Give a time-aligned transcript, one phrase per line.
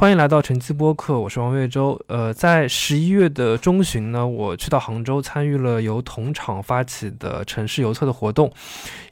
[0.00, 2.00] 欢迎来到晨记播客，我是王月洲。
[2.06, 8.50] 呃，在十一月的中旬呢，我去到杭州参与了由同厂发起的城市邮测的活动，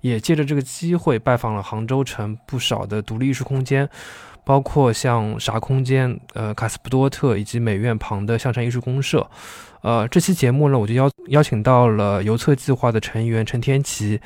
[0.01, 3.87] 也借着这个机会拜访了杭州城不少的独立艺术空间，
[4.47, 9.29] 包括像啥空间、呃卡斯普多特以及美院旁的象山艺术公社。
[9.83, 14.19] 呃，这期节目呢，我就邀邀请到了邮测计划的成员陈天琪。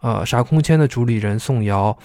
[0.00, 1.98] 呃，啥空间的主理人宋瑶，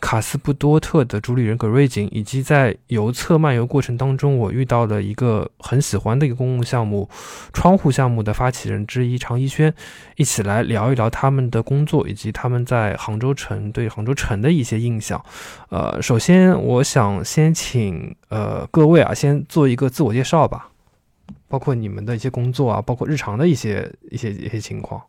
[0.00, 7.08] 卡斯布多特的主理人葛瑞景，以及在游测漫游过程当中，我遇到了一个很喜欢的一个公共项目——
[7.52, 9.74] 窗户项目的发起人之一常一轩，
[10.16, 15.20] 一起来聊一聊他们的工作以及他们在杭州城对杭州城的一些印象。
[15.70, 20.68] 呃，首先我想先请呃各位啊，先做一个自我介绍吧，
[21.48, 25.02] 包括你们的一些工作啊，包括日常的一些一些一些情况。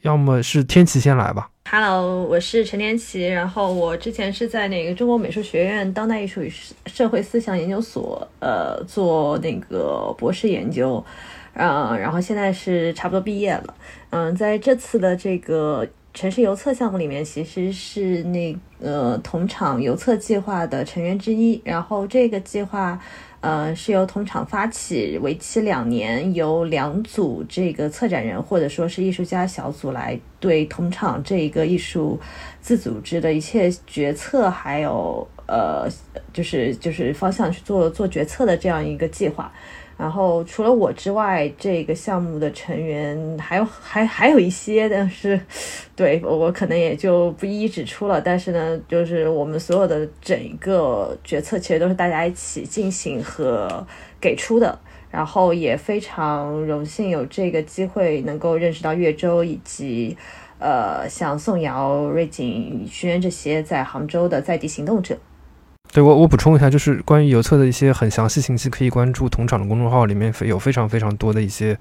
[0.00, 1.50] 要么是天琪先来吧。
[1.70, 3.26] Hello，我是陈天琪。
[3.26, 6.52] 然后我之前是在那个中国美术学院当代艺术与
[6.86, 11.04] 社会思想研究所，呃，做那个博士研究，
[11.54, 13.74] 嗯，然后现在是差不多毕业了。
[14.10, 21.60] 嗯，在这次的这个城市游测项目里面，其实是那个同场游测计划的成员之一。
[21.64, 23.00] 然后这个计划。
[23.42, 32.18] 呃，是由同厂发起，为期两年，由两组这个策展人或者说是艺术家小组来对同厂这一个艺术
[32.60, 35.88] 自组织的一切决策，还有呃，
[36.32, 39.52] 就是就是方向去做做决策的这样一个计划。
[40.02, 45.40] 然后除了我之外，这个项目的成员还有还还有一些，但是
[45.94, 48.20] 对我可能也就不一一指出了。
[48.20, 53.86] 但是呢，就是我们所有的整一个决策其实都是大家一起进行和
[54.20, 54.76] 给出的。
[55.08, 60.16] 然后也非常荣幸有这个机会能够认识到岳州以及
[60.58, 65.16] 呃像宋瑶、瑞景、徐渊这些在杭州的在地行动者。
[65.92, 71.76] 对我，我补充一下，就是关于邮册的一些很详细信息，可以关注同场的公众号，里面有非常非常多的一些，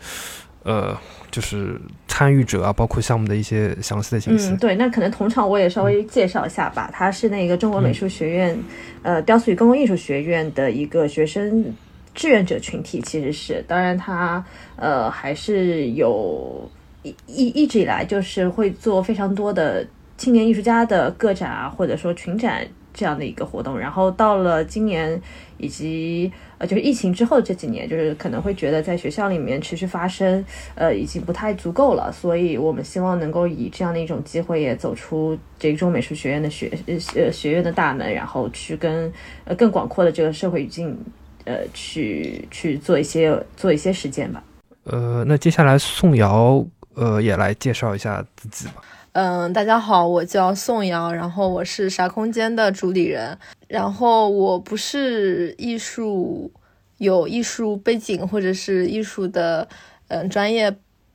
[0.64, 0.94] 呃，
[1.32, 4.50] 就是参与者啊，包括项目的一些详细的信息。
[4.50, 8.60] 嗯，对，那可能同场我也稍微介绍一下吧，他是那个中国美术学院，
[9.02, 11.74] 呃，雕塑与公共艺术学院的一个学生
[12.14, 14.44] 志愿者群体，其实是，当然他
[14.76, 16.70] 呃还是有
[17.04, 22.68] 一一一直以来就是会做非常多的青年艺术家的个展啊，或者说群展。
[22.94, 25.20] 这样的一个活动，然后到了今年
[25.58, 30.44] 以及呃，就是疫情之后这几年，就是可能会觉得在学校里面持续发生，
[30.76, 36.72] 呃，已经不太足够了，所以我们希望能够以这样的一种机会，也走出这个中美术学院的学
[37.16, 39.12] 呃学院的大门，然后去跟
[39.46, 40.98] 呃更广阔的这个社会语境，
[41.46, 44.44] 呃，去去做一些做一些实践吧。
[44.84, 46.66] 呃，那接下来宋瑶
[46.96, 48.82] 呃也来介绍一下自己吧。
[49.14, 56.50] 嗯，大家好，我叫宋瑶，然后我是啥空间的主理人，然后我不是艺术
[56.98, 59.68] 有艺术背景或者是艺术的
[60.08, 60.74] 嗯专业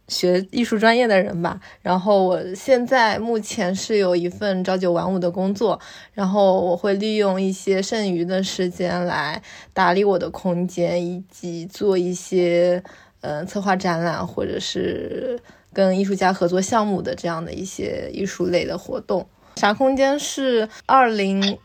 [0.09, 5.81] 学艺术专业的人吧，然后我现在目前是有一份朝九晚五的工作，
[6.13, 9.43] 然后我会利用一些剩余的时间来
[9.73, 12.83] 打理我的空间，以及做一些
[13.23, 15.41] 嗯策划展览或者是。
[15.77, 21.59] 跟艺术家合作项目的这样的一些艺术类的活动，啥空间是二零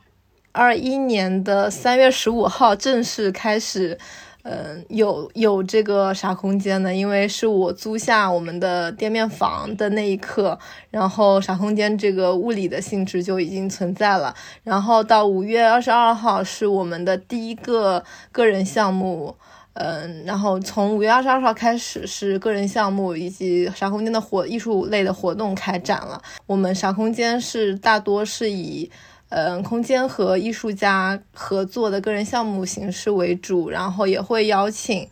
[0.51, 3.97] 二一年的三月十五号正式开始，
[4.43, 19.37] 嗯，有有这个啥空间的，因为是我租下我们的店面房的那一刻，然后啥空间这个物理的性质就已经存在了，然后到五月二十二号是我们的第一个个人项目。
[19.73, 26.21] 嗯，然后从五月二十二号开始是个人项目以及啥空间的活艺术类的活动开展了。
[26.45, 28.91] 我们啥空间是大多是以
[29.29, 35.07] 嗯空间和艺术家合作的个人项目形式为主，然后也会邀请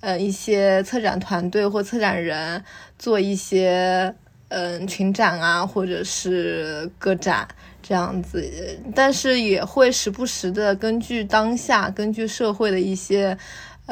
[0.00, 2.64] 呃一些策展团队或策展人
[2.98, 4.12] 做一些
[4.48, 7.46] 嗯群展啊，或者是个展
[7.80, 8.44] 这样子。
[8.92, 13.38] 但是也会时不时的根据当下，根据社会的一些。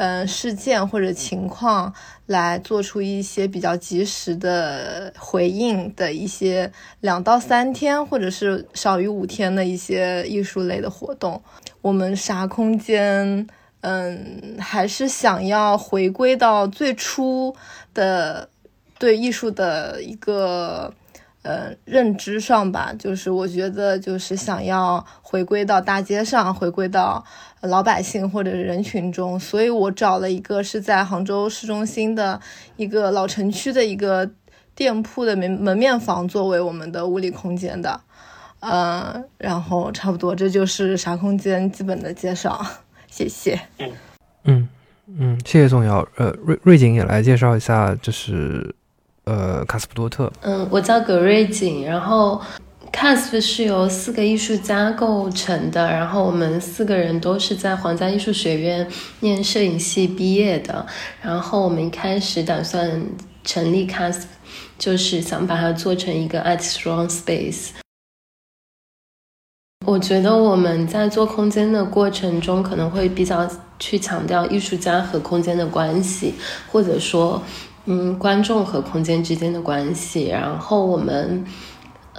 [0.01, 1.93] 嗯，事件或者情况
[2.25, 11.41] 来做出一些比较及时的回应的一些两到三天，或者是少于五天的一些艺术类的活动。
[11.81, 13.45] 我们啥空间，
[13.81, 17.53] 嗯，还是想要回归到最初
[17.93, 18.47] 的
[18.97, 20.93] 对艺术的一个。
[21.41, 27.23] 呃，认知上吧，就是我觉得就是想要回归到大街上，回归到
[27.61, 32.39] 老百姓或者人群中，所以我找了一个是在杭州市中心的
[32.75, 34.29] 一个老城区的一个
[34.75, 38.01] 店铺的门门面房作为我们的物理空间的，
[38.59, 42.65] 嗯，然后差不多这就是啥空间基本的介绍，
[43.07, 43.59] 谢谢。
[44.43, 44.67] 嗯
[45.17, 46.07] 嗯，谢谢宋瑶。
[46.17, 48.75] 呃，瑞瑞景也来介绍一下，就是
[49.29, 50.31] 呃卡斯普多特。
[50.41, 52.41] 嗯，我叫葛瑞景，然后
[52.91, 58.87] CASP 是由四个艺术家构成的，然后我们四个人都是在皇家艺术学院
[59.19, 60.83] 念摄影系毕业的，
[61.21, 63.05] 然后我们一开始打算
[63.43, 64.23] 成立 CASP，
[64.79, 67.69] 就是想把它做成一个 Art Strong space。
[69.85, 73.49] 我觉得我们在做空间的过程中，可能会比较
[73.79, 76.33] 去强调艺术家和空间的关系，
[76.71, 77.41] 或者说，
[77.91, 80.27] 嗯，观众和空间之间的关系。
[80.27, 81.43] 然后我们。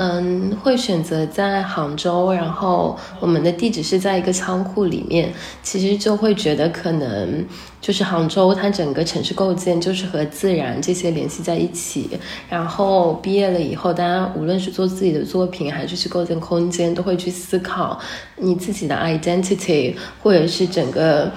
[0.02, 5.30] 嗯，会选择在杭州，然后我们的地址是在一个仓库里面。
[5.62, 7.44] 其实就会觉得可能
[7.82, 12.08] 就是杭州，它整个城市构建就是和自然这些联系在一起。
[12.48, 18.00] 然后毕业了以后，大家无论是做自己的作品，还是去构建空间，都会去思考
[18.36, 21.30] 你自己的 identity，或者是整个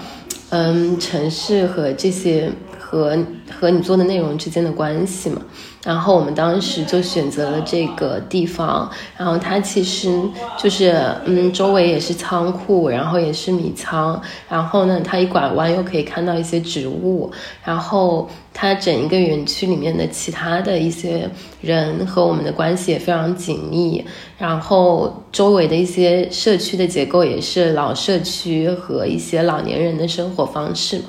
[0.52, 2.50] 嗯城市和这些
[2.94, 3.18] 和
[3.60, 5.42] 和你做的内容之间的关系嘛。
[5.84, 10.18] 然后我们当时就选择了这个地方，然后它其实
[10.58, 10.96] 就是，
[11.26, 17.30] 嗯，周围也是仓库，然后也是米仓，然后呢，它一拐弯又可以看到一些植物，
[17.66, 21.30] 然后它整一个园区里面的其他的一些
[21.60, 24.06] 人和我们的关系也非常紧密，
[24.38, 31.06] 然后周围的一些社区的结构也是老社区和一些老年人的生活方式嘛，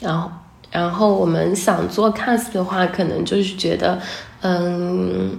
[0.00, 0.30] 然后。
[0.72, 4.00] 然后我们想做 cast 的话，可能就是觉得，
[4.40, 5.36] 嗯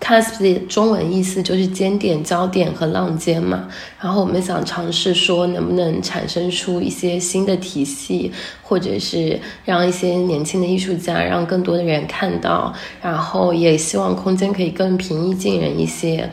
[0.00, 3.68] ，cast 的中文意思就是尖点、焦点和浪尖嘛。
[4.00, 8.32] 然后我们想尝试说，能不能产生出一些新的体系，
[8.62, 12.74] 或者是让一些年轻的艺术家，让更多的人看到。
[13.00, 16.28] 然后也希望空间可以更平易近人一些。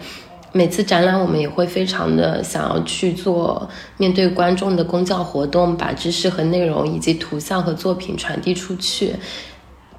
[0.58, 9.14] 每次展览，我们也会非常的想要去做面对观众的公教活动，把知识和内容以及图像和作品传递出去。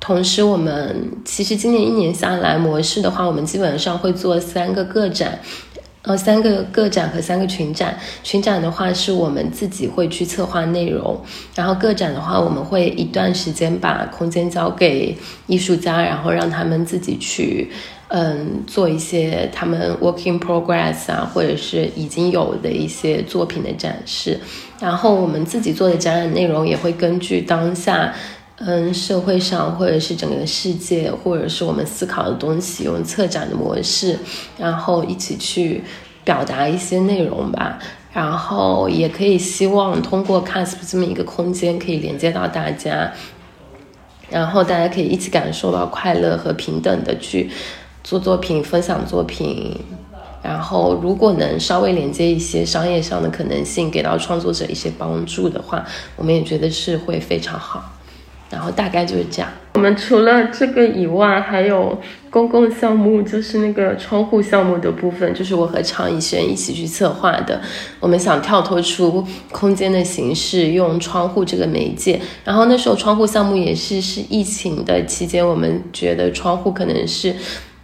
[0.00, 5.38] 同时，我们其实今年一年下来模式的话，我们基本上会做三个个展，
[6.02, 7.96] 呃，三个个展和三个群展。
[8.24, 11.20] 群展的话是我们自己会去策划内容，
[11.54, 15.16] 然后个展的话，我们会一段时间把空间交给
[15.46, 17.70] 艺术家，然后让他们自己去。
[18.08, 24.40] 嗯，做一些他们 working progress 啊，或者是已经有的一些作品的展示，
[24.80, 28.14] 然后我们自己做的展览内容也会根据当下，
[28.56, 34.18] 嗯，社会上或者是整个世界，或者是我们思考的东西，用策展的模式，
[34.56, 35.84] 然后一起去
[36.24, 37.78] 表达一些内容吧。
[38.10, 43.12] 然后也可以希望通过 CASP 这么一个空间，可以连接到大家，
[44.30, 47.50] 然后大家可以一起感受到快乐和平等的去。
[48.08, 49.78] 做作品，分享作品，
[50.42, 55.84] 然后如果能稍微连接一些商业上的可能性，给到创作者一些帮助的话，
[56.16, 57.84] 我们也觉得是会非常好。
[58.48, 59.50] 然后大概就是这样。
[59.74, 62.00] 我们除了这个以外，还有
[62.30, 67.60] 公共项目，就是那个窗户项目的部分，就是我和常以轩一起去策划的。
[68.00, 69.22] 我们想跳脱出
[69.52, 72.18] 空间的形式，用窗户这个媒介。
[72.42, 77.36] 然后那时候窗户项目也是是疫情的期间，我们觉得窗户可能是。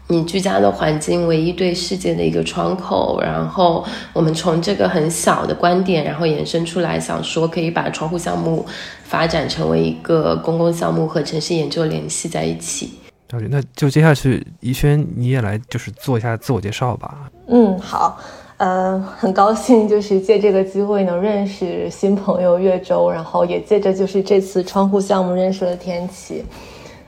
[0.09, 8.67] 你居家的环境唯一对世界的一个窗口，然后我们从这个很小的观点，然后延伸出来，想说可以把窗户项目
[9.03, 12.91] 发展成为一个公共项目和城市研究联系在一起。
[13.31, 17.31] 了解，那就接下去怡轩你也来就是做一下自我介绍吧。
[17.49, 18.19] 嗯，好，
[18.59, 26.45] 呃，很高兴就是借这个机会能认识新朋友岳州，然后也借着就是这次窗户项目认识了天琪。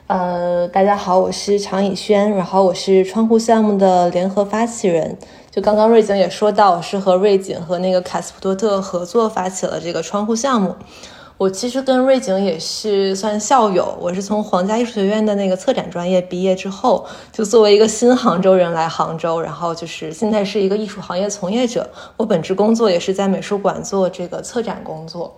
[0.08, 5.18] 呃，大家好，我是常以轩，然后我是窗户项目的联合发起人。
[5.50, 10.76] 就刚刚瑞景也说到，我是和瑞景和那个卡斯普多特合作发起了这个窗户项目。
[11.36, 21.90] 我其实跟瑞景也是算校友，我是从皇家艺术学院的那个策展专业毕业之后，就作为一个新杭州人来杭州，然后就是现在是一个艺术行业从业者。
[22.16, 25.36] 我本职工作也是在美术馆做这个策展工作。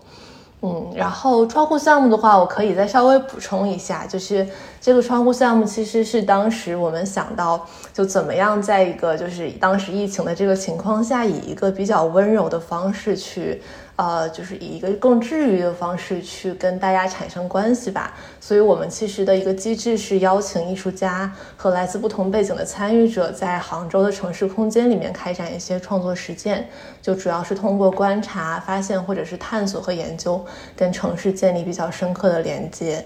[0.61, 4.47] 嗯，然后窗户项目的话，我可以再稍微补充一下，就是
[4.81, 13.63] 这个窗户项目其实是当时我们想到，就怎么样在一个就是当时疫情的这个情况下，以一个比较温柔的方式去。
[13.99, 18.15] 呃，就是以一个更治愈的方式去跟大家产生关系吧。
[18.41, 26.69] 所以，我们其实的一个机制是邀请艺术家和来自不同背景的参与者，在杭州的城市空间里面开展一些创作实践，
[27.03, 30.45] 就主要是通过观察、发现或者是探索和研究，
[30.77, 33.05] 跟城市建立比较深刻的连接。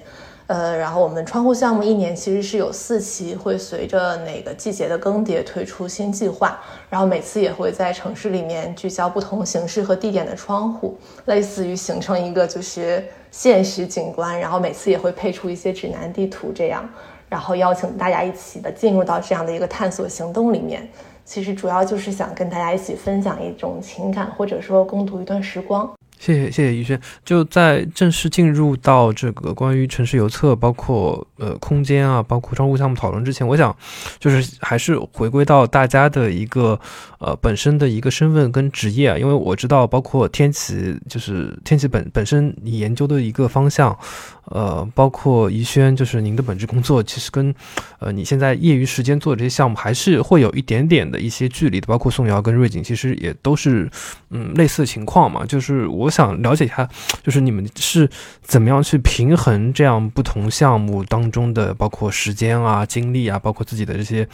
[0.48, 16.86] 呃，然后我们窗户项目一年其实是有四期，会随着哪个季节的更迭推出新计划，然后每次也会在城市里面聚焦不同形式和地点的窗户，类似于形成一个就是现实景观，然后每次也会配出一些指南地图这样，
[17.28, 20.86] 然后邀请大家一起的进入到这样的一个探索行动里面。
[21.24, 25.88] 其实主要就是想跟大家一起分享一种情感，或者说共度一段时光。
[26.22, 27.00] 谢谢谢谢于轩。
[27.24, 33.74] 就在正式进入到这个关于城市邮册，包括呃空间啊，包括窗户项目讨论之前，我想
[34.20, 36.78] 就是还是回归到大家的一个
[37.18, 43.98] 呃本身的一个身份跟职业啊，因为我知道包括天启，就是天启本本身你研究的一个方向。
[44.46, 47.54] 呃，包括宜轩，就是您的本职工作，其实跟，
[48.00, 51.86] 呃，你现在业余时间做的这些项目，还是会有一点点的一些距离的。
[51.86, 53.88] 包括宋瑶跟瑞景，其实也都是，
[54.30, 55.46] 嗯，类似的情况嘛。
[55.46, 56.88] 就是我想了解一下，
[57.22, 58.08] 就是你们是
[58.42, 64.28] 怎么样去平衡这样不同项目当中的，包括时间啊、精力啊，包括自己的这些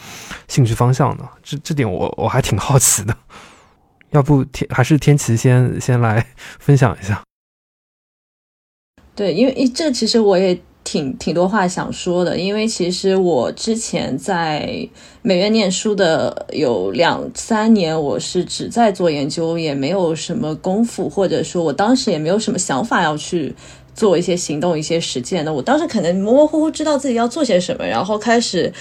[0.47, 1.23] 兴趣方向的。
[1.43, 3.15] 这这点我我还挺好奇的。
[4.09, 6.25] 要不天还是天琪先先来
[6.57, 7.28] 分享一下。
[9.19, 14.87] 对，因为这其实我也挺挺多话想说的，因为其实我之前在
[15.21, 23.53] 美院念书的有两三年，我是只在做研究，也没有什么功夫，或者说我当时也没有什么想法要去
[23.93, 25.53] 做一些行动、一些实践的。
[25.53, 28.71] 我当时可能模模糊糊知道自己要做些什么，然后开始。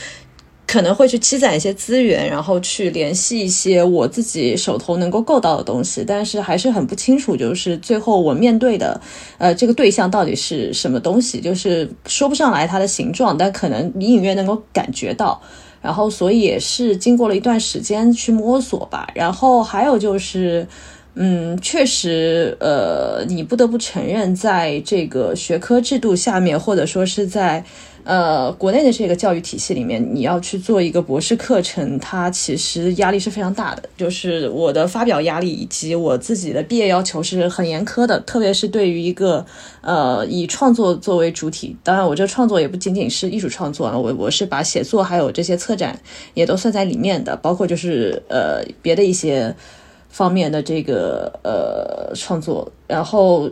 [0.70, 9.00] 可能会去积攒一些资源，然后去联系一些我自己手头能够够到的东西，但是还是很不清楚，就是最后我面对的，
[9.38, 15.40] 呃，这个对象到底是什么东西，就是说不上来它的形状，但可能隐隐约能够感觉到，
[15.80, 20.66] 然后所以也是经过了一段时间去摸索吧，然后还有就是，
[21.14, 27.64] 嗯，确实，呃，你不得不承认，在这个学科制度下面，或者说是在。
[28.08, 33.82] 呃，国内的这个教育体系里面，你要去做一个博士课程，它其实压力是非常大的。
[33.98, 39.44] 就是我的发表压力以及我自己的毕业要求是很严苛的，特别是对于一个
[39.82, 46.00] 呃以创作作为主体，当然我这创作也不仅仅是艺术创作了，我我是把写作还有这些策展
[46.32, 49.54] 也都算在里面的，包括就是呃别的一些
[50.08, 53.50] 方面的这个呃创作，然后。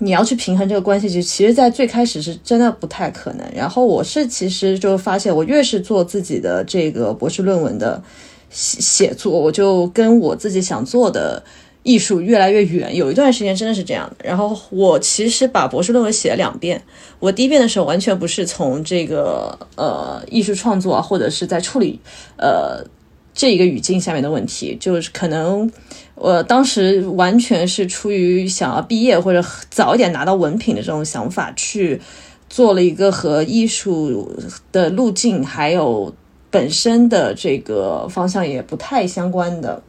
[0.00, 3.46] 你要去平衡这个关系，其实其实，在最开始是真的不太可能。
[3.54, 8.02] 然后我是其实就发现，我越是做自己的这个博士论文的
[8.50, 11.42] 写写作，我就跟我自己想做的
[11.84, 12.94] 艺术越来越远。
[12.96, 14.24] 有一段时间真的是这样的。
[14.28, 16.82] 然后我其实把博士论文写了两遍。
[17.20, 22.00] 我第一遍的时候完全不是从这个呃艺术创作啊，或者是在处理
[22.36, 22.84] 呃
[23.32, 25.70] 这一个语境下面的问题，就是可能。
[26.14, 32.00] 我当时完全是出于想要毕业或者早一点拿到文凭的这种想法，去
[32.48, 34.32] 做了一个和艺术
[34.70, 36.14] 的路径还有
[36.50, 39.82] 本身的这个方向也不太相关的，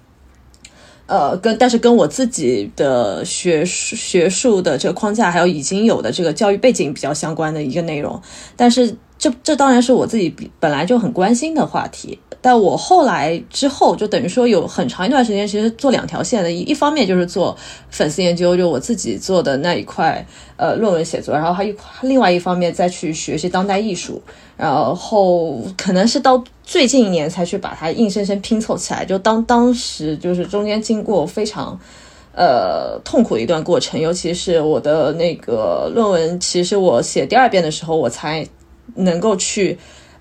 [1.05, 8.19] 呃，跟但是跟我自己的学术学术的这个框架还有已经有的这个教育背景比较相关的一个内容，
[8.55, 12.19] 但是这这当然是我自己本来就很关心的话题。
[12.41, 17.57] 但我后来之后，就等于说有很长一段时间，其实做两条线的，一一方面就是做
[17.89, 20.23] 粉丝研究，就我自己做的那一块，
[20.55, 24.21] 呃，论文写作，然后还一另外一方面再去学习当代艺术，
[24.55, 29.03] 然后可能是到最近一年才去把它硬生生拼凑起来。
[29.03, 31.79] 就当当时就是中间经过非常，
[32.35, 38.47] 呃，痛苦的一段过程，尤其是我的那个论文，其实我写第二遍的时候，我才
[38.93, 39.77] 能够去。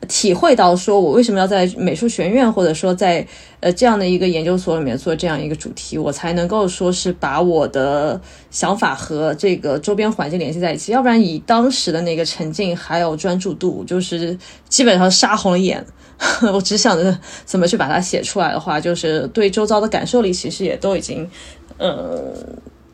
[0.07, 3.27] 体会到说，我为什么要在美术学院，或者说在
[3.61, 10.93] 呃这样的一个研究所里面做这样一个主题，我才能够说是把我的想法和这个周边环境联系在一起。
[10.93, 15.83] 要不然以当时的那个沉浸还有专注度，就是基本上杀红了眼。
[16.53, 21.27] 我只想着怎么去把它写出来的话，就是对周遭的感受力其实也都已经
[21.79, 22.21] 呃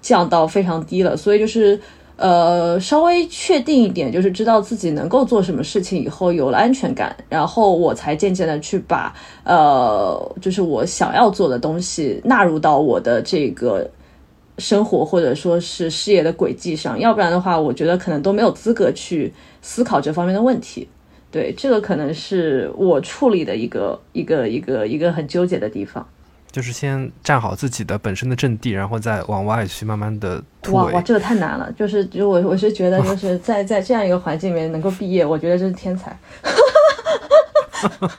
[0.00, 1.16] 降到非常低了。
[1.16, 1.80] 所以就是。
[2.20, 9.10] 呃，稍微确定一点，就是知道自己能够做什么事情以后，有了安全感，然后我才渐渐的去把
[9.42, 13.90] 呃，就是我想要做的东西纳入到我的这个
[14.58, 17.00] 生活或者说是事业的轨迹上。
[17.00, 20.86] 要不然的话，我觉得可能都没有资格去思考这方面的问题。
[21.30, 26.06] 对，这个可能是我处理的一个一个一个一个很纠结的地方。
[26.50, 30.78] 就是先站好自己的本身的阵地，然后再往外去慢慢的突围。
[30.78, 31.70] 哇哇，这个太难了！
[31.72, 36.18] 就是就我我是觉得，就是 在在这样一个环境里面能够毕业，我觉得这是天才。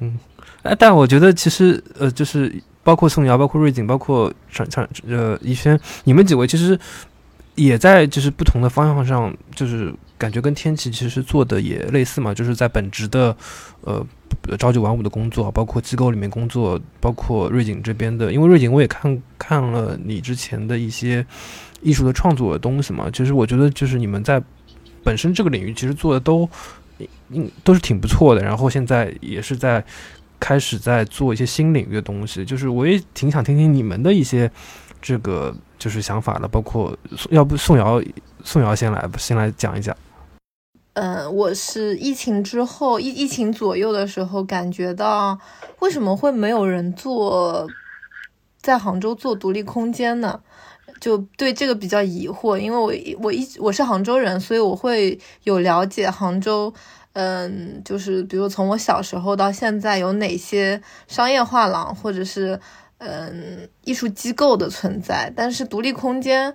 [0.00, 0.18] 嗯，
[0.62, 6.78] 哎，但我觉得其实呃，就是包括宋瑶、包括瑞景、包括常常呃怡轩，你们几位其实
[7.54, 13.34] 也在就是不同的方向上，就是感觉跟天气其实做的也类似嘛，就是在本职的
[13.80, 14.04] 呃
[14.58, 21.24] 朝九晚五的工作，包括机构里面工作，包括瑞景这边的，因为瑞景我也看看了你之前的一些
[21.82, 24.42] 艺术的创作的东西嘛，其实我觉得就是你们在
[25.02, 26.48] 本身这个领域其实做的都
[27.30, 29.84] 嗯都是挺不错的，然后现在也是在
[30.38, 34.50] 开始在做一些新领域的东西，就是我也挺想听听你们的一些
[35.00, 35.54] 这个。
[35.78, 36.96] 就是想法的，包括
[37.28, 38.02] 要不宋瑶，
[38.42, 39.94] 宋瑶先来，先来讲一讲。
[40.96, 45.38] 嗯，我是疫情之后疫疫情左右的时候，感觉到
[45.80, 47.68] 为什么会没有人做
[48.62, 50.40] 在杭州做独立空间呢？
[50.98, 52.90] 就对这个比较疑惑，因为我
[53.22, 56.72] 我一我是杭州人，所以我会有了解杭州。
[57.12, 62.58] 嗯，就是比如从我小时候到现在，有哪些商业画廊，或者是。
[62.98, 66.54] 嗯，艺术机构的存在，但是独立空间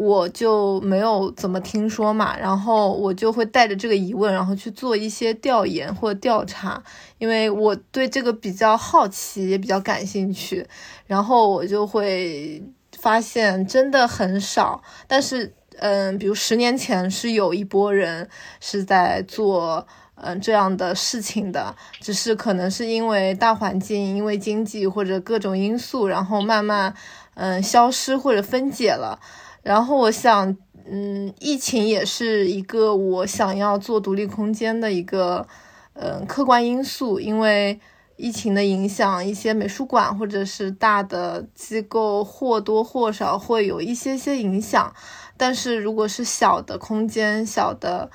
[0.00, 6.80] 我就没有怎么听说嘛，然后我就会带着这个疑问，然后去做一些调研或调查，
[7.18, 10.64] 因为我对这个比较好奇，也比较感兴趣，
[11.06, 12.62] 然后我就会
[12.96, 18.28] 发现真的很少，但是嗯，比如十年前是有一波人
[18.60, 19.84] 是在做。
[20.20, 26.92] 嗯，这样的事情的，只是可能是因为大环境、因为经济或者各种因素，然后慢慢
[27.34, 29.20] 嗯消失或者分解了。
[29.68, 30.56] 然后我想，
[30.90, 35.46] 嗯，疫情也是一个我想要做独立空间的一个
[35.92, 37.78] 嗯客观因素，因为
[38.16, 44.94] 疫情的影响，一些美术馆或者是大的机构或多或少会有一些些影响。
[45.36, 48.10] 但是如果是小的空间、小的。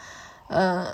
[0.56, 0.86] 嗯，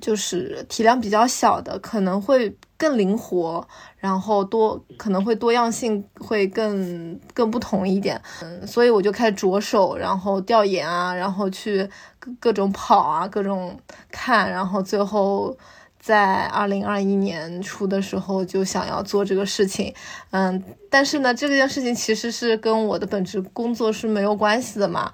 [0.00, 3.66] 就是体量比较小的，可能会更灵活，
[3.98, 8.22] 然后多可能会多样性会更更不同一点。
[8.40, 13.76] 嗯，所以我就开始着手，然后调研啊，然后去各各种跑啊，各种
[14.12, 15.58] 看，然后最后
[15.98, 19.92] 在二零二一年初的时候就想要做这个事情。
[20.30, 25.12] 嗯，但是呢，这件事情其实是跟我的本职工作是没有关系的嘛。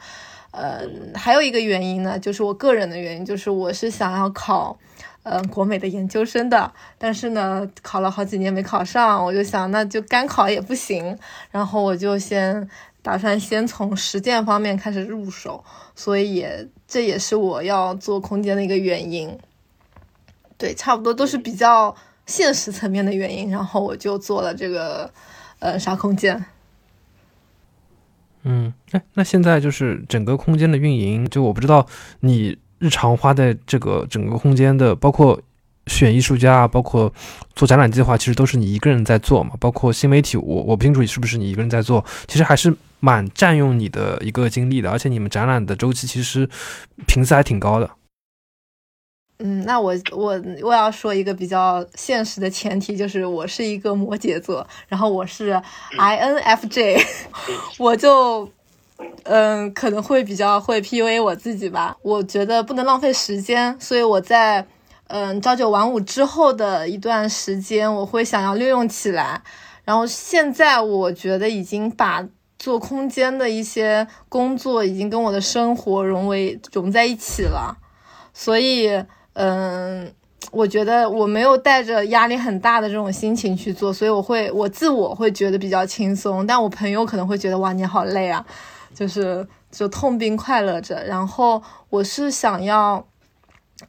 [0.57, 4.79] 嗯，还有一个原因呢，就是我个人的原因，就是我是想要考，
[5.25, 11.19] 嗯，国美的研究生的，但是呢，考了好几年没考上，我就想那就干考也不行，
[11.51, 12.69] 然后我就先
[13.01, 19.39] 打算先从实践方面开始入手，所以也这也是我要做空间的一个原因。
[20.59, 25.11] 对，差不多都是比较现实层面的原因，然后我就做了这个，
[25.59, 26.45] 呃，沙空间。
[28.43, 31.87] 嗯，哎，那现在就是整个空间的运营，就我不知道
[32.21, 35.41] 你日常花在这个整个空间的，包括
[35.87, 37.13] 选艺术家啊，包括
[37.55, 39.53] 做展览计划，其实都是你一个人在做嘛。
[39.61, 44.91] 包括新媒体，我我不清楚是不是你一个人在做，其实还是蛮占用你的一个精力的。
[44.91, 46.49] 而且你们展览的周期其实
[47.07, 47.91] 频次还挺高的。
[49.41, 55.61] 嗯，那我我我要说一个比较现实的前提，就是我是一个摩羯座，然后我是
[55.99, 57.05] INFJ，
[57.79, 58.49] 我就
[59.25, 61.97] 嗯可能会比较会 PUA 我自己吧。
[62.03, 64.67] 我觉得不能浪费时间，所以我在
[65.09, 69.43] 嗯朝九晚五之后的一段时间，我会想要利用起来。
[69.85, 72.27] 然后现在我觉得已经把
[72.59, 77.77] 做空间的一些工作已经跟我的生活融为融在一起了，
[78.33, 79.05] 所以。
[79.37, 80.13] 嗯，
[80.53, 88.47] 我觉得我没有带着压力很大的这种心情去做，所以我会我自我会觉得比较轻松，但我朋友可能会觉得哇你好累啊，
[88.95, 91.05] 就是就痛并快乐着。
[91.05, 93.07] 然后我是想要，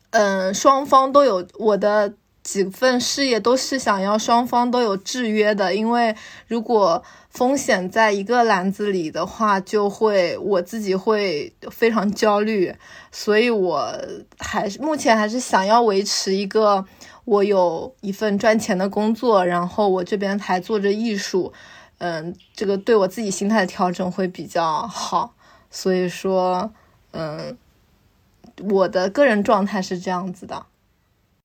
[0.10, 2.16] 嗯，双方都有我的。
[2.46, 6.16] 几份事业都是想要双方都有制约的，因为
[6.46, 12.72] 如果风险在一个篮子里的话，就会我自己会非常焦虑，
[13.12, 14.00] 所以我
[14.38, 16.86] 还是目前还是想要维持一个
[17.24, 21.52] 我有一份赚钱的工作，然后我这边还做着艺术，
[22.06, 25.34] 嗯，这个对我自己心态的调整会比较好，
[25.72, 26.70] 所以说，
[27.14, 27.58] 嗯，
[28.70, 30.68] 我的个人状态是这样子的。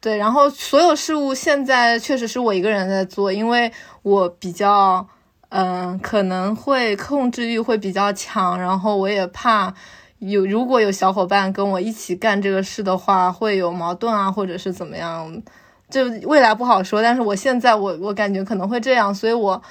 [0.02, 5.08] 对，然后所有事务现在确实是我一个人在做，因为我比较，
[5.48, 9.72] 嗯，可能会控制欲会比较强，然后我也怕
[10.18, 15.42] 有如果有小伙伴跟我一起干这个事的话，会有矛盾啊，或者是怎么样，
[15.88, 17.00] 就未来不好说。
[17.00, 19.62] 但是我现在我我感觉可能会这样，所以我，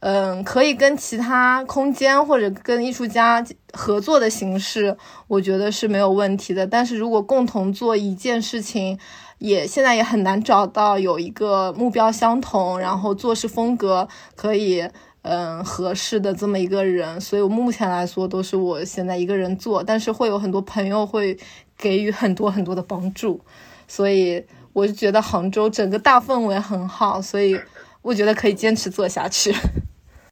[0.00, 6.66] 嗯，可以跟其他空间或者跟艺术家合作的形式，我觉得是没有问题的。
[6.66, 8.98] 但是如果共同做一件事情，
[9.38, 14.88] 也现在也很难找到有一个目标相同，然后做事风格可以，
[15.22, 21.36] 嗯合适的这么一个人，所以我目前来说都是我现在一个人做，但是会有很多朋友会
[21.76, 23.40] 给予很多很多的帮助，
[23.88, 27.58] 所以我就觉得杭州整个大氛围很好，所以
[28.06, 29.52] 我觉得可以坚持做下去。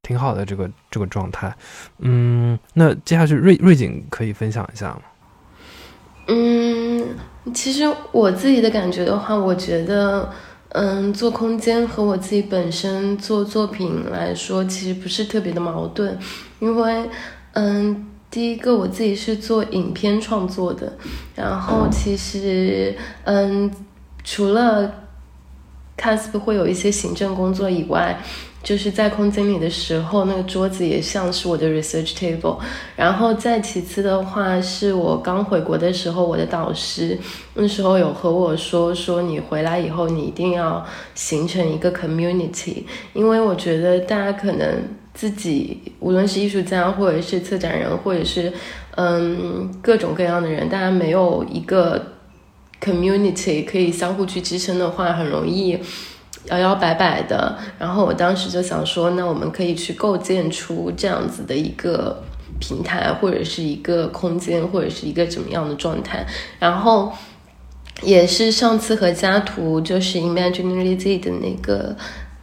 [0.00, 1.52] 挺好的这个这个状态，
[1.98, 5.00] 嗯，那接下去瑞瑞景可以分享一下吗？
[6.28, 7.16] 嗯，
[7.52, 7.82] 其实
[8.12, 10.30] 我自己的感觉的话，我觉得，
[10.68, 16.16] 嗯，做空间和我自己本身做作品来说，其实不是特别的矛盾，
[16.60, 17.10] 因为，
[17.54, 20.92] 嗯，第一个我自己是做影片创作的，
[21.34, 23.70] 然后其实，嗯，
[24.22, 25.03] 除了
[25.96, 28.18] cast 会有一些行政工作以外。
[28.62, 32.57] 就是在空间里的时候，那个桌子也像是我的 research table。
[32.96, 37.18] 然后再其次的话，是我刚回国的时候，我的导师
[37.52, 40.83] 那时候有和我说，说你回来以后，你一定要
[41.14, 44.66] 形成一个 community，因为我觉得大家可能
[45.12, 48.50] 自己，无论是艺术家，或者是策展人，或者是
[48.96, 52.02] 嗯各种各样的人，大家没有一个
[52.85, 55.79] community 可以相互去支撑的话，很容易。
[56.51, 62.23] 摇摇摆摆的，然后我当时就想说，那我们可以去构建出这样子的一个
[62.61, 66.27] 平台，或者是一个空间，或者是一个怎么样的状态。
[66.59, 67.11] 然后
[68.03, 71.97] 也是上次和家图就是 Imaginary Z 的那个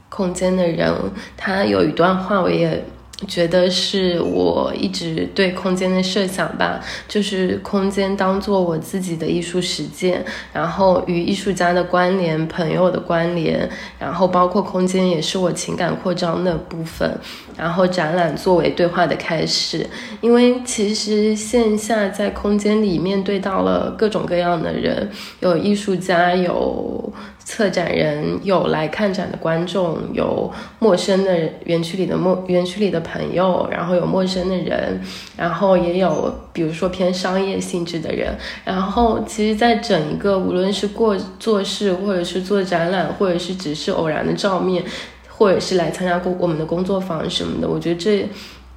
[0.10, 0.92] 空间的人，
[1.38, 2.84] 他有一段话，我也。
[3.28, 17.10] 觉得是我一直对空间的设想吧，就是空间当做我自己的艺术实践，然后与艺术家的关联、朋友的关联，然后包括空间也是我情感扩张的部分，
[17.58, 19.88] 然后展览作为对话的开始。
[20.20, 27.14] 因为其实线下在空间里面对到了各种各样的人，有艺术家，有。
[27.52, 35.02] 策展人有来看展的观众，有陌生的园区里的陌园区里的朋友，然后有陌生的人，
[35.36, 38.34] 然后也有比如说偏商业性质的人，
[38.64, 44.86] 然后其实，在整一个无论是过做事，或者是做展览，或者是只是偶然的照面，
[45.28, 48.30] 或者是来参加过我们的工作坊什么的，我觉得这。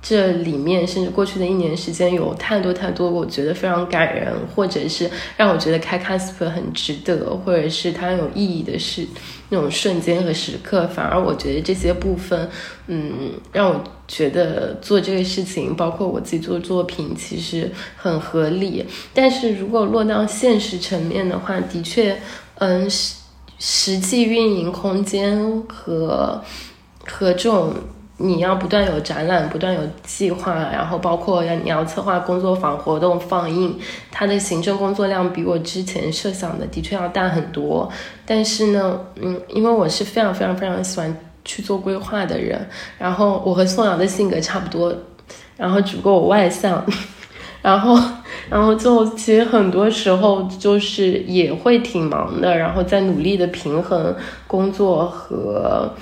[0.06, 9.06] 这里面甚至过去的一年时间，有太多太多我觉得非常感人，或者是让我觉得开 CASP 很值得，或者是它有意义的事，
[9.48, 10.86] 那种瞬间和时刻。
[10.88, 12.50] 反而我觉得这些部分，
[12.86, 18.84] 嗯，让我觉得做这个事情，包括我自己做作品，其实很合理。
[19.14, 22.14] 但是如果落到现实层面的话，的确，
[22.56, 23.14] 嗯，实
[23.58, 26.44] 实际运营空间和
[27.06, 27.72] 和这种。
[28.16, 33.76] 你要不断有展览，不断有计划，然后包括要你要策划工作坊活动放映，
[34.12, 37.90] 它的行政工作量比我之前设想的的确要大很多。
[38.24, 42.64] 但是呢，嗯，因为我是非常非常非常喜欢去做规划的人，
[42.98, 44.94] 然后我和宋瑶的性格差不多，
[45.56, 46.86] 然后只不过我外向，
[47.60, 47.98] 然后
[48.48, 54.14] 然后就其实很多时候就是也会挺忙的，然后在努力的平衡
[54.46, 55.92] 工作和。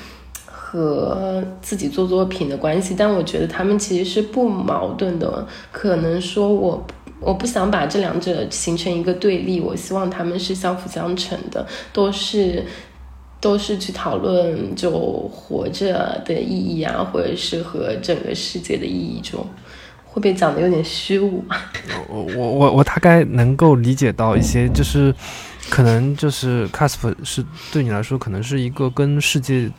[0.73, 5.47] 和自己做作品的关系，但我觉得他们其实是不矛盾的。
[5.71, 6.83] 可能说我
[7.21, 12.65] 我不想把这两者形成一个对立，我希望他们是相辅相成的，都是
[13.39, 14.91] 都是去讨论就
[15.29, 19.47] 活着的意义啊，或者是和整个世界的意义中，
[20.07, 21.45] 会不会讲的有点虚无？
[22.09, 25.15] 我我我我大概能够理解到一些，就是
[25.69, 29.71] 可能就是 CASP 是对你来说，可能是一个跟世界。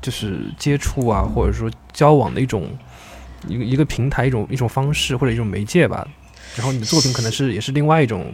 [0.00, 2.68] 就是接触啊，或者说交往的一种
[3.48, 6.06] 一个一个平台，一种一种方式或者一种媒介吧。
[6.56, 8.26] 然后你的作品可能是也是另外一种，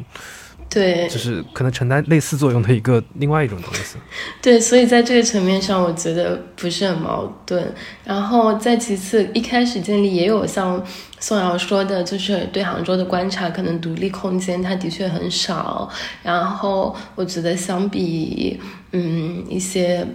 [0.70, 3.96] 对，就是可能承担类似作用的一个另外一种东西。
[4.40, 7.74] 对，所以在这个层面上，我觉得不是很矛盾。
[8.04, 10.82] 然后再其次，一开始建立也有像
[11.20, 15.90] 宋瑶说的，就是对杭州的观察，可能独立空间它的确很少。
[16.22, 18.58] 然后我觉得相比
[18.92, 20.06] 嗯一些。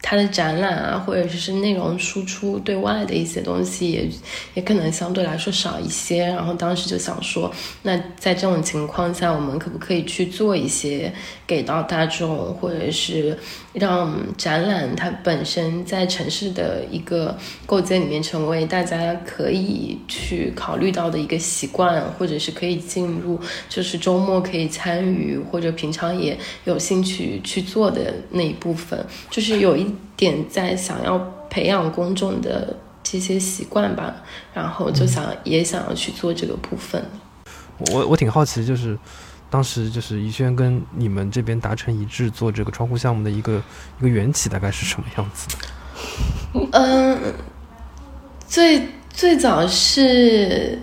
[0.00, 4.08] 它的展览啊，或者是内容输出对外的一些东西，也
[4.54, 6.24] 也可能相对来说少一些。
[6.24, 11.12] 然后当时就想说，那在这种情况下，我们可不可以去做一些
[11.46, 13.36] 给到大众，或者是
[13.72, 29.86] 让展览它本身在城市的一个构建里面成为大家可以去考虑到的一个习惯，或者是可以进入，就是周末可以参与，或者平常也有兴趣去做的那一部分，就是有一。
[30.18, 31.16] 点在想要
[31.48, 34.16] 培养公众的这些习惯吧，
[34.52, 37.00] 然后就想也想要去做这个部分。
[37.92, 38.98] 我我挺好奇，就是
[39.50, 43.62] 当时就是怡轩跟你们这边达成一致做这个窗户项目的一个
[43.98, 45.48] 一个缘起大概是什么样子？
[46.72, 47.18] 嗯，
[48.46, 50.78] 最最早是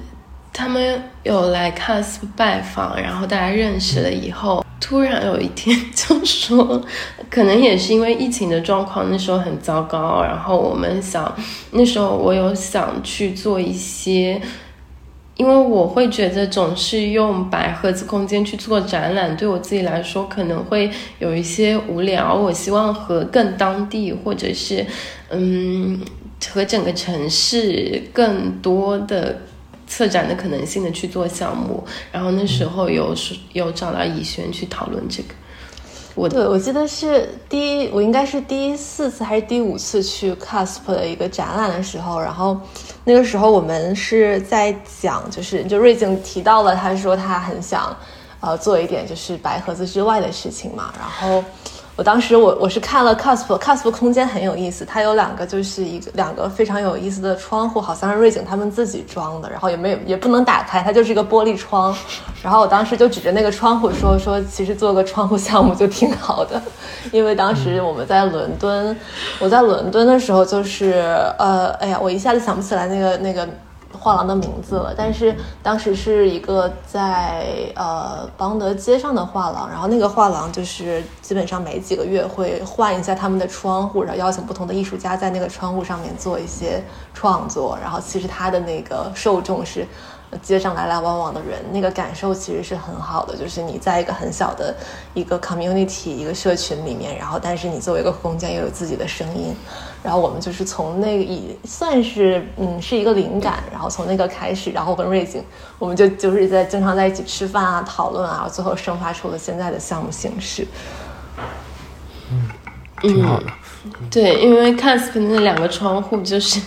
[0.52, 6.84] 他们有来 CASP 拜访，然后大家认识了以后，突然有一天就说，
[7.30, 11.34] 可能也是因为疫情的状况，那时候很糟糕，然后我们想，
[11.72, 14.42] 那时候我有想去做一些。
[15.38, 22.34] 因为我会觉得总是用白盒子空间去做展览，对我自己来说可能会有一些无聊。
[22.34, 24.86] 我希望和更当地，或者是
[25.30, 26.00] 嗯，
[26.54, 29.42] 和整个城市更多的
[29.86, 31.84] 策展的可能性的去做项目。
[32.14, 33.14] 然后那时候有
[33.52, 35.30] 有找到以轩去讨论这个。
[36.16, 42.58] 我对我记得是第一，我应该是第四次还是第五次去 CASP 的一个展览的时候，然后
[43.06, 47.96] 那个时候我们是在讲，就是就瑞景提到了，他说他很想，
[48.42, 51.44] 呃，做一点就是白盒子之外的事情嘛，然后。
[51.96, 61.96] 我当时我我是看了 cosp cosp 空间很有意思，它有两个就是一个两个非常有意思的窗户，好像是瑞景他们自己装的，然后也没有也不能打开，它就是一个玻璃窗。
[62.44, 66.62] 然后我当时就指着那个窗户说说，其实做个窗户项目就挺好的，
[67.14, 68.96] 因为当时我们在伦敦，
[69.40, 73.48] 我在伦敦的时候就是呃，哎呀，我一下子想不起来那个那个。
[74.06, 86.84] 画廊的名字了，但是当时是一个在呃邦德街上的画廊，然后那个画廊就是基本上每几个月会换一下他们的窗户，然后邀请不同的艺术家在那个窗户上面做一些
[87.16, 89.88] 创作，然后其实他的那个受众是
[90.40, 94.76] 街上来来往往的人，那个感受其实是很好的，就是你在一个很小的
[95.16, 99.56] 一个 community 一个社群里面，然后但是你作为一个空间又有自己的声音。
[100.06, 105.44] 然后我们就是从那个也算是嗯是一个灵感，然后从那个开始，然后跟瑞景，
[105.80, 110.68] 我们就就是在经常在一起吃饭啊、讨论啊，最后生发出了现在的项目形式。
[112.32, 112.48] 嗯，
[113.02, 113.48] 挺好的。
[114.12, 116.62] 对，因为 CASP 那两个窗户，就是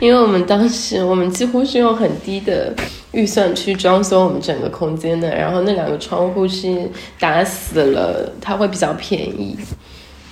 [0.00, 2.72] 因为我们当时我们几乎是用很低的
[3.10, 9.58] 预算去装修我们整个空间的，然后那两个窗户是打死了，它会比较便宜，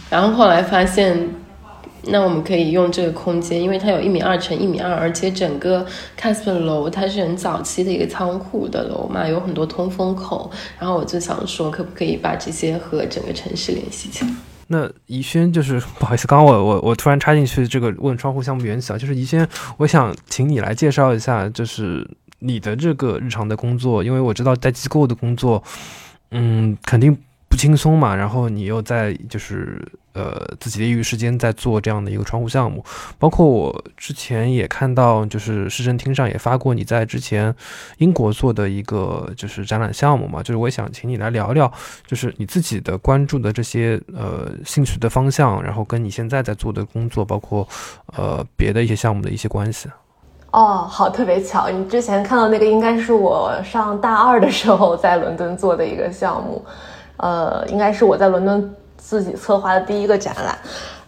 [0.08, 1.28] 然后后来发现。
[2.04, 5.86] 那我们可以用这个空间，因为它有一米二乘一米二，而且整个
[6.18, 10.50] Casper 楼它是很早期的一个仓库的楼嘛，有很多通风口。
[10.78, 14.30] 然后我就想说，可不可以把这些和整个城市联系起来？
[14.68, 19.46] 那宜轩就是不好意思，刚刚我我我突然插进去这个问窗户项目缘起啊，就是宜轩，
[19.78, 22.08] 我想请你来介绍一下，就是
[22.40, 25.62] 你的这个日常的工作，因为我知道在机构的工作，
[26.30, 27.16] 嗯，肯定。
[27.48, 29.80] 不轻松嘛，然后你又在就是
[30.12, 32.84] 呃自己的业余时间在做这样的一个窗户项目，
[33.18, 37.54] 包括我之前也看到就是市政厅上也发过你在之前
[37.96, 41.72] 英国做的一个就是展览项目嘛，就是我想请你来聊聊，
[42.06, 47.66] 就是你自己的关注的这些呃兴趣的方向，然后跟你现在在做的工作，包括
[48.14, 49.88] 呃别的一些项目的一些关系。
[50.50, 56.62] 哦，好，特别巧，你之前看到那个应该是我上大二的时候在伦敦做的一个项目。
[57.18, 60.58] 呃，应该是我在伦敦自己策划的第一个展览，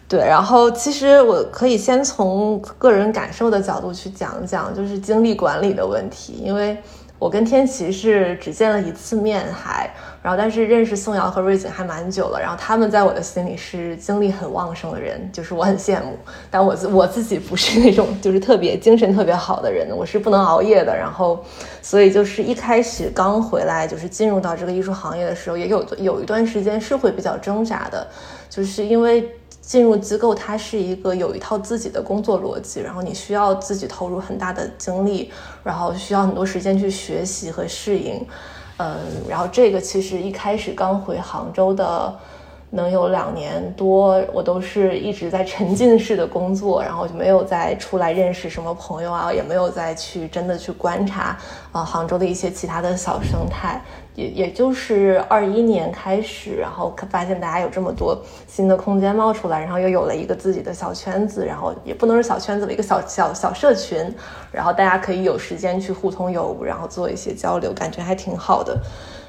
[0.08, 0.20] 对。
[0.20, 6.76] 然后其实我可以先从个人感受的角度去讲讲，就是精力管理的问题，因为
[7.20, 9.88] 我跟天琪是只见了一次面，还。
[10.22, 16.18] 然后，但是认识宋瑶和瑞景还蛮久了，然后他们在我的心里是精力很旺盛的人，就是我很羡慕。
[16.50, 20.96] 但我自我自己不是那种就是特别精神特别好的人，我是不能熬夜的。
[20.96, 21.44] 然后，
[21.82, 28.06] 所以就是一开始刚回来，就是进入到这个艺术行业的时候，也有有一段时间是会比较挣扎的，
[28.48, 29.26] 就是因为
[29.70, 35.30] 进入机构，它是一个有一套自己的工作逻辑，然后你需要自己投入很大的精力，
[35.62, 38.26] 然后需要很多时间去学习和适应。
[38.78, 38.96] 嗯，
[39.28, 42.12] 然后这个其实一开始刚回杭州的，
[42.70, 51.38] 能有两年多，我都是一直在沉浸式的工作，然后就没有再出来认识什么朋友啊，也没有再去真的去观察
[51.70, 53.80] 啊杭州的一些其他的小生态。
[54.14, 63.98] 也也就是二一年开始，然后发现大家有这么多新的空间冒出来，然后又有了一个自己的小圈子，然后也不能是小圈子的一个小小小社群，
[64.50, 68.78] 然后大家可以有时间去互通有无，然后做一些交流，感觉还挺好的。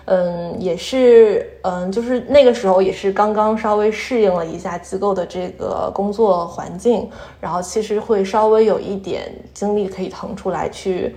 [0.05, 7.07] 嗯，也是，嗯，就是那个时候也是刚刚稍微适应了一下机构的这个工作环境，
[7.39, 11.15] 然后其实会稍微有一点精力可以腾出来去。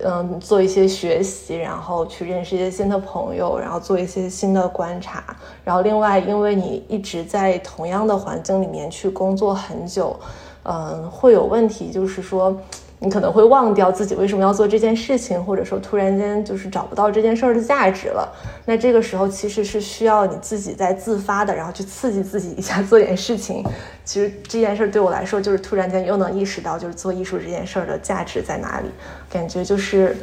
[0.00, 5.24] 嗯，做一些学习，然后去认识一些新的朋友，然后做一些新的观察。
[5.62, 10.18] 然后另外，因为你一直在同样的环境里面去工作很久，
[10.64, 12.56] 嗯，会有问题，就是说
[13.04, 18.32] 你可能会忘掉自己为什么要做这件事情，或者说突然间就是找不到这件事儿的价值了。
[18.64, 23.62] 那这个时候其实是需要你自己在自发的，然后去刺激自己一下 做点事情。
[24.06, 28.88] 其实这件事儿对我来说，就是突然间又能意识到，就是做艺术这件事儿的价值在哪里。
[29.28, 30.16] 感觉就是，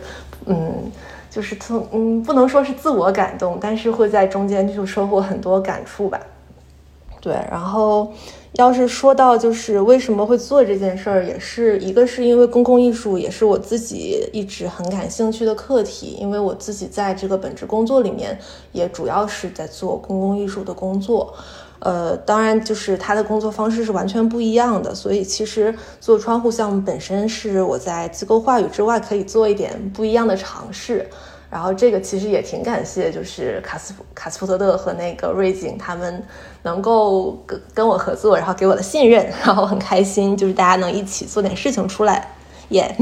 [0.47, 0.91] 嗯，
[1.29, 6.19] 就是从嗯，不能说是自我感动，但是会在中间就收获很多感触吧。
[7.19, 8.11] 对，然后。
[8.53, 18.37] 要是说到就是为什么会做这件事儿，也是一个是因为公共艺术也是我自己一直很感兴趣的课题，因为我自己在这个本职工作里面
[18.73, 21.33] 也主要是在做公共艺术的工作，
[21.79, 31.07] 呃，当然就是他的工作方式是完全不一样的，所以其实做窗户项目本身是我在机构话语之外可以做一点不一样的尝试。
[31.49, 36.23] 然后这个其实也挺感谢，就是卡斯卡斯福特德和那个瑞景他们
[36.63, 42.33] 能够跟跟我合作，然后给我的信任，然后很开心，就是大家能一起做点事情出来，
[42.69, 42.95] 耶。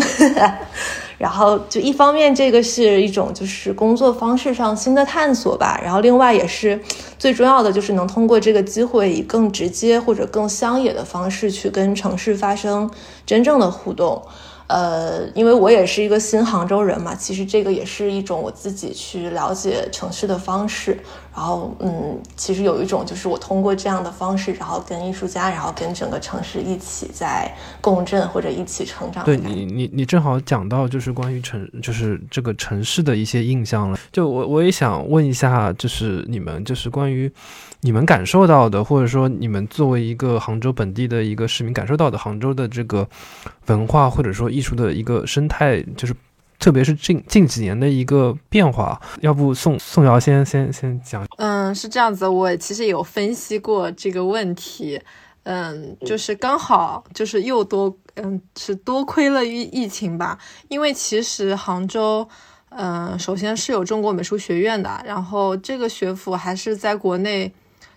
[1.19, 6.79] 然后就一方面这个是一种就是工作方式上新的探索吧，然后另外也是
[7.17, 12.89] 最重要的就是能通过这个机会以更直接或者更乡野的方式去跟城市发生
[13.25, 14.23] 真正的互动。
[14.67, 20.97] 呃，因为我也是一个新杭州人嘛，其实这个也是一种我自己去了解城市的方式。
[21.39, 27.49] 然后，嗯，其实有一种就是我通过这样的方式，然后跟艺术家，然后跟整个城市一起在
[27.79, 29.23] 共振或者一起成长。
[29.23, 33.97] 对你，你你正好讲到就是关于城，就是这个城市的一些印象了。
[34.11, 37.31] 就我我也想问一下，就是你们就是关于。
[37.81, 43.07] 你们感受到的，或者说你们作为一个杭州本地的一个市民感受到的杭州的这个
[43.67, 46.13] 文化或者说艺术的一个生态，就是
[46.59, 51.25] 特别是近近几年的一个变化，要不宋宋瑶先先先讲。
[51.37, 55.01] 嗯，是这样子，我其实有分析过这个问题，
[55.43, 62.27] 嗯，就是刚好就是又多，嗯，是多亏了疫疫情吧，因为其实杭州。
[62.71, 67.51] 嗯，首先是有中国美术学院的，然后这个学府还是在国内。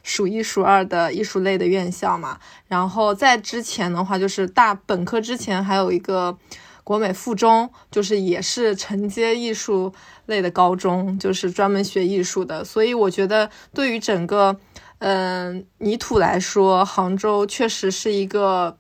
[0.05, 6.37] 数一数二的艺术类的院校嘛，然后在之前的话，就是大本科之前还有一个
[6.85, 9.93] 国美附中，就是也是承接艺术
[10.27, 12.65] 类的高中，就是专门学艺术的。
[12.65, 14.59] 所以我觉得，对于整个
[14.99, 18.77] 嗯泥土来说，杭州确实是一个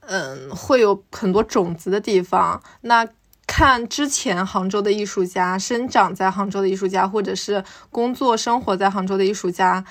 [0.00, 2.62] 嗯会有很多种子的地方。
[2.80, 3.06] 那
[3.46, 9.84] 看之前杭州的艺术家，生长在杭州的艺术家，或者是工作生活在杭州的艺术家，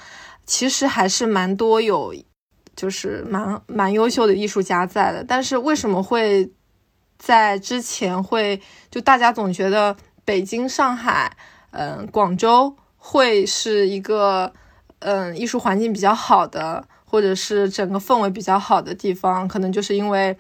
[0.46, 2.14] 其实还是蛮多有，
[2.76, 5.24] 就是蛮蛮优秀的艺术家在的。
[5.24, 6.52] 但是为什么会
[7.22, 11.38] 在之前会就大家总觉得北京、上海、
[11.70, 14.52] 嗯广州会是一个
[15.00, 19.48] 嗯艺术环境比较好的，或者是整个氛围比较好的地方？
[19.48, 20.36] 可能就是因为。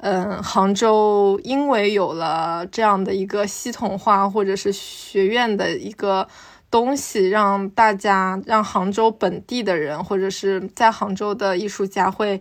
[0.00, 6.28] 嗯，杭州因为有了这样的一个系统化或者是学院的一个
[6.70, 12.40] 东西，让大家让杭州本地的人或者是在杭州的艺术家会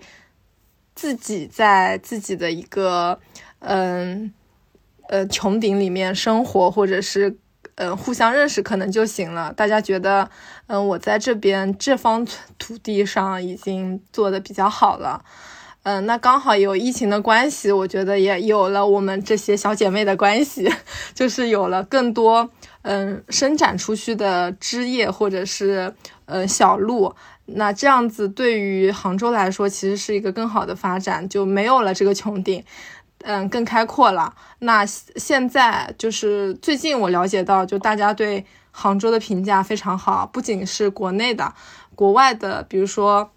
[0.94, 3.20] 自己在自己的一个
[3.60, 4.34] 嗯
[5.10, 7.38] 呃穹顶里面生活，或者是
[7.76, 9.54] 嗯互相认识可能就行了。
[9.54, 10.30] 大家觉得
[10.68, 15.24] 嗯我在这边这方土地上已经做的比较好了。
[15.84, 20.70] 嗯，那刚好有疫情的关系，我觉得也有了我们这些小姐妹的关系，
[21.16, 22.50] 就是有了更多
[22.82, 25.94] 嗯伸展出去的枝叶或者是
[26.26, 27.16] 呃小路。
[27.46, 32.62] 那这样子对于杭州来说，其实是一个更好的发展，就没有了这个穹顶，
[33.24, 34.34] 嗯，更开阔了。
[34.60, 41.54] 那现在就是最近我了解到，就大家对杭州的评价非常好，不仅是国内的，
[41.96, 43.32] 国外的，比如说。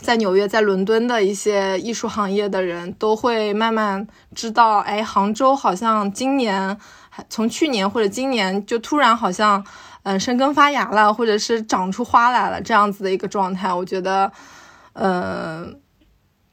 [0.00, 6.78] 在纽约、在伦敦的一些艺术行业的人都会慢慢知道，哎，杭州好像今年，
[7.28, 9.66] 从去年或者今年就突然好像，
[10.04, 13.74] 嗯，生根发芽了，或者是长出花来了这样子的一个状态。
[13.74, 14.30] 我觉得，
[14.92, 15.80] 嗯，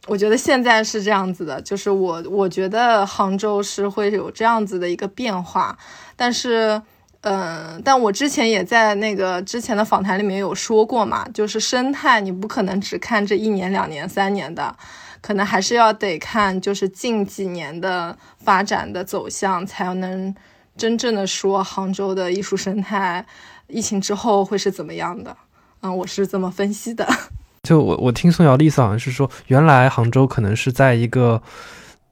[0.07, 5.77] 我觉得现在是这样子的，就是我我觉得杭州是会有这样子的一个变化，
[6.15, 6.81] 但是。
[7.27, 14.77] 嗯，但我之前也在那个之前的访谈里面有说过嘛，就是生态你不可能只看这一年、两年、三年的，
[15.21, 20.35] 可能还是要得看就是近几年的发展的走向，才能
[20.77, 23.25] 真正的说杭州的艺术生态
[23.65, 25.35] 疫情之后会是怎么样的。
[25.81, 27.07] 嗯，我是这么分析的。
[27.65, 31.41] 就我我听宋瑶的意思好像是说，原来杭州可能是在一个。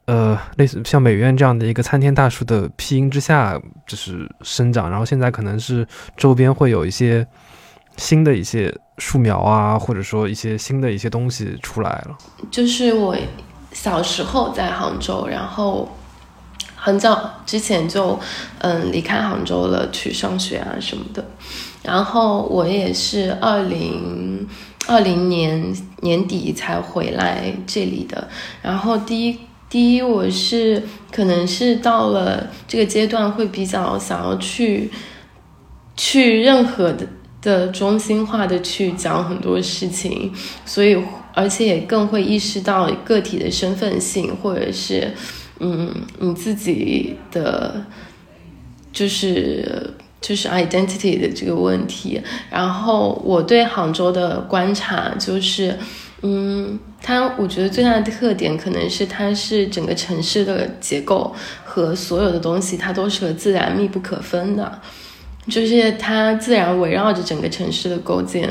[0.06, 4.90] 呃，类似像美院这样的一个参天大树的庇荫之下，就是生长。
[4.90, 7.26] 然后现在可能是周边会有一些
[7.96, 12.18] 新的一些树苗啊，或者说一些新的一些东西出来了。
[12.50, 13.16] 就是我
[13.72, 15.88] 小时候在杭州，然后
[16.84, 18.20] 很早之前就
[18.58, 21.24] 嗯离开杭州了，去上学啊什么的。
[21.82, 24.46] 然后我也是二零
[24.86, 28.28] 二零年年底才回来这里的。
[28.60, 29.38] 然后第一
[29.70, 34.90] 第一我是可能是到了这个阶段会比较想要去
[35.96, 37.06] 去任何的
[37.40, 40.30] 的中心化的去讲很多事情，
[40.66, 45.12] 所以而且也更会意识到个体的身份性，或者是
[45.64, 47.84] 嗯你自己的
[48.92, 49.94] 就是。
[50.26, 55.76] 就是 identity 的这个问题，然后我对杭州的观察就是，
[56.22, 61.30] 嗯，它我觉得最大的特点可能是它是整个城市的结构
[61.62, 64.80] 和所有的东西，它都是和自然密不可分的，
[65.46, 68.50] 就是它自然围绕着整个城市的构建，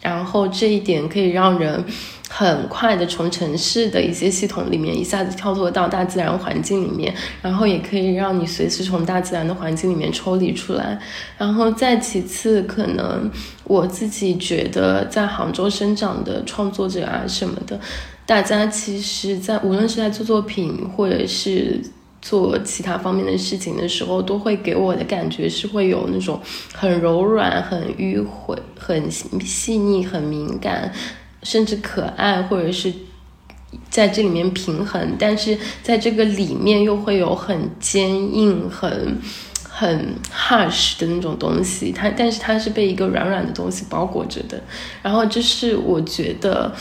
[0.00, 1.84] 然后这一点可以让人。
[2.28, 10.98] 很快的从城市的一些系统里面一下子跳脱到大自然环境里面，然后也可以让你随时从大自然的环境里面抽离出来。
[11.38, 13.30] 然后再其次，可能
[13.64, 17.80] 我自己觉得在杭州生长的创作者啊什么的，
[18.26, 21.80] 大家其实在无论是在做作品或者是
[22.20, 26.38] 做其他方面的事情的时候，都会给我的感觉是会有那种
[26.74, 30.92] 很柔软、很迂回、很细腻、很敏感。
[31.42, 32.92] 甚至可爱，或者是
[33.90, 39.18] 在这里面平衡，但是在这个里面又会有很坚硬、很
[39.68, 41.92] 很 harsh 的那种东西。
[41.92, 44.62] 它，但是它是被一个软软的东西包裹着的。
[45.02, 46.74] 然后这是我觉得。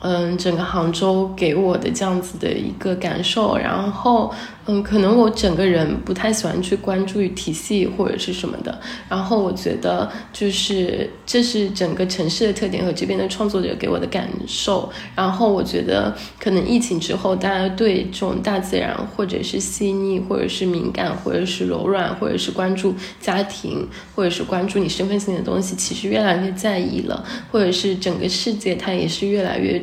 [0.00, 4.32] 嗯，整个杭州给我的这样子的一个感受，然后，
[4.68, 23.86] 嗯，可能我整个人不太喜欢去关注于体系或者是什么的，然后我觉得就是这是整个城市的特点和这边的创作者给我的感受，然后我觉得可能疫情之后，大家对这种大自然或者是细腻，或者是敏感，或者是柔软，或者是关注家庭，
[24.16, 29.80] 或者是关注你身份性的东西，其实越来越在意了，或者是整个世界它也是越来越。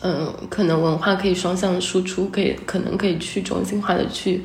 [0.00, 4.42] 嗯，可能文化可以双向输出，可以可能可以去中心化的去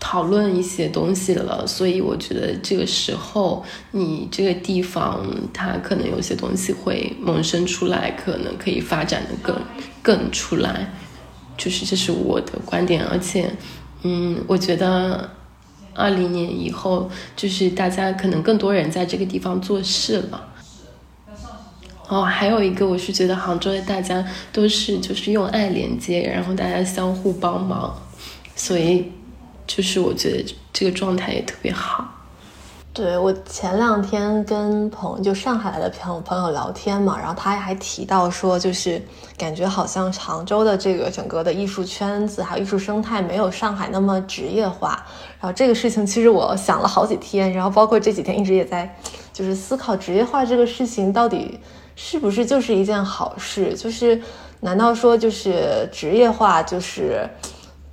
[0.00, 9.56] 讨论一些东西了，所以我觉得这个时候你这个地方它可能有些东西会萌生出来，可能可以发展的更
[10.02, 10.92] 更出来，
[11.56, 13.50] 就是这是我的观点，而且
[14.02, 15.30] 嗯，我觉得
[15.94, 20.48] 二零年以后就是大家可能更多人在这个地方做事了。
[22.08, 27.92] 哦，还有一个，我是觉得杭州的大家都是就是用爱连接，然后大家相互帮忙，
[28.54, 29.10] 所以
[29.66, 32.06] 就是我觉得这个状态也特别好。
[32.92, 39.02] 对我前两天跟朋就上海的朋友朋友聊天嘛，然后他还提到说，就是
[39.36, 45.04] 感觉好像杭州的这个整个的艺术圈子还有艺术生态没有上海那么职业化。
[45.40, 48.96] 然后这个事情其实我想了好几天，然后包括这几天一直也在
[49.32, 51.58] 就是思考职业化这个事情到底。
[51.96, 53.74] 是不是就是一件好事？
[53.74, 54.20] 就是，
[54.60, 57.28] 难道说就是职业化，就是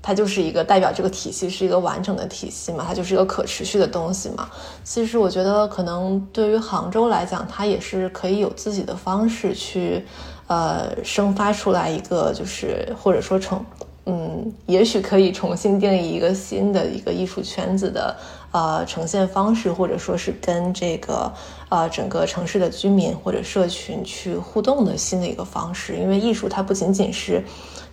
[0.01, 2.83] 它就是一个代表这个体系是一个完整的体系嘛？
[2.85, 4.49] 它就是一个可持续的东西嘛？
[4.83, 10.05] 其实我觉得，可能对于杭州来讲，它也是可以有自己的方式去，
[10.47, 13.65] 呃，生发出来一个，就是或者说成，
[14.05, 18.15] 嗯，也许可以重新定义一个新的一个艺术圈子的。
[18.51, 21.33] 呃，呈现方式，或者说是跟这个
[21.69, 27.43] 呃整个城市的居民或者社群去互动的新的一个方式，因为艺术它不仅仅是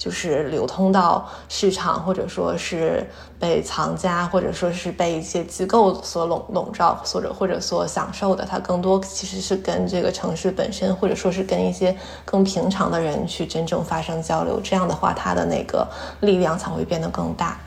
[0.00, 3.06] 就是流通到市场，或者说是
[3.38, 11.94] 被藏家，或者说是被一些机构所笼笼罩，或者或者所享受的，它更多其实是跟这个城市本身，或者说是跟一些
[12.24, 15.86] 更平常的人去真正发生交流，这样的话，它的那个
[16.20, 17.60] 力量才会变得更大。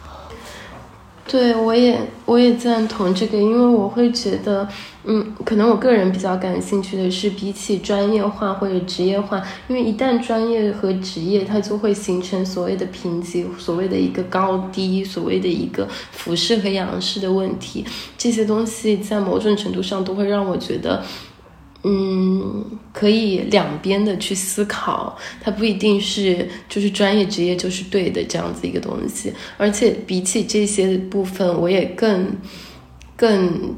[1.26, 4.68] 对，我也我也赞同这个，因为我会觉得，
[5.06, 17.86] 嗯，可能我个人比较感兴趣的是，比起专业化或者职业化，因为一旦专业和职业，它就会形成所谓的评级，所谓的一个高低，所谓的一个俯视和仰视的问题，
[18.18, 21.04] 这些东西在某种程度上都会让我觉得。
[21.84, 32.36] 嗯，可以两边的去思考，它不一定是就是专业职业就是对的这样子一个东西，而且比起这些部分，我也更
[33.16, 33.76] 更。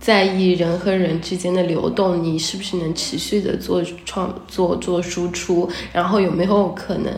[0.00, 5.68] 在意人和人之间的流动，你是不是能持续的做创作、做输出？
[5.92, 7.12] 然后有没有可能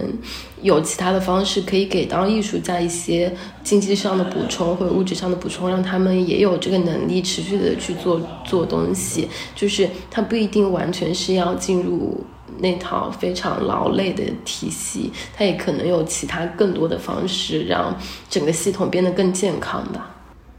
[0.63, 9.29] 有其他的方式可以给到艺术家一些经济上的补充或者物质上的补充，让他们也有这个能力持续的去做做东西？
[9.55, 12.21] 就是他不一定完全是要进入
[12.59, 17.97] 那套非常劳累的体系，他也可能有其他更多的方式让
[18.29, 20.17] 整个系统变得更健康吧。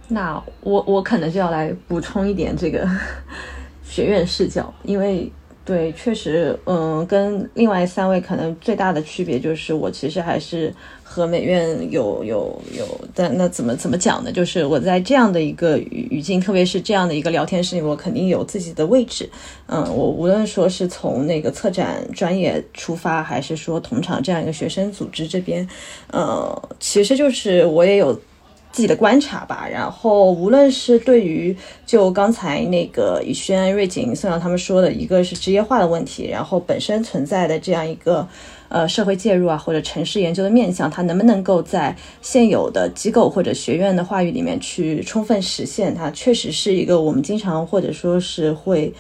[0.10, 2.88] 那我我可能就要来补充一点这个
[3.84, 5.32] 学院视角，因为
[5.66, 10.74] 对，确实，嗯，跟另外三位可能最大的区别就是，我其实还是
[11.04, 12.86] 和美院有有有，
[13.16, 14.32] 但那怎么怎么讲呢？
[14.32, 19.30] 就是我在这样的一个语语境，特别是这样的一个聊天室里，我肯定有自己的位置。
[19.68, 25.66] 嗯，我无论说是从那个策展专业出发，还是说同场这样一个学生组织这边，
[26.12, 28.20] 呃，其实就是我也有。
[28.74, 31.56] 自己的观察吧，然后无论是对于
[31.86, 38.28] 就刚才那个宇轩、瑞景、宋阳他们说的，一个是职业化的问题，然后本身存在的这样一个
[38.70, 45.94] 呃社会介入啊，或者城市研究的面向，它能不能够在现有的机构或者学院的话语里面去充分实现？
[45.94, 48.92] 它确实是一个我们经常或者说是会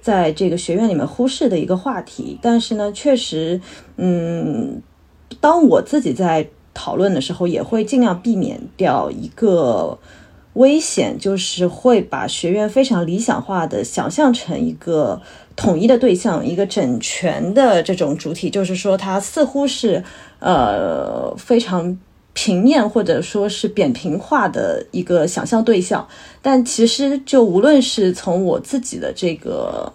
[0.00, 2.36] 在这个学院里面忽视的一个话题。
[2.42, 3.60] 但是呢，确实，
[3.96, 4.82] 嗯，
[5.40, 6.44] 当我自己在。
[6.72, 9.98] 讨论的时候也会尽量避免掉一个
[10.54, 15.20] 危险，就是会把学院非常理想化的想象成一个
[15.54, 20.02] 统一的对象，一个整全的这种主体，就是说它似乎是
[20.38, 21.98] 呃非常
[22.32, 26.06] 平面或者说是扁平化的一个想象对象，
[26.40, 29.92] 但其实就无论是从我自己的这个。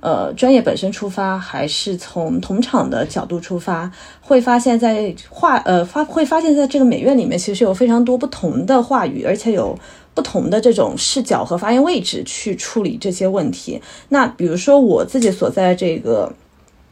[0.00, 3.90] 呃，专业本身出发，还是从同场的角度出发，
[4.20, 9.76] 会发现，在话呃发会发现，在这个美院里面，其实有非常多不同的话语，而且有
[10.14, 13.80] 不同的这种视角和发言位置去处理这些问题。
[14.10, 16.32] 那比如说我自己所在这个，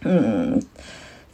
[0.02, 0.60] 嗯。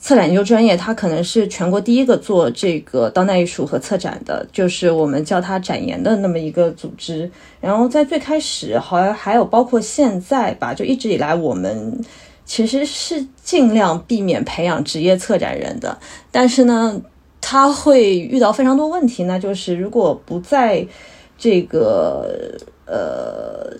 [0.00, 7.30] 策展研究专业，它可能是全国第一个做这个当代艺术和策展的，就是我们叫它展研的那么一个组织。
[7.60, 12.00] 然后在最开始，好像还有包括现在吧，就一直以来，我们
[12.46, 15.98] 其实是尽量避免培养职业策展人的。
[16.32, 16.98] 但是呢，
[17.38, 20.84] 他会遇到非常多问题，那就是如果不在
[21.36, 23.70] 这个呃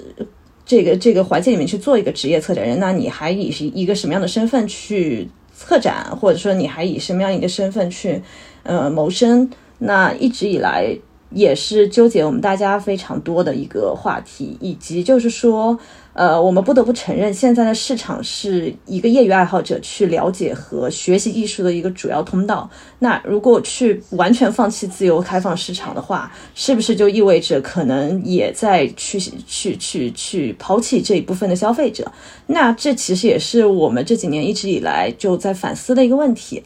[0.67, 5.27] 这个这个环境里面去做一个职业策展人，那你还以一个什么样的身份去？
[5.61, 8.23] 策展，或者说你还以什么样一个身份去，
[8.63, 9.51] 呃，谋生？
[9.79, 10.97] 那一直以来
[11.31, 15.79] 也是纠结我们大家非常多的一个话题，以及就是说。
[16.21, 22.69] 呃，我们不得不承认，现在的市场是一个业余爱好者去了解和学习艺术的一个主要通道。
[22.99, 32.13] 那如果去完全放弃自由开放市场的话，是不是就意味着可能也在去去去去抛弃这一部分的消费者？
[32.49, 36.63] 那这其实也是我们这几年一直以来就在反思的一个问题。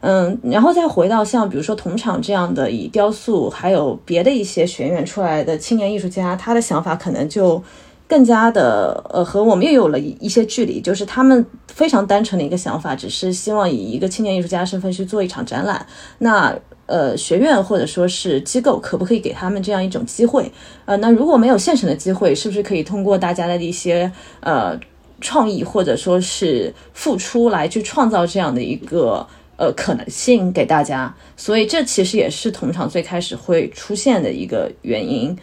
[0.00, 7.62] 嗯，然后再回到像比如说同场这样的以雕塑还有别的一些学院出来的青年艺术家，他的想法可能就。
[8.06, 15.84] 更加的呃，和我们又有了一些距离，就是他们非常单纯的一个想法，只是希望以一个青年艺术家身份去做一场展览。
[16.18, 16.54] 那
[16.86, 20.52] 呃，学院或者说是机构，可不可以给他们这样一种机会？
[20.84, 24.78] 呃，那如果没有现成的机会，是不是可以通过大家的一些呃
[25.22, 29.26] 创意或者说是付出来去创造这样的一个
[29.56, 31.12] 呃可能性给大家？
[31.38, 35.34] 所以这其实也是同场最开始会出现的一个原因。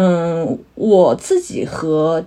[0.00, 2.24] 嗯，我自己和，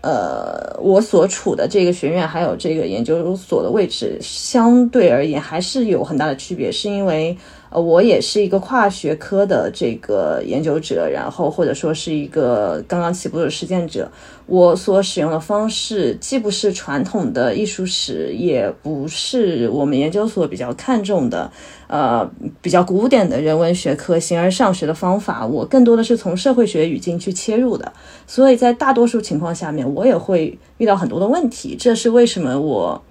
[0.00, 7.36] 呃，我所处的这个学院还有这个研究所的位置相对而言还是有很大的区别，是因为。
[7.72, 14.10] 呃，我也是一个跨学科的这个研究者，然后或者说是一个刚刚起步的实践者。
[14.46, 21.50] 我所使用的方式既不是传统的艺术史，也不是我们研究所比较看重的，
[21.86, 22.28] 呃，
[22.60, 25.46] 比较古典的人文学科形而上学的方法。
[25.46, 27.90] 我更多的是从社会学语境去切入的，
[28.26, 31.74] 所以在大多数情况下面，我也会遇到很多的问题。
[31.78, 33.02] 这是为什么我。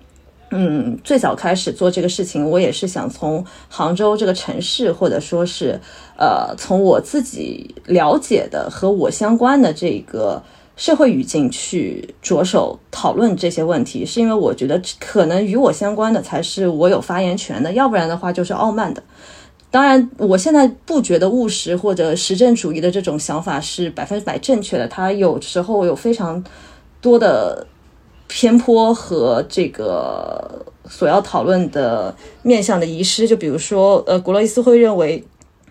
[0.54, 5.80] 嗯，最早开始做这个事情，我也是想从杭州这个城市，或者说是，
[6.18, 10.44] 呃，从我自己了解的和我相关的这个
[10.76, 19.02] 社会语境去着手讨论这些问题，是因为我觉得可能与我相关的才是我有发言权的，要不然的话就是傲慢的。
[19.70, 26.44] 当然，我现在不觉得务实或者实证主义的这种想法是百分之百正确的，它有时候有非常
[27.00, 27.66] 多的。
[28.34, 35.22] 偏颇和这个所要讨论的面向的遗失，就比如说，呃，古洛伊斯会认为，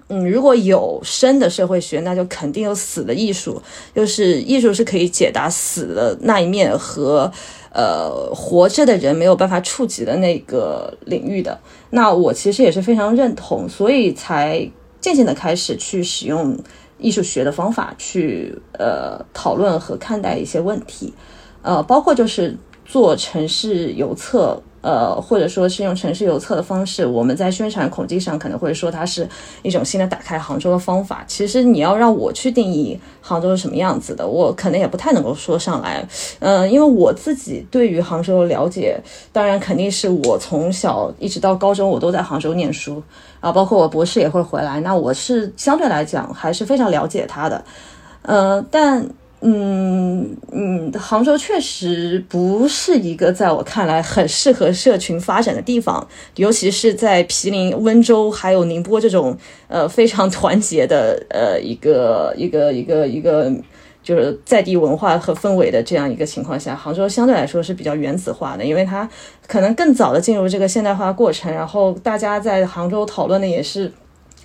[0.08, 3.62] 嗯，如果有生的社会学，那就肯定有死的艺术，
[3.94, 7.32] 就是艺术是可以解答死的那一面和
[7.72, 11.58] 呃活着的人没有办法触及的那个领域的。
[11.88, 16.58] 那我其实也是非常认同，所以才渐渐的开始去使用
[16.98, 21.14] 艺术学的方法去呃讨论和看待一些问题。
[21.62, 29.28] 呃，包括就是做城市游测呃，或者说是用城市邮册的方式，我们在宣传口径上可能会说它是
[29.60, 31.22] 一种新的打开杭州的方法。
[31.26, 36.02] 其实你要让我去定义杭州是什么样子的，我可能也不太能够说上来。
[36.38, 38.98] 嗯，因为我自己对于杭州的了解，
[39.32, 43.02] 当然肯定是我从小一直到高中我都在杭州念书
[43.40, 47.62] 啊，包括我博士也会回来，那我是相对来讲还是非常了解它的。
[48.22, 49.06] 呃，但。
[49.42, 59.34] 嗯嗯，杭州确实不是一个在我看来很适合社群发展的地方，尤其是在毗邻温州还有宁波这种
[59.68, 63.50] 呃非常团结的呃一个一个一个一个
[64.02, 69.08] 就是在地文化和氛围的这样一个情况下，杭州相对来说是比较原子化的，因为它
[69.46, 73.90] 可能更早的进入这个现代化过程，然后大家在杭州讨论的也是。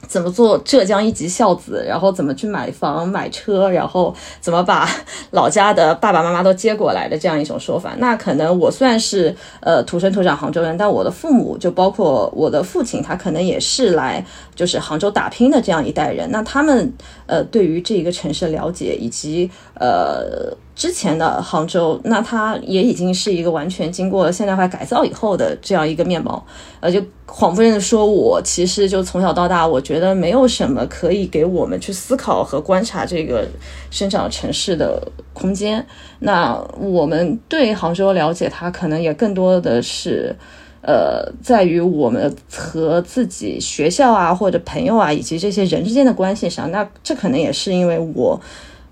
[0.08, 4.89] 怎么做浙江一级孝子，然后怎么去买房买车，然后怎么把
[5.32, 7.93] 老家的爸爸妈妈都接过来的这样一种说法。
[7.97, 14.26] 那可能我虽然是呃土生土长杭州人，但我的父母就包括我的父亲，他可能也是来
[14.56, 16.30] 就是杭州打拼的这样一代人。
[16.32, 16.93] 那他们
[17.26, 20.56] 呃对于这一个城市了解以及呃。
[20.76, 26.45] 之前的杭州，那它也已经是一个完全经过现代化改造以后的这样一个面貌，
[26.82, 33.47] 呃，就谎不认说，我其实就从小到大，我觉得没有什么可以给我们去思考和观察这个
[33.89, 35.01] 生长城市的
[35.32, 35.86] 空间。
[36.19, 40.36] 那我们对杭州了解，它可能也更多的是，
[40.82, 46.69] 呃，在于我们和自己学校啊，或者朋友啊，以及这些人之间的关系上。
[46.69, 48.41] 那这可能也是因为我。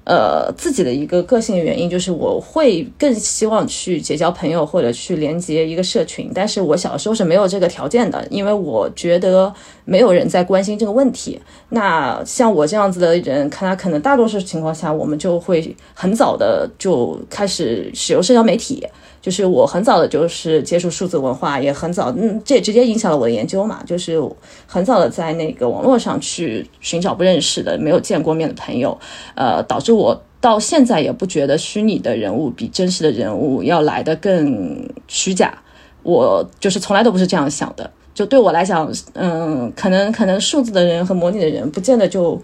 [0.05, 9.53] 呃，自己的一个个性原因就是我会更希望去结交朋友或者去连接一个社群，但是我小时候是没有这个条件的，因为我觉得
[9.85, 11.39] 没有人在关心这个问题。
[11.69, 18.85] 那像我这样子的人，看他可能大多数情况下，我们就会很早的就开始使用社交媒体。
[19.23, 23.81] 就是我很早的，就是接触数字文化，也很早，嗯，这也直接影响了我的研究嘛。
[23.85, 24.21] 就是
[24.67, 28.99] 很早的在那个网络上去寻找不认识的、没有见过面的朋友，
[29.35, 35.57] 呃，导致我到现在也不觉得虚拟的人物比真实的人物要来的更虚假。
[36.03, 37.89] 我就是从来都不是这样想的。
[38.13, 42.37] 就对我来讲，嗯，可能可能数字的人和模拟的人，不见得就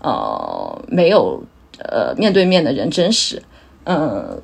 [0.00, 1.44] 呃没有
[1.90, 3.42] 呃面对面的人真实，
[3.84, 4.40] 嗯，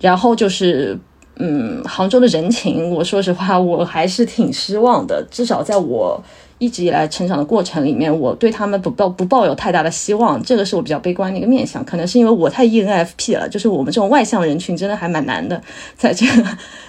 [0.00, 0.98] 然后就是。
[1.42, 5.26] 嗯，杭州的人情，我说实话，我还是挺失望的。
[5.30, 6.22] 至少在我
[6.58, 10.42] 一直以来成长的过程里面，我对他们不抱不抱有太大的希望。
[10.42, 13.48] 这个是我比较悲观的一个面相，可能是因为我太 ENFP 了。
[13.48, 15.58] 就是我们这种外向人群，真的还蛮难的，
[15.96, 16.44] 在这个，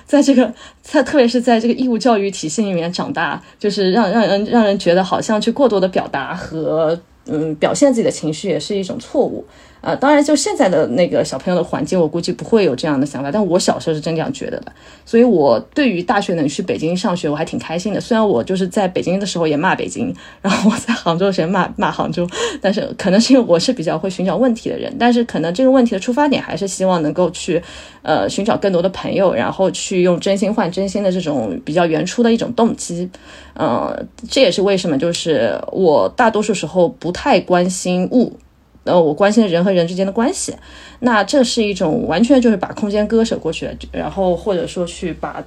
[0.05, 9.45] 在这个，在特别是在这个义务教育体系里面长大，就是让让人让人觉得好像去过多的表达和嗯表现自己的情绪也是一种错误。
[9.81, 13.31] 呃，当然，就现在的那个小朋友的环境，我估计不会有这样的想法。
[13.31, 14.71] 但我小时候是真这样觉得的，
[15.05, 17.99] 所以我对于大学能去北京上学，我还挺开心的。
[17.99, 22.27] 虽然我就是在北京的时候也骂北京， 然后我在杭州的时候骂骂杭州，
[22.61, 24.95] 但是可能是因为我是比较会寻找问题的人。
[24.99, 27.59] 但是可能这个问题的出发点还是希望能够去，
[28.03, 33.09] 呃，寻找更多的朋友，然后去用真心换真心的这种比较原初的一种动机。
[33.55, 38.37] 嗯，这也是为什么就是我大多数时候不太关心物。
[38.83, 40.55] 呃，我关心的人和人之间的关系，
[41.01, 45.43] 那这是一种完全就是把空间割舍过去，然后或者说去把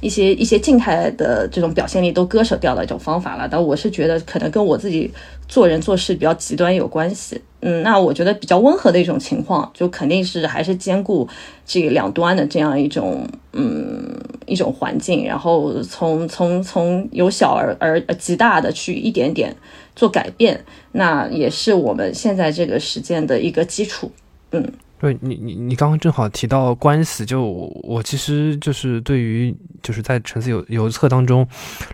[0.00, 3.48] 一些一些静态的这种表现力都割舍掉的一种方法了。
[3.50, 5.10] 但我是觉得可能跟我自己
[5.48, 7.40] 做人做事比较极端有关系。
[7.60, 11.26] 嗯，那我觉得比较温和的一种情况，就肯定是还是兼顾
[11.66, 14.14] 这两端的这样一种嗯
[14.46, 19.56] 一种环境，然后从从从由小而而极大的去一点点。
[19.98, 24.12] 做改变，那也是我们现在这个实践的一个基础。
[24.52, 27.42] 嗯，对你，你你刚刚正好提到关系，就
[27.82, 31.44] 我其实就是对于就是在城市邮邮册当中，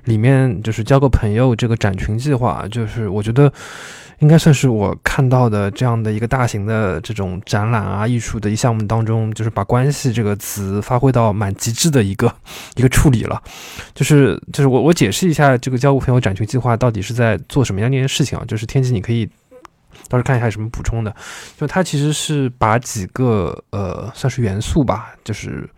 [0.05, 3.51] 里面就是交个朋友这个展群计划，就是我觉得。
[4.21, 12.33] 应该算是我看到的这样的一个大型的这种展览啊，艺术的一项目当中，就是把“关系”这个词发挥到蛮极致的一个
[12.77, 13.43] 一个处理了。
[13.95, 18.45] 就是就是我我解释一下这个交互朋友展群计划到底是在做什么样的一件事情啊？
[18.47, 19.27] 就是天机，你可以
[20.09, 21.15] 到时候看一下有什么补充的。
[21.59, 25.69] 就它其实是把几个呃算是元素吧，就是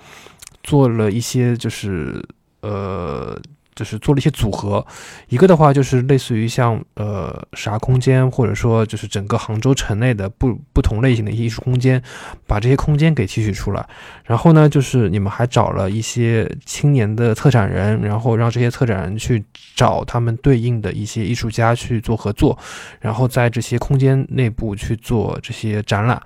[0.63, 2.23] 做了一些就是
[2.61, 3.41] 呃。
[3.77, 4.85] 就是做了一些组合，
[5.29, 12.03] 一个的话就是类似于像呃啥空间，或者说就是整个杭州城内的不不同类型的艺术空间，
[12.47, 13.87] 把这些空间给提取出来。
[14.25, 22.59] 然后呢，就是你们还找了一些青年的策展人，然后让这些策展人去找他们对应的一些艺术家去做合作，
[22.99, 26.21] 然后在这些空间内部去做这些展览。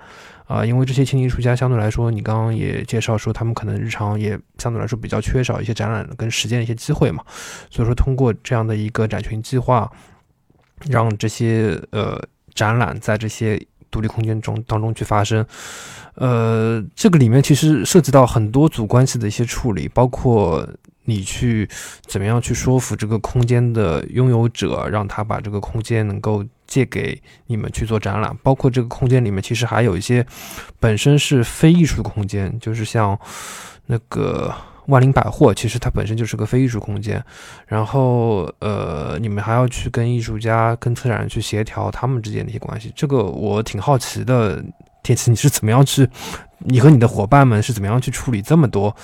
[0.51, 7.23] 啊，因为这些青年艺术家相对来说，你刚刚也介绍说，他们可能日常也相对来说比较缺少一些展览跟实践一些机会嘛，
[7.69, 9.89] 所以说通过这样的一个展群计划，
[10.89, 12.21] 让这些呃
[12.53, 15.45] 展览在这些独立空间中当中去发生，
[16.15, 20.67] 呃，这个里面其实涉及到很多组关系的一些处理，包括
[21.05, 21.69] 你去
[22.07, 26.43] 怎么样去说服这个空间的拥有者，让他把这个空间能够。
[26.71, 30.25] 借给你们去做展览，包括这个空间里面其实还有一些
[30.79, 33.19] 本身是非艺术的空间，就是像
[33.87, 34.55] 那个
[34.85, 37.21] 万灵百货，其实它本身就是个非艺术空间。
[37.67, 42.89] 然后呃，你们还要去跟艺术家、跟策展人去协调他们之间的一些关系。
[42.95, 44.63] 这个我挺好奇的，
[45.03, 46.07] 天琪，你是怎么样去，
[46.59, 48.95] 你和你的伙伴们是怎么样去处理这么多，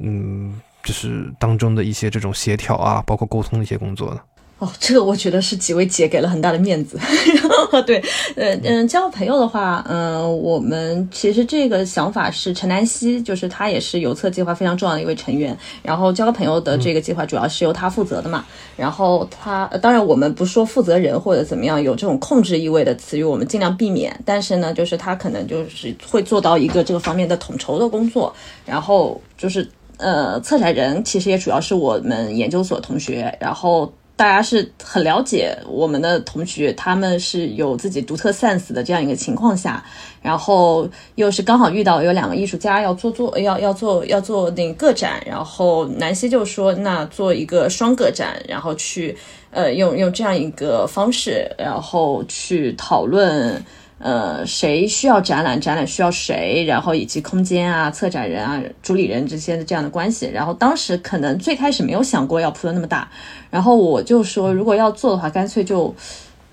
[0.00, 4.20] 嗯，就是当中的一些这种协调啊，包括沟通的一些工作的？
[4.60, 7.00] 哦，这个我觉得是几位姐给了很大的面子。
[7.86, 7.96] 对，
[8.36, 15.56] 呃嗯，交朋友的话，嗯，我们其实这个想法是陈南希，就是他也是邮策计划非常重要的一位成员。
[15.82, 18.44] 然后交个朋友的这个计划主要是由他负责的嘛。
[18.76, 24.14] 然后他，当然我们不说负责人或者怎么样有这种控制意味的词语，我们尽量避免。
[24.26, 28.30] 但是呢，就是他可能就是会做到一个这个方面的统筹的工作。
[28.66, 33.34] 然后就是呃，策展人其实也主要是我们研究所同学。
[33.40, 33.90] 然后。
[34.20, 39.82] 大家是很了解我们的同学，他们是有自己独特 sense 的这样一个情况下，
[40.20, 49.16] 然后又是刚好遇到有两个艺术家要做做要要做要做那个展，然后南希就说那做一个双个展，然后去
[49.52, 53.64] 呃用用这样一个方式，然后去讨论。
[54.02, 55.60] 呃，谁需要展览？
[55.60, 56.64] 展览需要谁？
[56.66, 60.26] 然后以及空间啊、策展人啊、主理人这些的这样的关系。
[60.32, 63.06] 然后当时可能最开始没有想过要铺的那么大。
[63.50, 65.94] 然后我就说，如果要做的话，干脆就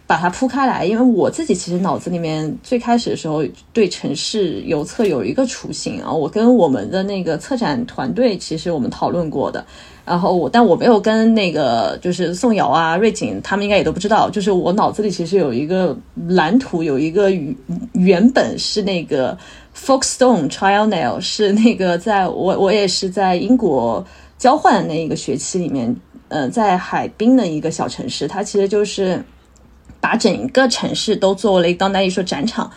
[0.05, 0.83] 把它铺开来。
[0.83, 3.41] 因为我自己其实脑子里面最开始的时候
[3.71, 6.11] 对城市游策有一个雏形啊。
[6.11, 9.65] 我跟我们的那个策展团队其实我们讨论过的。
[10.07, 14.29] 然后我，但我没有跟那个就是宋瑶啊、瑞景他们应该也都不知道。
[14.29, 15.93] 就是我脑子里其实有一个
[16.29, 17.29] 蓝图，有一个
[17.91, 19.37] 原本是那个
[19.75, 24.05] Folkstone Trial Nail， 是那个在我我也是在英国
[24.37, 25.93] 交换那一个学期里面，
[26.29, 29.21] 呃，在海滨的一个小城市，它其实就是
[29.99, 32.71] 把整个城市都作为了当代艺术展场，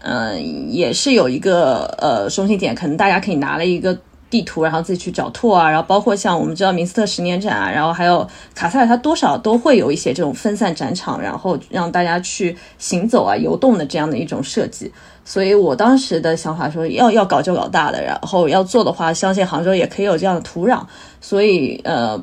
[0.00, 3.96] 嗯，也是有一个呃中心点，可能大家可以拿了一个。
[4.32, 14.90] 地图，然后自己去找拓啊，然后包括像我们知道明斯特十年展啊，然后还有卡塞尔，它多少都会有一些这种分散展场，然后让大家去行走啊、游动的这样的一种设计。
[15.22, 20.80] 所以我当时的想法说，要要搞就搞大的，然后要做的话，相信杭州也可以有这样的土壤。
[21.20, 22.18] 所以呃，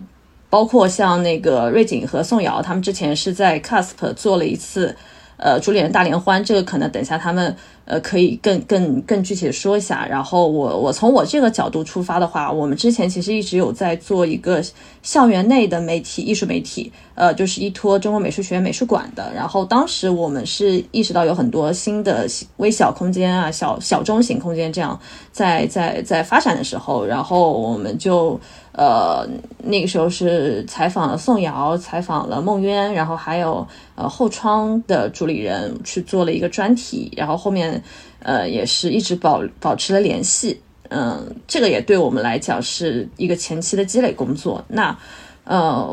[0.49, 4.95] 包括像那个瑞景和宋瑶，他们之前是在 CASP 做了一次
[5.39, 7.55] 呃主理人大联欢，这个可能等一下他们。
[7.85, 10.05] 呃，可以更更更具体的说一下。
[10.07, 14.63] 然后我我从我这个角度出发的话，我们之前其实一直有在做一个
[15.01, 19.33] 校园内的媒体艺术媒体，呃，就是依托中国美术学院美术馆的。
[19.33, 22.27] 然后当时我们是意识到有很多新的
[22.57, 24.99] 微小空间啊，小小中型空间这样
[25.31, 28.39] 在在在发展的时候，然后我们就。
[28.79, 29.27] 呃，
[29.61, 37.83] 那个时候是采访了宋瑶，采访了孟渊，然后还有呃后窗的主理人去做了一个专题，然后后面
[38.19, 40.61] 呃也是一直保保持了联系，
[40.91, 44.63] 嗯，这个也对我们来讲是一个前期的积累工作。
[44.69, 44.97] 那
[45.43, 45.85] 呃，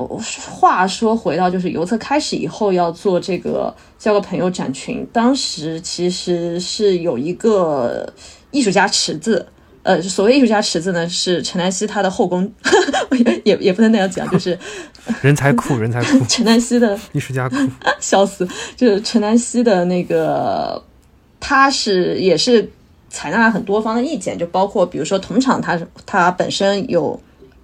[0.48, 8.12] 话说回到就是游策开始以后要做这个交个朋友展群，当时其实是有一个
[8.52, 9.44] 艺术家池子。
[9.86, 12.52] 呃，所谓艺术家池子呢，是陈南希他的后宫，
[13.44, 14.58] 也也不能那样讲，就是
[15.22, 16.26] 人才库，人才库。
[16.28, 17.54] 陈南希的艺术家库，
[18.00, 18.44] 笑死！
[18.74, 20.82] 就是陈南希的那个，
[21.38, 22.68] 他是也是
[23.08, 27.20] 采纳了很多方的意见，就包括比如说同场，他他本身有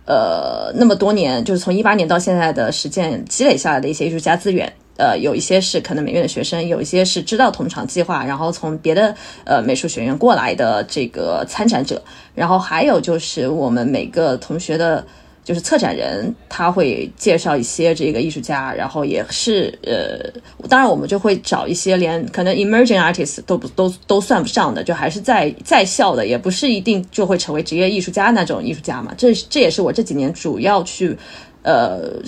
[0.06, 4.72] 呃那么多年，就是从一八年到现在的实践积累下来的一些艺术家资源。
[5.02, 12.00] 呃，有一些是可能美院的学生，有一些是知道同场计划，然后从别的呃美术学院过来的这个参展者，
[12.36, 15.04] 然后还有就是我们每个同学的，
[15.42, 29.12] 就是策展人，他会介绍一些这个艺术家，然后也是呃，当然我们就会找一些连可能 emerging artist 都不都都算不上的，就还是在在校的，也不是一定就会成为职业艺术家那种艺术家嘛。
[29.18, 31.18] 这这也是我这几年主要去
[31.64, 32.22] 呃。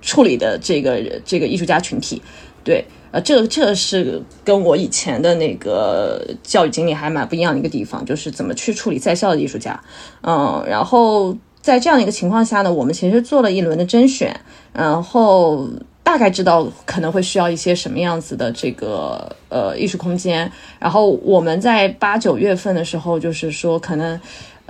[0.00, 2.22] 处理的这个这个艺术家群体，
[2.64, 9.80] 对，呃，这个这是跟我以前的那个教育经历还蛮不一样的一个地方，就是怎么去处理在校的艺术家，
[10.22, 14.40] 嗯，然后在这样的一个情况下呢，我们其实做了一轮的甄选，
[14.72, 15.68] 然后。
[16.02, 20.50] 大概知道可能会需要一些什么样子的这个呃艺术空间。
[20.80, 24.20] 然后我们在八九月份的时候，就是说可能。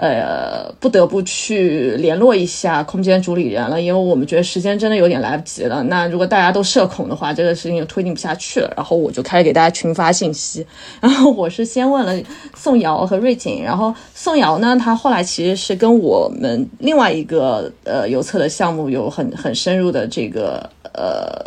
[0.03, 5.83] 呃，不得不去联络一下空间主理人了，因为我们觉得时间真的有点来不及了。
[5.83, 8.73] 那如果大家都社恐的话，这个事情就推进不下去了。
[8.75, 10.67] 然后我就开始给大家群发信息，
[11.03, 12.19] 然后我是先问了
[12.55, 21.45] 宋瑶和瑞景，然后宋瑶呢，她后来其实是跟我们另外一个呃邮册的项目有很很深入的这个呃。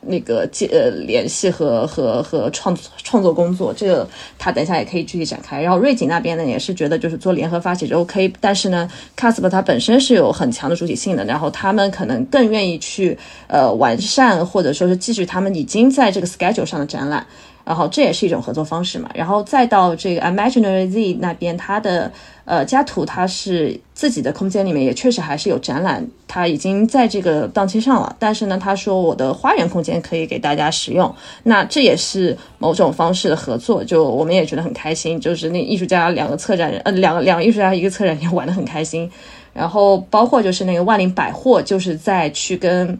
[0.00, 5.60] 那个接呃联系和和和创创作工作，这个他等一下也可以具体展开。
[5.60, 17.26] 然后瑞景那边呢，也是觉得就是做联合发起就 OK，但是呢，Casper 它本身是有很强的主体性的，然后他们可能更愿意去呃完善或者说是继续他们已经在这个 schedule 上的展览。
[17.68, 22.10] 然后这也是一种合作方式嘛，然后再到这个 Imaginary Z 那边，它的
[22.46, 28.16] 呃家图它是自己的空间里面也确实还是有展览，它已经在这个档期上了。
[28.18, 35.20] 但是呢，他说我的花园空间可以给大家使用，那这也是某种方式的合作，就我们也觉得很开心。
[35.20, 39.10] 就是那艺术家两个策展人，呃，两个两个艺术家一个策展人玩得很开心。
[39.52, 42.98] 然后包括就是那个万灵百货，就是在去跟。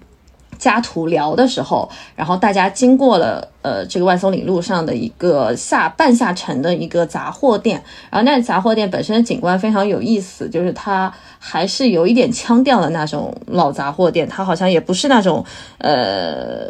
[0.58, 15.44] 家图聊的时候，然后大家经过了呃这个万松岭路上的一个下半下沉的一个杂货店，然后那杂货店本身的景观非常有意思，就是它还是有一点腔调的那种老杂货店，它好像也不是那种
[15.78, 16.68] 呃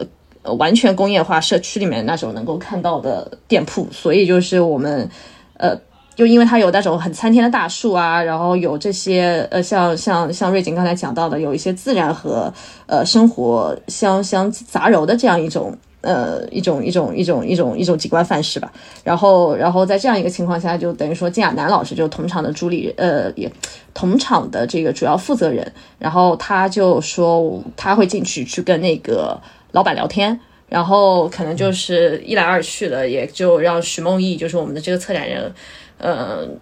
[0.58, 5.08] 完全工业化社区里面那种能够看到的店铺，所以就是我们
[5.54, 5.76] 呃。
[6.18, 12.52] 就因为它有那种很参天的大树啊，然后有这些呃，像像像瑞景刚才讲到的，有一些自然和
[12.86, 18.72] 呃生活相相杂糅的这样一种呃一种一种一种一种一种景观范式吧。
[19.04, 23.48] 然后然后在这样一个情况下，就等于说金亚楠老师就同场的主理呃也
[23.94, 29.40] 同场的这个主要负责人，然后他就说他会进去去跟那个
[29.70, 35.54] 老板聊天，然后可能就是一来二去的，也就让徐梦艺就是我们的这个策展人。
[35.98, 36.58] 嗯，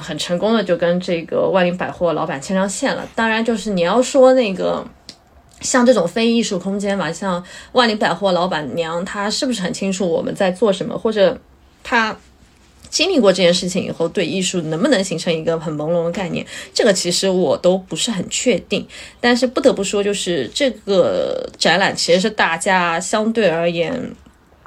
[0.00, 3.06] 很成功的就跟这个万林百货老板牵上线了。
[3.14, 4.84] 当然，就是你要说那个
[5.60, 11.38] 像这种非艺术空间嘛，像万灵百货老板娘，她是不是很清楚我们在做什么，或者
[11.82, 12.16] 她
[12.88, 16.46] 经历过这件事情以后，对艺术能不能形成一个很朦胧的概念？
[16.72, 18.86] 这个其实我都不是很确定。
[19.20, 24.14] 但是不得不说，就是这个展览其实是大家相对而言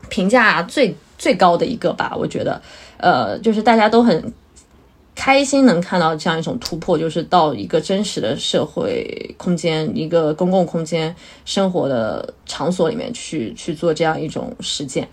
[0.10, 2.62] 评价最最高的一个吧，我觉得。
[2.98, 4.34] 呃，就是大家都很
[5.16, 15.08] 开心能看到这样一种突破，就是到一个真实的社会空间、一个公共空间生活的场所里面去去做这样一种实践。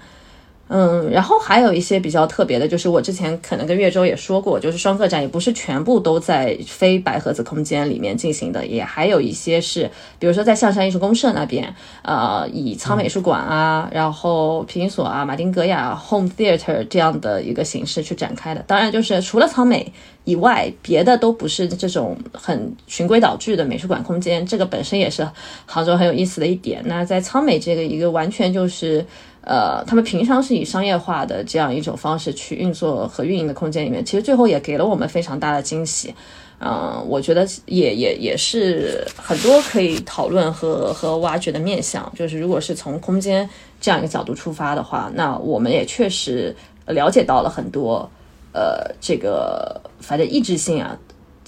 [0.66, 18.64] 嗯，然后还有一些比较特别的，就是我之前可能跟岳州也说过，就是双个展也不是全部都在非白盒子空间里面进行的，也还有一些是，比如说在象山艺术公社那边，呃，以仓美术馆啊，然后皮影所啊、马丁格雅 Home Theater 这样的一个形式去展开的。
[18.66, 19.92] 当然，就是除了仓美
[20.24, 24.46] 以外，别的都不是这种很循规蹈矩的美术馆空间。
[24.46, 25.28] 这个本身也是
[25.66, 26.82] 杭州很有意思的一点。
[26.86, 29.04] 那在仓美这个一个完全就是。
[29.46, 36.14] 呃，他们平常是以商业化的这样一种方式去运作和运营的空间里面，其实最后也给了我们非常大的惊喜。
[36.60, 42.10] 嗯，我觉得也也也是很多可以讨论和和挖掘的面向。
[42.16, 43.46] 就是如果是从空间
[43.82, 48.08] 这样一个角度出发的话，那我们也确实了解到了很多
[48.54, 50.96] 呃这个反正意志性啊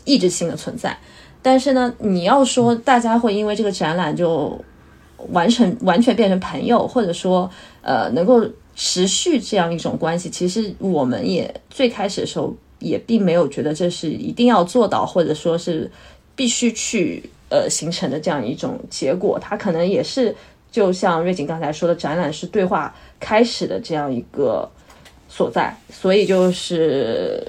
[0.04, 0.94] 意志性的存在。
[1.40, 4.62] 但是呢，你要说大家会因为这个展览就。
[5.30, 7.50] 完成完全变成朋友，或者说，
[7.86, 15.88] 呃，能够持续这样一种关系，其实我们也最开始的时候也并没有觉得这是一定要做到，或者说是
[16.34, 19.38] 必须去呃形成的这样一种结果。
[19.40, 20.34] 它可能也是
[20.72, 24.68] 就像瑞景刚才说的，展览是对话开始的这样一个
[25.28, 27.40] 所在，所以就是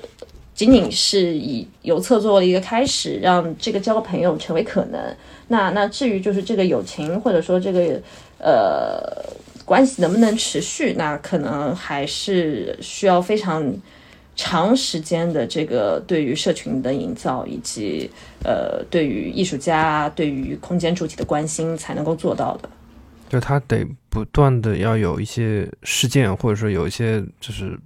[0.54, 5.02] 仅仅是以邮册作为一个开始，让这个交朋友成为可能。
[5.48, 8.00] 那那至于就是这个友情或者说这个
[8.38, 9.26] 呃
[9.68, 13.62] 关系能不能持续，那可能还是需要非常
[14.34, 18.10] 长时间的这个对于社群的营造，以及
[18.46, 22.70] 呃对于艺术家对于空间主体的关心才能够做到的。
[23.28, 27.78] 就他得不断的要有一些事件，或者说有一些就是。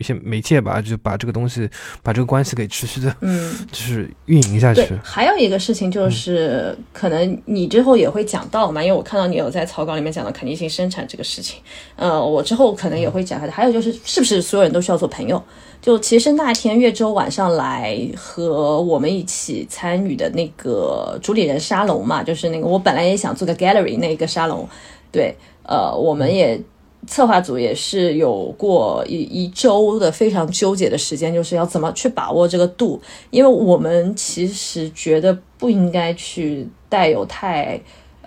[0.00, 1.68] 一些媒介吧，就把这个东西，
[2.02, 4.98] 把这个关系给持续的，嗯， 就是运营下去。
[5.04, 11.60] 还有一个事情就是，可能你之后也会讲到嘛，因为我看到你有在草稿里面讲到肯定性生产这个事情，
[11.96, 13.52] 呃，我之后可能也会讲开的。
[13.52, 15.40] 还有就是，是不是所有人都需要做朋友？
[15.82, 24.66] 就其实那天岳州晚上来和我们一起参与的那个主理人沙龙嘛，就是那个我本来也想做个 gallery 那个沙龙。
[25.12, 26.60] 对，呃，我们也
[27.06, 37.80] 策划组也是有过一一周的非常纠结的时间，就是要怎么去把握这个度，因为我们其实觉得不应该去带有太。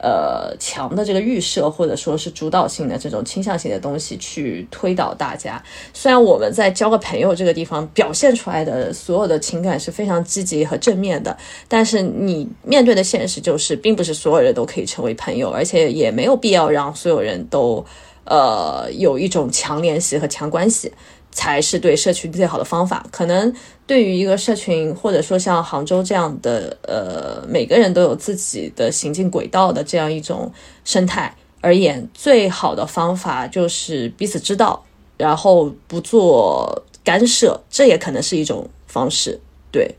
[0.05, 5.63] 呃，强的这个预设或者说是主导性的这种倾向性的东西去推导大家。
[5.93, 11.38] 虽然我们在交个朋友这个地方表现出来的所有的情感是非常积极和正面的，
[11.69, 17.86] 但是你面对的现实就是，并不是所有人都可以成为朋友，而且也没有必要让所有人都
[18.26, 20.91] 呃有一种强联系和强关系。
[21.36, 23.03] 才是对社群最好的方法。
[23.11, 23.51] 可能
[23.88, 30.51] 对于一个社群，或者说像杭州这样的，呃，每个人都有自己的行进轨道的这样一种
[30.86, 34.86] 生态而言，最好的方法就是彼此知道，
[35.17, 39.39] 然后不做干涉，这也可能是一种方式。
[39.71, 39.95] 对，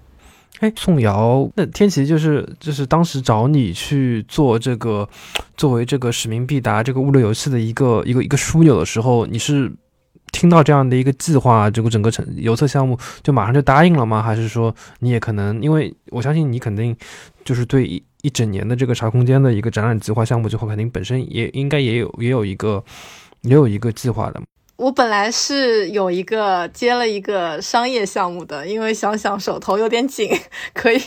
[0.64, 5.06] 哎，宋瑶，那天琪就是就是当时找你去做这个，
[5.58, 9.70] 作为这个使命必达这个物流游戏的一个一个一个枢纽的时候，你是？
[10.32, 14.20] 听到这样的一个计划，这个整个成邮册项目就马上就答应了吗？
[14.20, 15.62] 还是说你也可能？
[15.62, 16.96] 因为我相信你肯定
[17.44, 22.82] 就是对一一整年的这个茶空间的一个展览计划项目，最后肯定本身也应该也有也有一个
[23.42, 24.42] 也有一个计划的。
[24.84, 30.28] 我本来是有一个接了一个商业项目的，因为想想手头有点紧，
[30.74, 31.00] 可以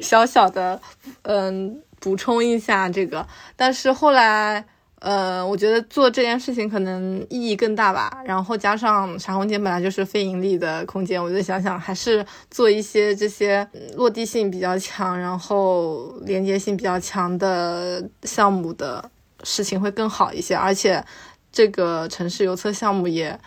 [0.00, 0.80] 小小的
[1.24, 4.64] 嗯补充一下这个，但是后来。
[5.02, 8.22] 呃，我觉得做这件事情可能意义更大吧。
[8.26, 13.66] 然后加上茶空间本来就是非盈利的空间，我就想想还是做一些这些
[13.96, 19.10] 落地性比较强，然后连接性比较强的项目的
[19.42, 20.54] 事情会更好一些。
[20.54, 21.02] 而且
[21.52, 23.38] 这个城市邮册项目也。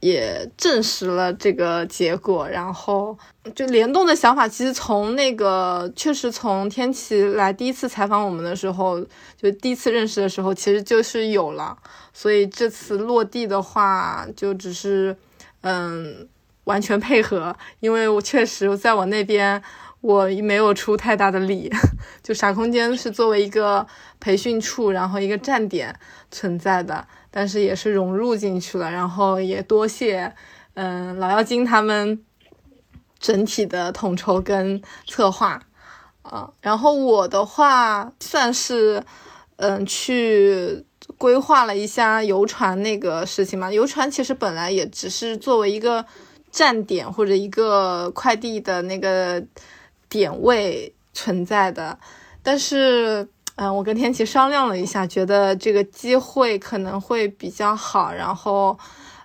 [0.00, 3.16] 也证实了这个结果，然后
[3.54, 9.00] 就联动的想法，其实从那个确实从天琪来第一次采访我们的时候，
[9.40, 11.78] 就第一次认识的时候，其实就是有了，
[12.12, 15.16] 所以这次落地的话，就只是
[15.60, 16.28] 嗯
[16.64, 19.62] 完全配合，因为我确实在我那边
[20.02, 21.72] 我没有出太大的力，
[22.22, 23.86] 就傻空间是作为一个
[24.20, 25.98] 培训处，然后一个站点
[26.30, 27.06] 存在的。
[27.30, 30.34] 但是也是融入进去了，然后也多谢，
[30.74, 32.22] 嗯，老妖精他们
[33.18, 35.58] 整体的统筹跟策划，
[36.20, 39.02] 啊，然后我的话算是，
[39.56, 40.84] 嗯，去
[41.16, 43.72] 规划了一下游船那个事情嘛。
[43.72, 46.04] 游船其实本来也只是作为一个
[46.50, 49.42] 站点或者一个快递的那个
[50.12, 51.98] 点位存在的，
[52.42, 53.26] 但是。
[53.56, 58.76] 嗯，我跟天琪商量了一下，觉得这个机会可能会比较好，然后，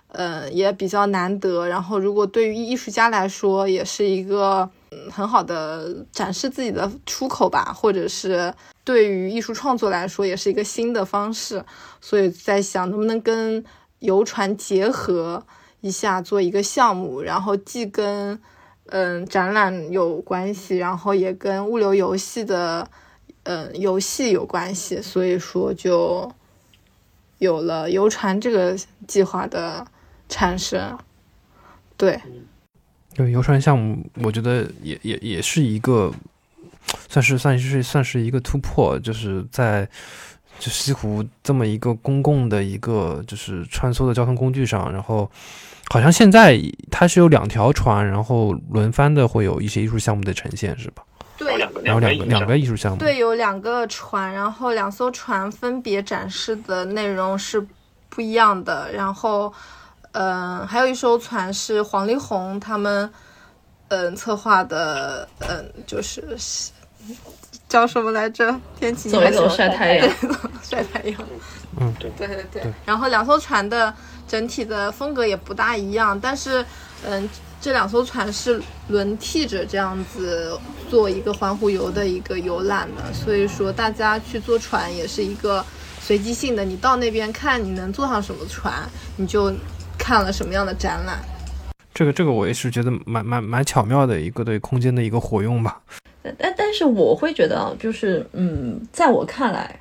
[0.08, 1.66] 呃，也比较难得。
[1.66, 4.68] 然后，如果对于艺术家来说，也是一个
[5.10, 8.52] 很好的展示自己的出口吧，或者是
[8.84, 11.64] 对于艺术创作来说，也是一个新的方式。
[11.98, 13.64] 所以在想，能不能跟
[14.00, 15.42] 游船结合
[15.80, 18.38] 一下，做一个项目，然后既跟
[18.88, 22.88] 嗯展览有关系，然后也跟物流游戏的。
[23.44, 26.30] 嗯，游戏有关系，所以说就
[27.38, 28.76] 有了游船这个
[29.06, 29.86] 计划的
[30.28, 30.98] 产生。
[31.96, 32.20] 对，
[33.14, 36.12] 对游船项目，我觉得也也也是一个，
[37.08, 39.88] 算是算是算是一个突破，就是在
[40.58, 45.30] 就西湖这么一个公共的一个就是穿梭的交通工具上，然后
[45.90, 46.60] 好像现在
[46.90, 51.02] 它是有两条船，然后轮番的会有一些艺术项目的呈现，是吧？
[51.38, 52.98] 对，然后两个两个艺术项目。
[52.98, 57.64] 对，有两个船，然后两艘船分别展示的内容是
[58.08, 58.90] 不一样的。
[58.92, 59.52] 然后，
[60.12, 63.08] 嗯，还有一艘船是黄丽红他们，
[63.86, 66.36] 嗯，策划的，嗯，就是
[67.68, 68.54] 叫什么来着？
[68.78, 70.10] 天气走一走晒太阳，
[70.60, 71.20] 晒太阳。
[71.80, 72.72] 嗯，对对对对。
[72.84, 73.94] 然后两艘船的
[74.28, 76.64] 整体的风格也不大一样，但是，
[77.04, 77.28] 嗯。
[77.60, 80.56] 这两艘船是轮替着这样子
[80.88, 85.62] 做一个环湖游的一个游览的，所以说大家去坐船也是一个
[86.00, 89.52] 随机性的，你到那边看你能坐上什么船，你就
[89.98, 91.18] 看了什么样的展览。
[91.92, 95.80] 这个这个我也是觉得蛮蛮蛮巧妙的一个对空间的一个活用吧。
[96.38, 99.76] 但但是我会觉得啊，就是嗯，在我看来，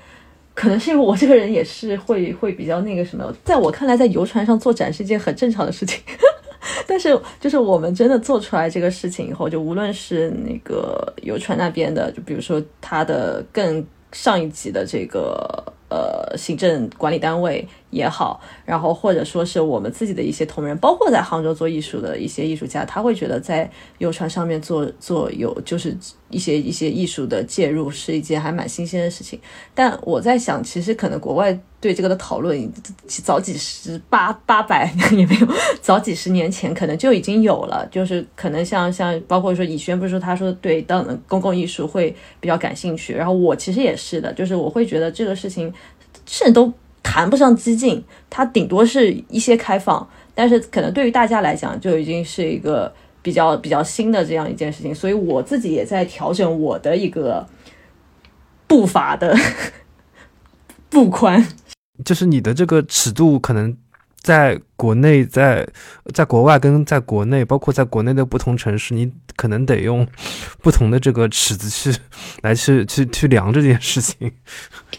[0.58, 6.02] 可能是因为我这个人也是会会比较那个什么，在我看来，在游船上做展是一件很正常的事情。
[6.88, 23.70] 但是，就是我们真的做出来这个事情以后，就无论是那个游船那边的，就比如说他的更上一级的这个呃行政管理单位，也好，然后或者说是我们自己的一些同仁，包括在杭州做艺术的一些艺术家，他会觉得在
[24.00, 25.98] 游船上面做做有就是
[26.30, 29.40] 一些一些艺术的介入是一件还蛮新鲜的事情。
[29.74, 32.70] 但我在想，其实可能国外对这个的讨论
[33.08, 35.48] 早几十八八百也没有，
[35.82, 45.74] 早几十年前可能就已经有了，就是可能像像包括说以轩不是说他说对当公共艺术会比较感兴趣，然后我其实也是的，就是我会觉得这个事情
[46.26, 46.74] 甚至都。
[47.10, 50.06] 谈不上激进，它顶多是一些开放，
[50.36, 54.94] 但是可能对于大家来讲，就已经是一个比较比较新的这样一件事情。
[54.94, 57.48] 所以我自己也在调整我的一个
[58.68, 59.34] 步伐的
[60.90, 61.48] 步宽，
[62.04, 63.76] 就是你的这个尺度可能。
[64.20, 65.66] 在国内，在
[66.14, 70.06] 在国外跟在国内，包括在国内的不同城市，你可能得用
[70.62, 71.98] 不同的这个尺子去
[72.44, 74.30] 来去去去量这件事情。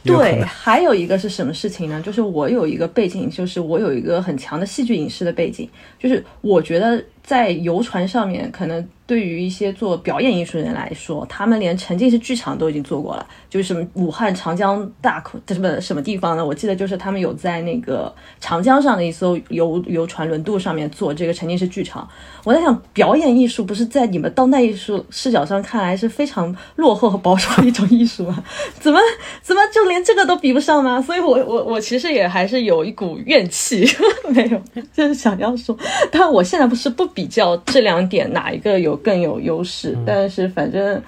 [0.02, 2.00] 对，还有一个是什么事情呢？
[2.00, 5.68] 就是我有一个背景，就是我有一个很强的戏剧影视的背景，
[5.98, 8.88] 就是我觉得在游船上面可能。
[9.08, 16.44] 对于一些做表演艺术人来说，他们连沉浸式剧场都已经做过了，就是什么武汉长江大口什么什么地方呢？
[16.44, 22.06] 我记得就是他们有在那个长江上的一艘游游船轮渡上面做这个沉浸式剧场。
[22.44, 28.44] 我在想，表演艺术不是在你们当代艺术视角上看来是非常落后和保守的一种艺术吗？
[28.78, 29.00] 怎么
[29.40, 31.00] 怎么就连这个都比不上吗？
[31.00, 33.88] 所以，我我我其实也还是有一股怨气，
[34.28, 35.74] 没有，就是想要说，
[36.12, 38.96] 但我现在不是不比较这两点哪一个有。
[39.08, 41.00] 更有优势，但是反正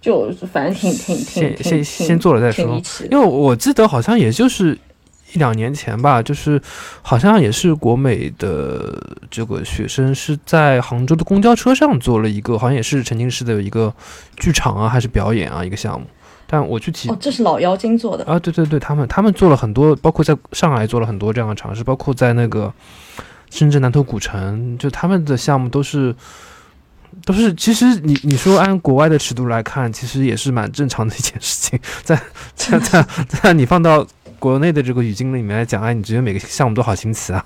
[0.00, 4.76] 就反正挺挺挺先先先做了再说，因为我记得好像也就是
[5.32, 6.60] 一两年前吧，就是
[7.00, 9.00] 好像也是国美的
[9.30, 13.94] 这个学生是在杭州的公交车上做了一个，好像也是沉浸式的一个
[14.36, 16.06] 剧场啊，还是表演啊一个项目。
[16.50, 22.72] 但我具体哦，这是老妖精做的啊，对对对，他们他们做了很多，包括在上海做了很多这样的尝试，包括在那个
[23.50, 26.14] 深圳南头古城，就他们的项目都是。
[27.24, 31.80] 都是，其实你你说按国外的尺度来看，其实也是蛮正常的一件事情。
[32.04, 32.20] 在
[32.54, 34.06] 在在在你放到
[34.38, 37.44] 国内的这个语境里面来讲，哎，你觉得每个项目都好新奇啊？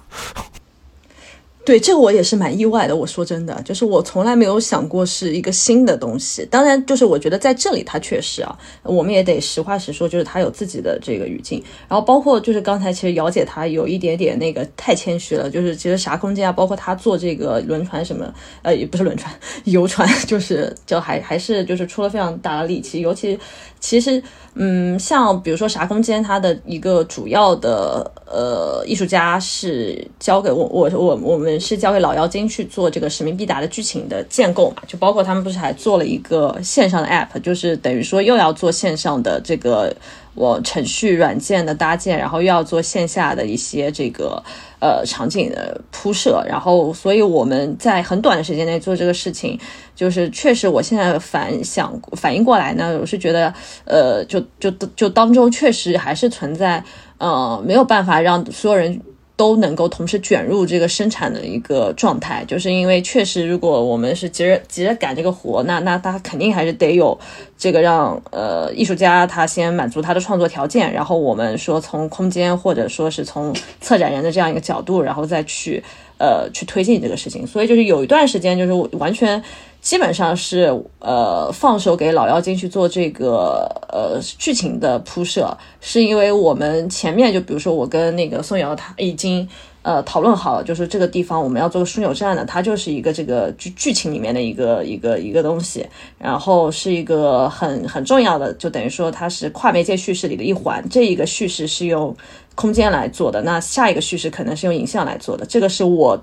[1.65, 2.97] 对，这个我也是蛮意外的。
[2.97, 6.45] 我说真的，就是我从来没有想过是一个新的东西。
[6.51, 11.63] 当然，就是我觉得在这里它确实啊，我们也得实话实说，就是它有自己的这个语境。
[11.89, 19.33] 然后包括就是刚才其实姚姐她有一点点那个太谦虚了，就是其实啥空间啊，包括她做这个轮船什么，呃，也不是轮船，
[19.65, 23.39] 游船， 就是就还还是就是出了非常大的力气，尤其。
[23.83, 24.23] 其实，
[24.55, 39.93] 嗯，像比如说啥空间，它的一个主要的呃艺术家是交给我，我我我们是交给老妖精去做这个使命必达的剧情的建构嘛，就包括他们不是还做了一个线上的 app，就是等于说又要做线上的这个
[40.35, 44.43] 我程序软件的搭建，然后又要做线下的一些这个。
[44.85, 49.57] 呃，场景的铺设，然后，所以我们在很短的时间内做这个事情，
[49.95, 53.55] 就是确实，我现在反想反应过来呢，我是觉得，
[53.85, 56.83] 呃，就就就当中确实还是存在，
[57.19, 59.01] 呃，没有办法让所有人。
[59.43, 67.19] 都能够同时卷入这个生产的一个状态，就是因为确实，如果我们是急着急着赶这个活，那那他肯定还是得有
[67.59, 75.83] 这个让呃艺术家他先满足他的创作条件，然后我们说从空间或者说是从策展人的这样一个角度，然后再去
[76.19, 77.45] 呃去推进这个事情。
[77.45, 79.43] 所以就是有一段时间就是完全。
[79.83, 89.47] 基本上是呃放手给老妖精去做这个呃剧情的铺设，是因为我们前面就比如说我跟那个宋瑶他已经
[89.83, 95.85] 呃讨论好了，就是这个地方我们要做个枢纽站的，它就是一个这个剧剧情里面的一个一个一个东西，
[96.17, 102.17] 然后是一个很很重要的，就等于说它是跨媒介叙事里的一环，这一个叙事是用
[102.55, 106.23] 空间来做的，那下一个叙事可能是用影像来做的，这个是我。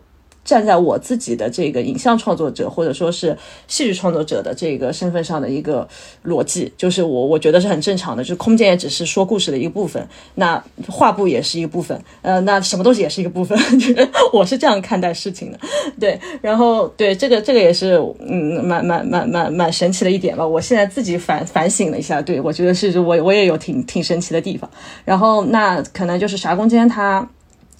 [0.49, 3.37] 站在我自己的这个影像创作者或者说是
[3.67, 5.87] 戏剧创作者的这个身份上的一个
[6.25, 13.55] 逻辑，就是我我觉得是很正常的，就是空间也只是说故事的一个部分，那画布也是一个部分，呃，那什么东西也是一个部分，
[14.33, 15.59] 我是这样看待事情的，
[15.99, 24.67] 对，然后对这个这个也是嗯蛮蛮蛮蛮蛮神奇的一点吧，我现在自己反反省了一下，对我觉得是我我也有挺挺神奇的地方，
[25.05, 27.29] 然后那可能就是啥空间它。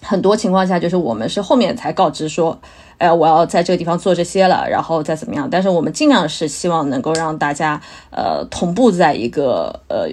[0.02, 2.58] 很多情况下，就是我们是后面才告知说，
[2.98, 5.48] 哎，我要在这个地方做这些了，然后再怎么样。
[5.50, 7.82] 但是我们尽量是希望能够让大家，
[8.12, 10.08] 呃，同步在一个呃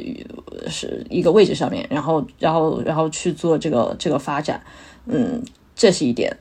[0.68, 4.60] 是一个位置上面，然后，然后，然后去做这个这个发展。
[5.06, 5.42] 嗯，
[5.74, 6.36] 这是一点。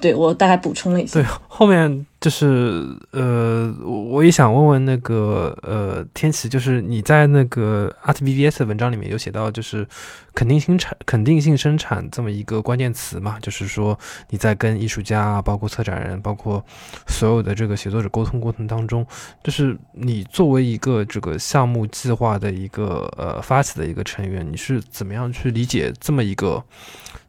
[0.00, 1.20] 对我大概补充了一下。
[1.20, 9.84] 对，后面就是呃，我也想问问那个呃，天琪，就是你在那个 Art BBS 的文章里面有写到，就是
[10.32, 13.40] 肯定性产肯定性生产这么一个关键词嘛？
[13.42, 13.98] 就是说
[14.30, 16.64] 你在跟艺术家、包括策展人、包括
[17.08, 19.04] 所有的这个写作者沟通过程当中，
[19.42, 26.62] 就是你作为一个这个项目计划的一个呃发起的一个成员，你是怎么样去理解这么一个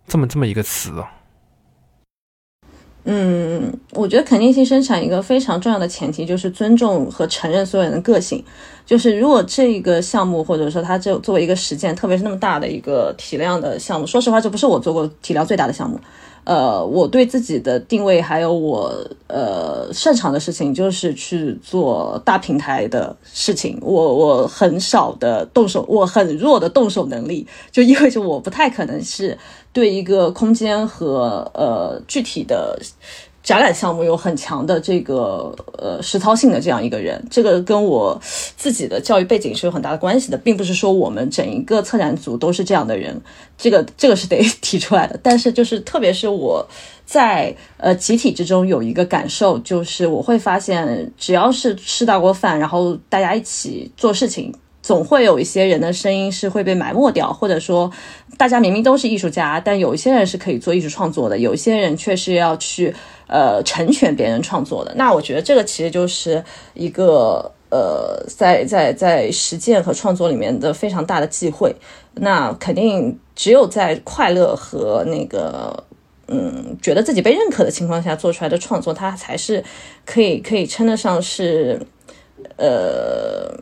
[0.07, 1.11] 这么这么一个词啊？
[3.05, 8.43] 嗯，我觉得肯定性生产一个非常重要的前提就是尊重和承认所有人的个性。
[8.85, 15.99] 就是如果这个项目或者说它这作为一个实践，特别是那么大的一个体量的项目，说实话，这不是我做过体量最大的项目。
[16.45, 18.93] 呃，我对自己的定位还有我
[19.27, 23.77] 呃擅长的事情，就是去做大平台的事情。
[23.81, 29.37] 我我很少的动手，我很弱的动手能力，就意味着我不太可能是
[29.71, 32.77] 对一个空间和呃具体的。
[33.43, 38.17] 展览项目有很强的这个呃实操性的这样一个人，这个跟我
[38.55, 43.21] 自己的教育背景是有很大的关系的，并不是说我们整一个策展组都是这样的人，
[43.57, 45.19] 这个这个是得 提出来的。
[45.21, 46.65] 但是就是特别是我
[47.05, 54.53] 在呃集体之中有一个感受，就是我会发现，只要是吃大锅饭，然后大家一起做事情。
[54.81, 57.89] 总会有一些人的声音是会被埋没掉，或者说，
[58.37, 62.93] 大家明明都是艺术家，但有一些人是可以做艺术创作的，有一些人却是要去
[63.27, 64.93] 呃成全别人创作的。
[64.95, 66.43] 那我觉得这个其实就是
[66.73, 71.75] 一个呃，在在在实践和创作里面的非常大的忌讳。
[72.15, 75.83] 那肯定只有在快乐和那个
[76.27, 79.63] 嗯觉得自己被认可的情况下做出来的创作，它才是
[80.05, 81.81] 可以可以称得上是
[82.57, 83.57] 呃。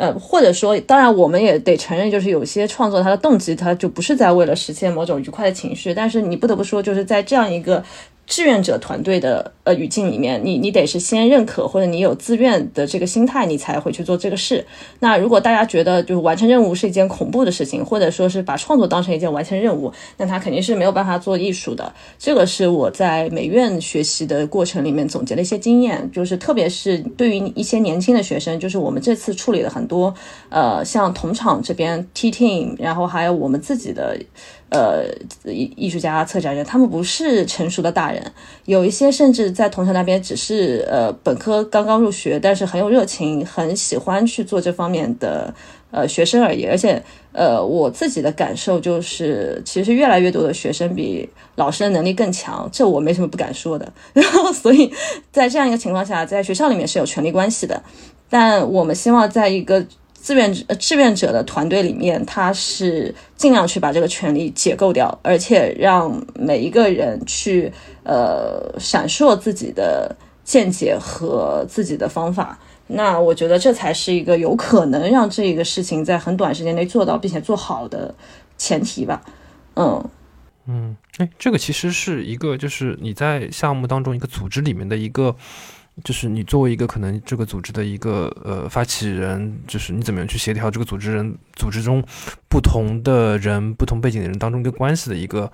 [0.00, 5.92] 呃，或者说，当然，我们也得承认，就是有些创作它的动机，它就不是在为了实现某种愉快的情绪。
[5.92, 7.82] 但是你不得不说，就是在这样一个。
[8.28, 14.64] 志愿者团队的呃语境里面，你你得是先认可或者你有自愿的这个心态，你才会去做这个事。
[15.00, 21.90] 那如果大家觉得就是完成任务是一件恐怖的事情，或者说是把创作当成一件完成任务，那他肯定是没有办法做艺术的。
[22.18, 30.14] 这个是我在美院学习的过程里面总结的一些经验，就是特别是对于一些年轻的学生，就是我们这次处理了很多
[30.50, 34.18] 呃像同场这边 T team，然后还有我们自己的。
[34.70, 35.06] 呃，
[35.44, 38.22] 艺艺术家、策展人，他们不是成熟的大人，
[38.66, 45.54] 有一些甚至在同城那边只是呃本科刚刚入学，但是很有热情，很喜欢去做这方面的
[45.90, 46.66] 呃学生而已。
[46.66, 51.26] 而且呃，我自己的感受就是，其实越来越多的学生比
[51.56, 53.90] 老师的能力更强，这我没什么不敢说的。
[54.12, 54.92] 然后，所以
[55.32, 57.82] 在这样一个情况下，在学校里面是有权力关系的，
[58.28, 59.86] 但我们希望在一个。
[60.20, 67.72] 志愿者志愿者的团队里面，他是尽量去把这个权利解构掉，而且让每一个人去
[68.04, 70.14] 呃闪烁自己的
[70.44, 72.58] 见解和自己的方法。
[72.88, 78.14] 那我觉得这才是一个有可能让这个事情在很短时间内做到并且做好的
[78.58, 79.22] 前提吧。
[79.76, 80.04] 嗯
[80.66, 85.34] 嗯，哎，这个其实是一个就是你在项目当中一个组织里面的一个。
[86.04, 92.02] 就是你作为一个可能这个组织的一个呃发起人，就是你怎么样去协调这个组织人组织中
[92.48, 95.50] 不同的人、不同背景的人当中一个关系的一个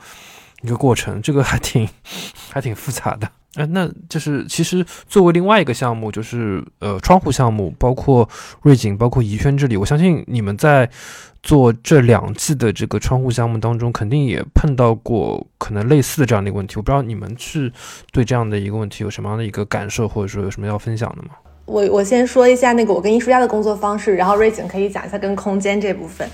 [0.63, 1.89] 一个过程，这个还挺
[2.51, 3.31] 还挺复杂的。
[3.55, 8.29] 哎，那就是其实作为另外一个项目，就是呃窗户项目，包括
[8.63, 10.91] 瑞景，包括宜轩这里，我相信你们在。
[11.45, 16.77] 做这两季的这个窗户项目当中，肯定也碰到过可能类似的这样的一个问题。
[16.77, 17.71] 我不知道你们是
[18.11, 21.35] 对这样的一个问题有什么样的一个感受，或者说有什么要分享的吗？
[21.67, 26.27] 我我先说一下那个我跟艺术家的工作方式，然后瑞景可以讲一下跟空间这部分。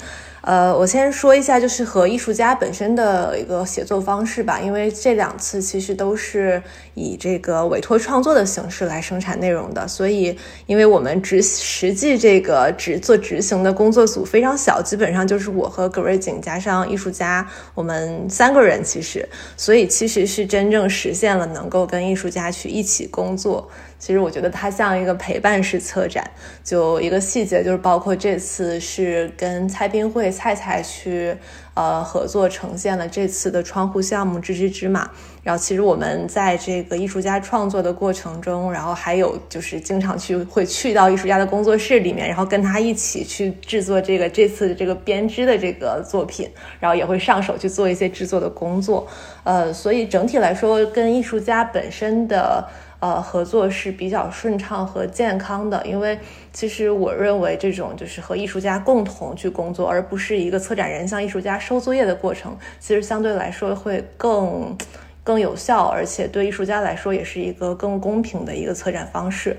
[0.42, 6.62] 呃，我先说一下，就是和艺术家本身的一个写作方式吧，因为这两次其实都是
[6.94, 10.34] 以这个委托创作的形式来生产内容的，所以
[10.64, 23.68] 因为我们执实际这个执做执行的工作组非常小，基本上就是我和葛瑞景加上艺术家，我们三个人其实，所以其实是真正实现了能够跟艺术家去一起工作。
[24.00, 26.28] 其实我觉得它像一个陪伴式策展，
[26.64, 31.36] 就一个细节就是包括这次是跟蔡斌慧蔡蔡去
[31.74, 35.04] 呃合作呈现了这次的窗户项目《知知知嘛》。
[35.42, 46.48] 然后其实我们在这个艺术家创作的过程中，然后还有就是经常去会去到艺术家的工作室里面，然后跟他一起去制作这个这次这个编织的这个作品，
[46.78, 49.06] 然后也会上手去做一些制作的工作。
[49.44, 52.66] 呃，所以整体来说，跟艺术家本身的。
[53.00, 56.18] 呃，合作是比较顺畅和健康的，因为
[56.52, 64.76] 其实我认为这种就是和艺术家共同去工作，而不是一个策展人向艺术家收作业的过程，其实相对来说会更。
[65.22, 69.54] 更有效，而且对艺术家来说也是一个更公平的一个策展方式。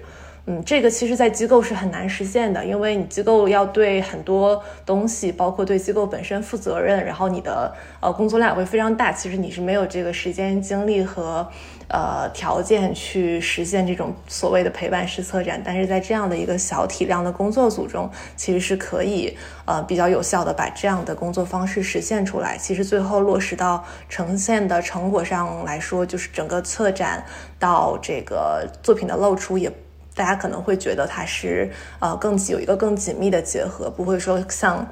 [0.47, 9.11] 嗯，这个其实，在机构是很难实现的，因为你机构要对很多东西，包括对机构本身负责任，然后你的呃工作量会非常大。
[9.11, 11.47] 其实你是没有这个时间、精力和
[11.91, 15.61] 呃条件去实现这种所谓的陪伴式策展。
[15.63, 22.57] 但是在这样的一个小体量的工作组中，其实是可以呃比较有效的把这样的工作方式实现出来。
[22.57, 27.23] 其实最后落实到呈现的成果上来说，就是整个策展
[27.59, 29.71] 到这个作品的露出也。
[30.13, 34.85] 大家可能会觉得它是呃更有一个更紧密的结合，不会说像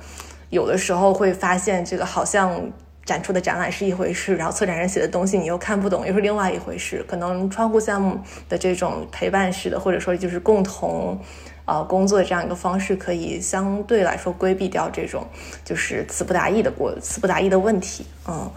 [0.50, 2.72] 有的时候会发现这个好像
[3.10, 7.04] 展出的展览是一回事，然后策展人写的东西你又看不懂，又是另外一回事。
[7.08, 11.20] 可能窗户项目的这种陪伴式的，或者说就是共同
[11.66, 15.26] 呃工作这样一个方式，可以相对来说规避掉这种
[15.66, 18.06] 就是词不达意的过词不达意的问题。
[18.28, 18.52] 嗯，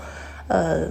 [0.48, 0.88] 呃。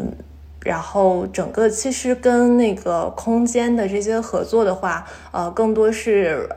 [0.63, 6.47] 然后整个其实跟那个空间的这些合作的话，呃，更多是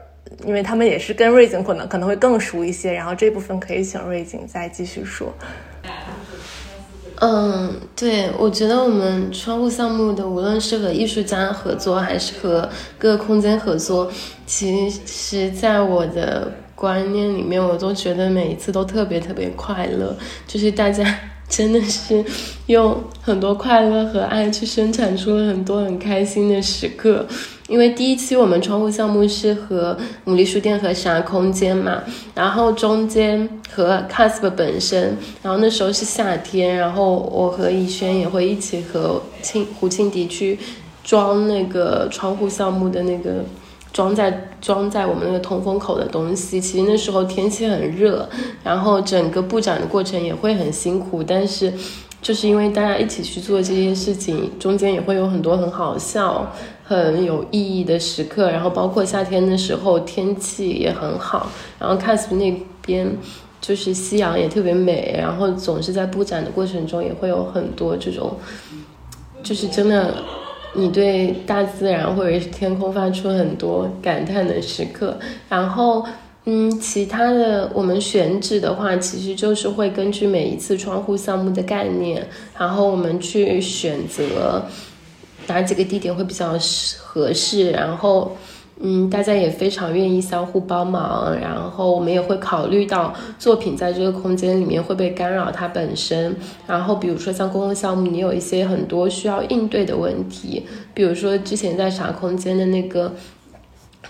[0.44, 2.92] 因为他们也是跟瑞景可能可能会更熟一些。
[2.92, 5.32] 然后这部分可以请瑞景再继续说。
[7.16, 12.68] 嗯，对，我觉得我们窗户项目的无论是和艺术家合作，还是和
[12.98, 14.10] 各个空间合作，
[14.46, 20.16] 其实在我的观念里面，我都觉得每一次都特别特别快乐，
[20.46, 21.04] 就是大家。
[21.46, 22.24] 真的是
[22.66, 27.24] 用很多快乐和爱去生产出了很多很开心的时刻。
[27.68, 29.96] 因为第一期我们窗户项目是和
[30.26, 32.02] 牡蛎书店和啥空间嘛，
[32.34, 40.58] 然后中间和 Casper 本身，然后那时候是夏天，然后我和逸轩也会一起和庆胡庆迪去
[41.02, 43.44] 装那个窗户项目的那个。
[43.94, 48.28] 装在装在我们那个通风口的东西，其实那时候天气很热，
[48.64, 51.72] 然后整个布展的过程也会很辛苦，但是
[52.20, 56.52] 就是因为大家一起去做这些事情，中间也会有很多很好笑、
[56.84, 63.16] 很有意义的时刻，然后包括夏天的时候天气也很好，然后 Casp 那边
[63.60, 68.36] 就是夕阳也特别美，然后总是在布展的过程中也会有很多这种，
[69.42, 70.14] 就是真的。
[70.76, 75.16] 你对大自然或者是天空发出很多感叹的时刻，
[75.48, 76.04] 然后，
[76.46, 82.26] 嗯，其他的我们选址的话，其实就是会根据每一次窗户项目的概念，
[82.58, 84.64] 然后我们去选择
[85.46, 86.56] 哪几个地点会比较
[86.98, 88.36] 合适，然后。
[88.80, 96.34] 嗯，大家也非常愿意相互帮忙，然后我们也会考虑到作品在这个空间里面会被干扰它本身。
[96.66, 103.14] 然后比如说像公共项目，你有一些很多需要应对的问题，比如说之前在啥空间的那个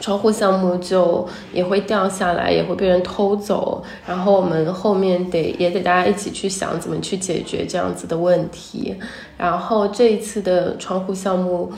[0.00, 3.82] 窗户项目就也会掉下来，也会被人偷走。
[4.06, 8.94] 然后我们后面得也得大家一起去想怎么去解决这样子的问题。
[9.36, 11.72] 然后这一次的窗户项目。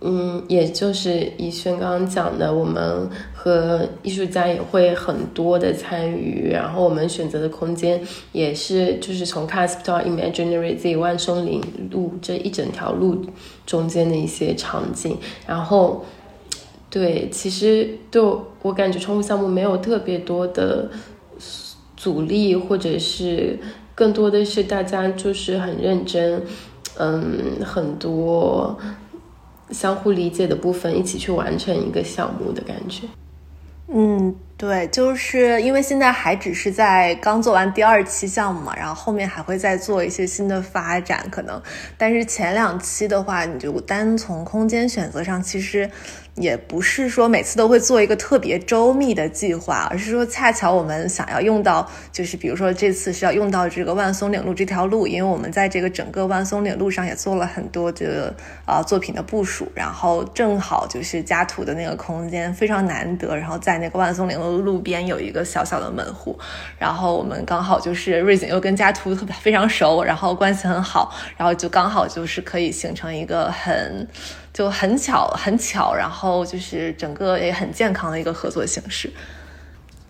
[0.00, 11.60] 嗯，也就是以轩刚刚讲的，我们和艺术家也会很多的参与，然后我们选择的空间也是就是从 Casp 到 Imaginary Z 万松岭
[11.90, 13.24] 路这一整条路
[13.66, 16.04] 中间的一些场景，然后
[16.90, 18.22] 对，其实对
[18.62, 20.90] 我感觉窗户项目没有特别多的
[21.96, 23.58] 阻力，或者是
[23.94, 26.42] 更多的是大家就是很认真，
[26.98, 28.78] 嗯，很多。
[29.70, 33.02] 相互理解的部分，一起去完成一个项目的感觉。
[33.88, 41.60] 嗯，对，就是因为现在还只是在刚做完第二期项目嘛，然后后面还会再做一些新的发展，可能。
[41.98, 45.90] 但是前两期的话，你就单从空间选择上，其实。
[46.40, 58.34] 也不是说每次都会做一个特别周密的计划，而是说恰巧我们想要用到，就是比如说这次是要用到这个万松岭路这条路，因为我们在这个整个万松岭路上也做了很多这个
[58.64, 66.38] 啊作品的部署，然后正好就是家图的那个空间非常难得，然后在那个万松岭路路边有一个小小的门户，
[66.78, 74.06] 然后我们刚好就是瑞景又跟家图特别非常熟，然后关系很好，然后就刚好就是可以形成一个很。
[74.52, 79.10] 就很巧，很巧，然后就是整个也很健康的一个合作形式。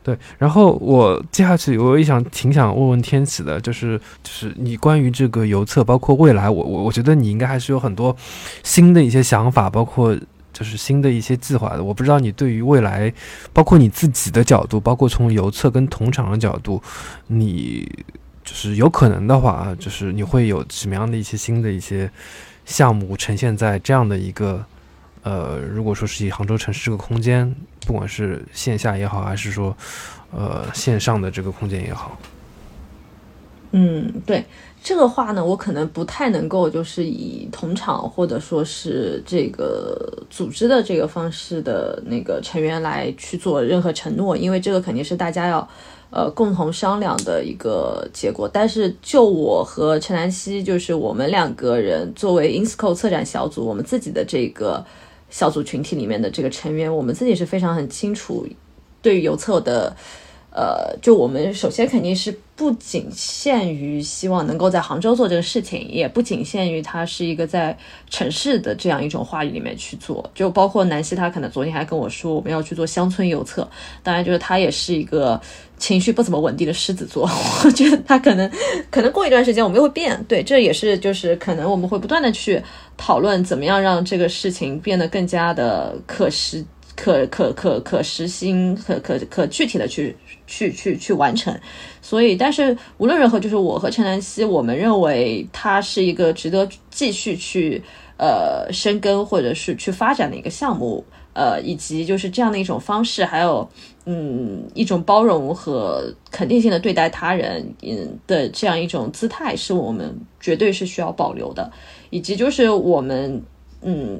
[0.03, 8.17] 对，然后我接下去我也想挺想问问天启的，就是就是你关于这个邮册，包括未来，我我我觉得你应该还是有很多
[8.63, 10.17] 新的一些想法，包括
[10.51, 11.85] 就是新的一些计划的。
[11.85, 13.13] 我不知道你对于未来，
[13.53, 16.83] 包括你自己的角度，包括从邮册跟同场的角度，
[17.27, 17.87] 你
[18.43, 22.11] 就是有可能的话，就是你会有什么样的一些新的一些。
[22.69, 24.63] 项目呈现在这样的一个，
[25.23, 27.51] 呃，如果说是以杭州城市这个空间，
[27.87, 29.75] 不管是线下也好，还是说，
[30.31, 32.19] 呃，线上的这个空间也好，
[33.71, 34.45] 嗯，对
[34.85, 45.67] 这个话呢，我可能不太能够就是以同场或者说是这个组织的这个方式的那个成员来去做任何承诺，因为这个肯定是大家要
[46.11, 48.49] 呃共同商量的一个结果。
[48.53, 54.85] 但是就我和陈南希，就是我们两个人作为 INSCO 策展小组，我们自己的这个
[55.31, 58.47] 小组群体里面的这个成员，我们自己是非常很清楚
[59.03, 59.97] 对于邮册的。
[60.51, 67.79] 呃，就我们首先肯定是不仅限于希望能够在杭州做这个事情，也不仅限于它是一个在
[68.11, 70.29] 城市的这样一种话语里面去做。
[70.35, 73.71] 就包括南希，他可能昨天还跟我说我们要去做乡村邮册，
[74.03, 75.41] 当然就是他也是一个
[75.79, 77.31] 情绪不怎么稳定的狮子座，
[77.65, 78.51] 我觉得他可能
[78.91, 80.21] 可能过一段时间我们又会变。
[80.25, 82.61] 对，这也是就是可能我们会不断的去
[82.97, 86.65] 讨论怎么样让这个事情变得更加的可实
[86.99, 90.17] 可可可可实行可可可具体的去。
[90.51, 91.55] 去去去完成，
[92.01, 97.83] 所以，但是无论如何，就是我和陈南希，我们认为它是一个值得继续去
[98.17, 101.05] 呃深耕或者是去发展的一个项目，
[101.35, 103.69] 呃，以及就是这样的一种方式，还有
[104.07, 111.71] 嗯一种包容和肯定性的对待他人嗯的这样一种姿态，是我们绝对是需要保留的，
[112.09, 113.43] 以及就是我们
[113.83, 114.19] 嗯。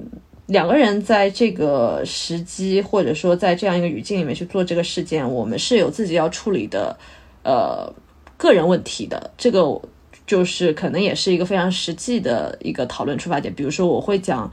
[0.49, 6.99] 两个人在这个时机，或者说在这样一个语境里面去做这个事件，我们是有自己要处理的，
[7.45, 7.93] 呃，
[8.37, 9.31] 个人问题的。
[9.39, 9.81] 这个
[10.27, 13.55] 就是可能也是一个非常实际的一个讨论出发点。
[13.55, 14.51] 比如说，我会讲。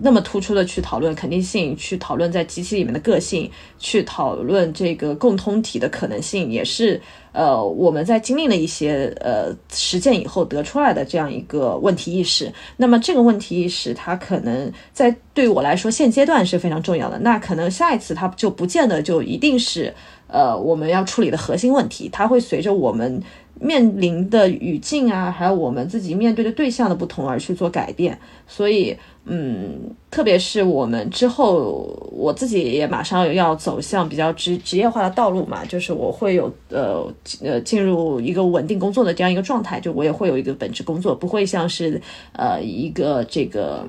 [0.00, 6.98] 那么突出的去讨论肯定性，去讨论在机器里面的个性，去讨论这个共通体的可能性，也是
[7.32, 12.50] 呃我们在经历了一些呃实践以后得出来的这样一个问题意识。
[12.78, 17.18] 那么这个问题意识，它可能在对我来说现阶段是非常重要的。
[17.18, 19.94] 那可能下一次它就不见得就一定是
[20.28, 23.22] 呃我们要处理的核心问题，它会随着我们
[23.60, 28.18] 面临的语境啊，还有我们自己面对的对象的不同而去做改变。
[28.46, 28.96] 所以。
[29.26, 37.10] 嗯，特别是我们之后，我自己也马上要走向比较职职业化的道路嘛，就是我会有呃
[37.42, 41.98] 呃进入一个稳定工作的这样一个状态，就我也会有一个本职工作，不会像是
[42.34, 43.88] 呃一个这个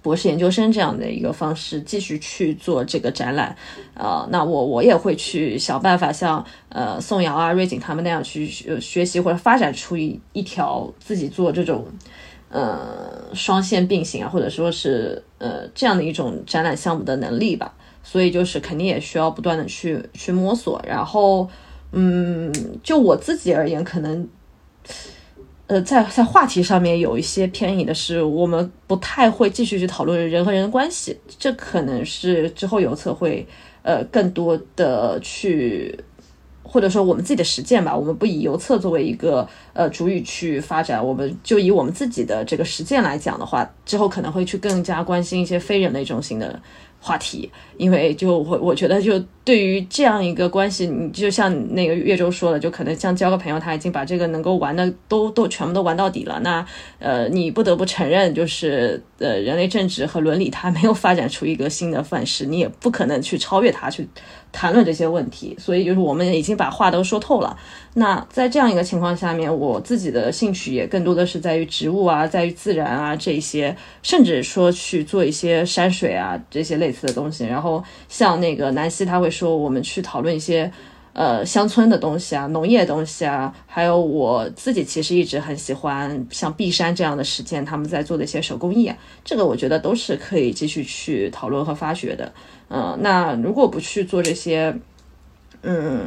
[0.00, 3.56] 博士研究生这样的一个方式继续去做这个展览，
[3.94, 11.84] 呃，那我我也会去想办法像呃宋瑶啊、瑞景他们那样去学习或者发展出一一条自己做这种。
[12.52, 20.78] 呃，双线并行啊，或者说是呃这样的一种展览项目的能力吧，所以就是肯定也需要不断的去去摸索。
[20.86, 21.48] 然后，
[21.92, 22.52] 嗯，
[22.82, 24.28] 就我自己而言，可能
[25.66, 33.46] 呃在在话题上面有一些偏移的是，我们不太会继续去讨论人和人的关系，这可能是之后有策会
[33.82, 35.98] 呃更多的去。
[36.72, 46.58] 或者说我们自己的实践吧，我们不以邮册作为一个呃主语去发展，我们就以我们自己的这个实践来讲的话，之后可能会去更加关心一些非人类中心的
[46.98, 56.64] 话题，因为就我我觉得就对于这样一个关系，你就像那个岳州说的，就可能像交个朋友，他已经把这个能够玩的都都全部都玩到底了，那
[56.98, 64.08] 呃你不得不承认，就是呃人类政治和伦理它没有发展出一个新的范式，你也不可能去超越它去。
[64.52, 67.56] 谈论这些问题，所以就是我们已经把话都说透了。
[67.94, 77.44] 那在这样一个情况下面，我自己的兴趣也更多的是在于植物啊，在于自然啊这些，甚至说去做一些山水啊这些类似的东西。
[77.44, 80.70] 然后像那个南希他会说，我们去讨论一些
[81.12, 88.90] 呃乡村的东西啊，农业东西啊，还有我自己其实一直很喜欢像碧山这样的实践，他们在做的一些手工艺，
[89.24, 92.32] 这个我觉得都是可以继续去讨论和发掘的。
[92.74, 94.74] 嗯，那如果不去做这些，
[95.62, 96.00] 嗯，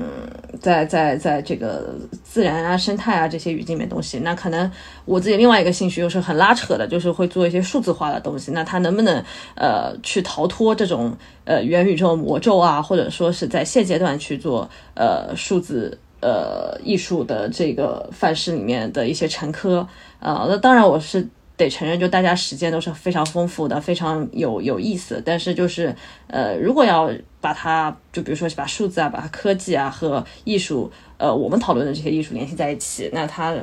[0.59, 1.93] 在在在这个
[2.23, 4.69] 自然啊、生态啊这些语境里面东西，那可能
[5.05, 8.51] 我自己另外一个兴趣又是很拉扯的，就是会做一些数字化的东西。
[8.51, 9.23] 那它能不能
[9.55, 19.85] 呃去逃脱这种呃元宇宙魔咒啊，或者说是在现阶段去做呃数字呃艺术的这个范式里面的一些沉疴
[20.19, 20.47] 啊？
[20.49, 21.27] 那当然我是。
[21.57, 25.21] 得承认，就大家时间都是非常丰富的，非常有有意思。
[25.25, 25.95] 但是就是，
[26.27, 27.09] 呃，如果要
[27.39, 33.55] 把它，就比如说把数字啊，把它科技啊和艺术，呃，我们讨论的这些艺术联系在一起，那它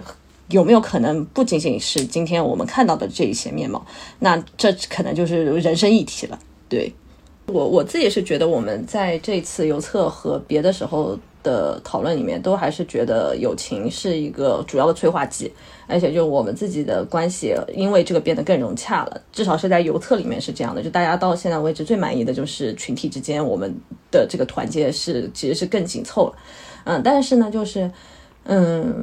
[0.48, 3.84] 有没有可能不仅仅是今天我们看到的这一些面貌？
[4.20, 6.38] 那这可能就是人生议题了。
[6.68, 6.92] 对
[7.46, 15.52] 我我自己是觉得，我们在这次邮册和别的时候的讨论里面，都还是觉得友情是一个主要的催化剂。
[15.88, 20.82] 而且就我们自己的关系，因为这个变得更融洽了，至少是在邮册里面是这样的。
[20.82, 23.74] 就大家到现在为止最满意的就是群体之间我们
[24.10, 26.34] 的这个团结是其实是更紧凑了。
[26.84, 27.90] 嗯，但是呢，就是
[28.44, 28.94] 嗯，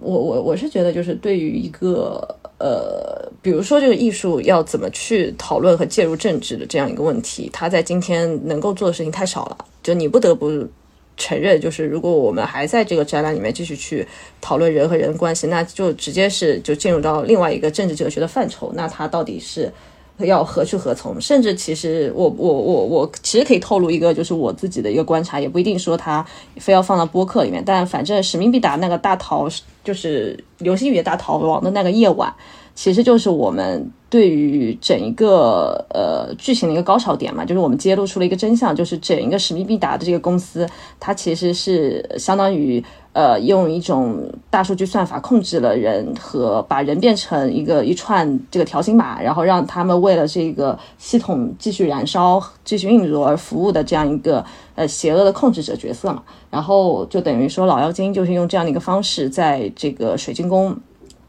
[0.00, 10.66] 我我我是觉得，就是对于一个呃，比如说这个艺术要怎么去讨论和介入政治的这样一个问题，它在今天能够做的事情太少了，就你不得不。
[11.16, 14.06] 承认，就是如果我们还在这个展览里面继续去
[14.40, 18.70] 讨论人和人关系，那就直接是就进入到另外一个政治哲学的范畴。
[18.74, 19.72] 那它到底是
[20.18, 21.20] 要何去何从？
[21.20, 26.24] 甚至其实我我我我其实可以透露一个，就是我自己的一个观察，也不一定说它
[26.56, 27.62] 非要放到播客里面。
[27.64, 29.48] 但反正使命必达那个大逃，
[29.84, 32.34] 就是流星雨大逃亡的那个夜晚，
[32.76, 33.90] 其实就是我们。
[34.08, 40.64] 对于整一个呃剧情的一个高潮点嘛，就是我们揭露出了一个真相，就是整一个史密必达的这个公司，
[41.00, 42.82] 它其实是相当于
[43.12, 54.42] 呃用一种大数据算法控制了人和把人变成一个一串这个条形码，然后让他们为了这个系统继续燃烧、继续运作而服务的这样一个
[54.76, 56.22] 呃邪恶的控制者角色嘛。
[56.48, 60.74] 然后就等于说老妖精就是用这样的一个方式，在这个水晶宫。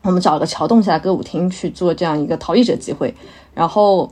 [0.08, 3.14] 我们找了个桥洞下的歌舞厅去做这样一个逃逸者集会，
[3.54, 4.10] 然后，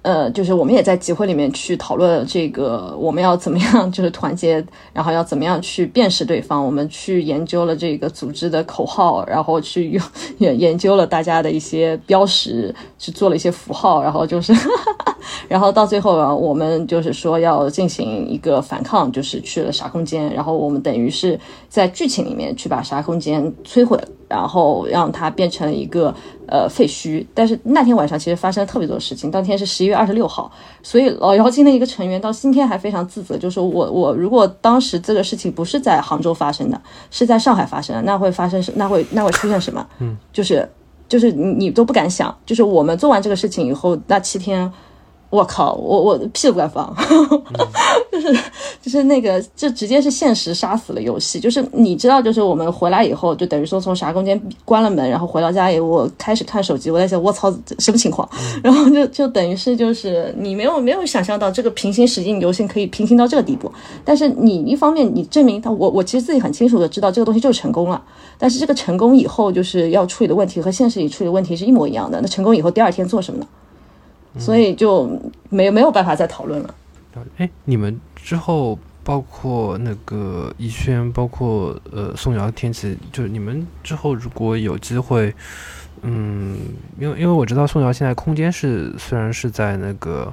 [0.00, 4.64] 呃，就是我们也在集会里面去讨论这个我们要怎么样就是团结，
[4.94, 6.64] 然后要怎么样去辨识对方。
[6.64, 10.02] 我们去研究了这个组织的口号，然后去用
[10.38, 14.54] 研研究了大家的一些标识，去做了一些符号，然后就是，
[15.48, 21.38] 然后到最后啊，我们就是说要进行一个反抗，就是去了啥空间，然后我们等于是
[21.68, 24.08] 在剧情里面去把啥空间摧毁了。
[24.30, 26.14] 然后让它变成了一个
[26.46, 29.28] 呃废墟，但是那天晚上其实发生了特别多的事情。
[29.30, 30.50] 当天是十一月二十六号，
[30.82, 36.80] 所以老妖精的一个成员到今天还非常自责，就说我我如果当时这个事情不是在杭州发生的，
[37.10, 39.84] 是在上海发生的，那会发生那会那会出现什么？
[39.98, 40.66] 嗯，就是
[41.08, 44.72] 就是你你都不敢想，就是我们做完这个事情以后，那七天。
[45.30, 46.92] 我靠，我我屁都不敢放，
[48.10, 48.36] 就是
[48.82, 51.38] 就是那个，这直接是现实杀死了游戏。
[51.38, 57.48] 就是你知道，就是我们回来以后，就等于说从啥空间关了门，然后回到家里，我开始看手机，我在想，我操，
[57.78, 58.28] 什么情况？
[58.60, 63.70] 然后就就等于是就是你没有没有想象到这个平行实境游戏可以平行到这个地步。
[64.04, 68.02] 但是你一方面你证明他，我我其实自己很清楚的知道这个东西就是成功了。
[68.36, 72.20] 但是这个成功以后就是要处理的问题和现实里处理的问题是一模一样的。
[72.20, 73.46] 那成功以后第二天做什么呢？
[74.38, 75.10] 所以就
[75.48, 76.74] 没没有办法再讨论了。
[77.36, 85.34] 哎，你们之后包括那个逸轩，包括呃宋瑶、天琪，就是你们之后如果有机会，
[86.02, 86.56] 嗯，
[86.98, 90.32] 因为因为我知道宋瑶现在空间是虽然是在那个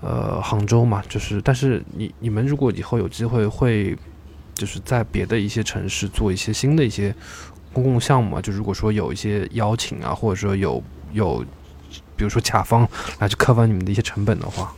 [0.00, 3.94] 呃杭州嘛，就是但是你你们如果以后有机会会
[4.54, 7.14] 就是在别的一些城市做一些新的一些
[7.74, 10.82] 公共项目啊，就如果说有一些邀请啊，或者说有
[11.12, 11.44] 有。
[12.16, 12.88] 比如说甲方
[13.18, 14.74] 来去 cover 你们的一些成本的话，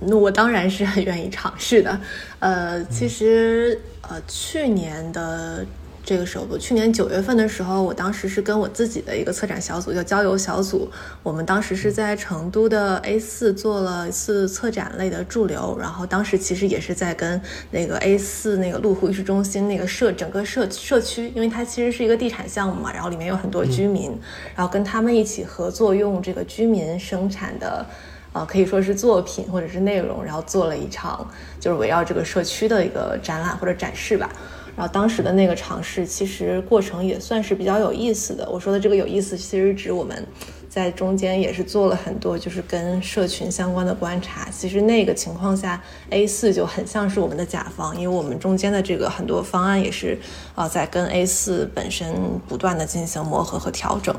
[0.00, 2.00] 那我当然是很愿意尝试的。
[2.38, 5.64] 呃，其实呃，去年的。
[6.06, 10.88] 这个时候，去年九月份的时候，我当时是跟我自己的一个策展小组，叫郊游小组。
[11.20, 17.42] 我们当时是在成都的 A 四做了一次策展类的驻留，然后当时其实也是在跟
[17.72, 24.16] 那个 A 四那个路湖艺术中心那个社整个社社区，因为它其实是一个地产项目嘛，然后里面有很多居民，
[24.54, 27.84] 然后跟他们一起合作，用这个居民生产的，
[28.32, 31.28] 呃，可以说是作品或者是内容，然后做了一场
[31.58, 34.30] 就是围绕这个社区的一个展览或者展示吧。
[34.76, 38.46] 然后当时的那个尝试，其实过程也算是比较有意思的。
[38.50, 40.22] 我说的这个有意思，其实指我们
[40.68, 44.48] 在中间也是做了很多，就是跟社群相关的观察。
[44.50, 50.18] 其实那个情况下，A 四就很像是我们的甲方，因为我们中间的这个很多方案也是
[50.54, 52.14] 啊，在跟 A 四本身
[52.46, 54.14] 不断的进行磨合和调整。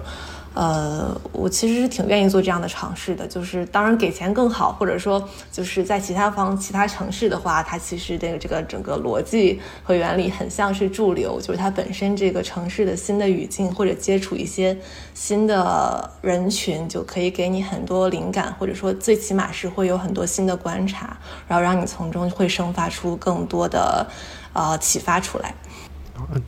[0.54, 14.76] 呃，我其实是挺愿意做这样的尝试的，就是当然给钱更好，或者说就是在其他方、其他城市的话，它其实这个这个整个逻辑和原理很像是驻留，就是它本身这个城市的新的语境或者接触一些
[15.14, 21.16] 新的人群，就可以给你很多灵感，或者说最起码是会有很多新的观察，
[21.48, 24.08] 然后让你从中会生发出更多的
[24.54, 25.54] 呃启发出来。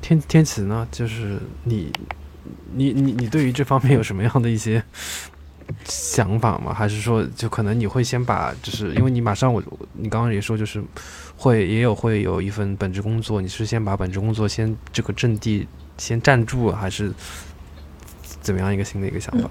[0.01, 1.91] 天天启呢，就是你。
[2.73, 4.83] 你你你对于这方面有什么样的一些
[5.85, 6.73] 想法吗？
[6.73, 9.61] 还是说，就可能你会先把，就是因为你马上我
[9.93, 10.83] 你刚刚也说，就是
[11.37, 15.67] 会也有会有一份本职工作，你是先把本职工作先这个阵地
[15.97, 17.11] 先占住，还是
[18.41, 19.49] 怎么样一个新的一个想法？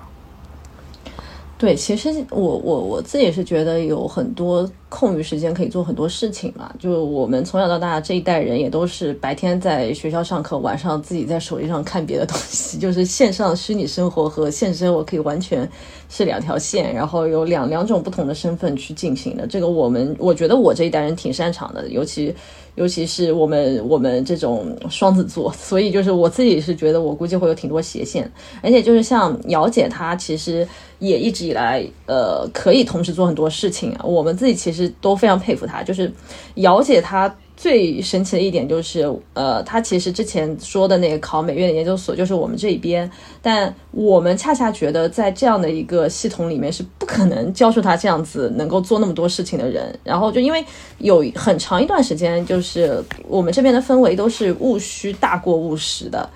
[1.59, 6.73] 对，其实我我我自己也是觉得有很多空余时间可以做很多事情嘛。
[6.79, 15.69] 就我们从小到大这一代人也都是白天在学校上课，晚上自己在手机上看别的东西， 就是线上虚拟生活和现实生活可以完全
[16.09, 19.45] 是两条线，然后有两两种不同的身份去进行的。
[19.45, 22.33] 这个我们我觉得我这一代人挺擅长的，尤其
[22.79, 28.31] 尤其是我们我们这种双子座，所以就是我自己是觉得我估计会有挺多斜线，
[28.63, 30.67] 而且就是像姚姐她其实
[31.01, 36.11] 也一直以来呃可以同时做很多事情啊，我们自己其实都非常佩服她，就是
[36.55, 37.35] 姚姐她。
[37.59, 43.11] 最神奇的一点就是，呃，他其实之前说的那个考美院的研究所就是我们这一边，
[43.43, 49.93] 但我们恰恰觉得在这样的一个系统里面是不可能教出他这样子能够做那么多事情的人。
[50.05, 50.65] 然后就因为
[50.99, 56.31] 有很长一段时间，就是我们这边的氛围都是务虚大过务实的，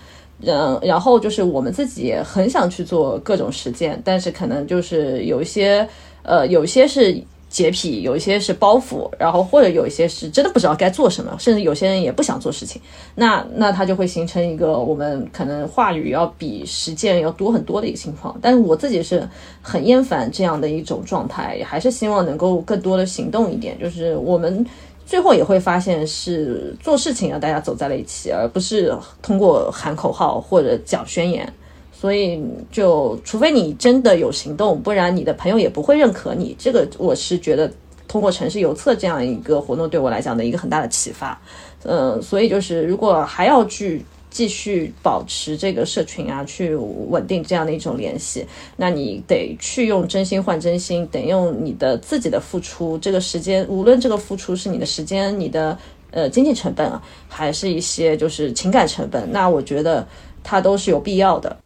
[0.44, 5.89] 嗯，然后就是我们自己也很想去做各种实践，但是可能就是有一些，
[6.24, 7.16] 呃，有些是。
[7.53, 12.81] 洁癖有一些是包袱，然后或者有一些是真的不知道该做什么，甚至有些人也不想做事情，
[13.15, 18.35] 那那他就会形成一个我们可能话语要比实践要多很多的一个情况。
[18.41, 19.29] 但是我自己是
[19.61, 23.79] 很厌烦这样的一种状态，还是希望能够更多的行动一点。
[23.79, 24.66] 就是我们
[25.05, 31.53] 最后也会发现是做事情让大家走在了一起，而不是通过喊口号或者讲宣言。
[32.03, 32.43] 所以，
[32.73, 36.53] 就除非你真的有行动，不然你的朋友也不会认可你。
[36.59, 37.73] 这个我是觉得，
[38.09, 41.41] 通过城市邮册这样一个活动对我来讲的一个很大的启发。
[41.85, 48.45] 嗯，所以就是如果还要去继续保持这个社群啊，去稳定这样的一种联系，
[48.77, 55.79] 那你得去用真心换真心，得用你的自己的付出，这个时间，无论这个付出是你的时间、你的
[56.11, 60.05] 呃经济成本啊，还是一些就是情感成本，那我觉得
[60.43, 61.57] 它都是有必要的。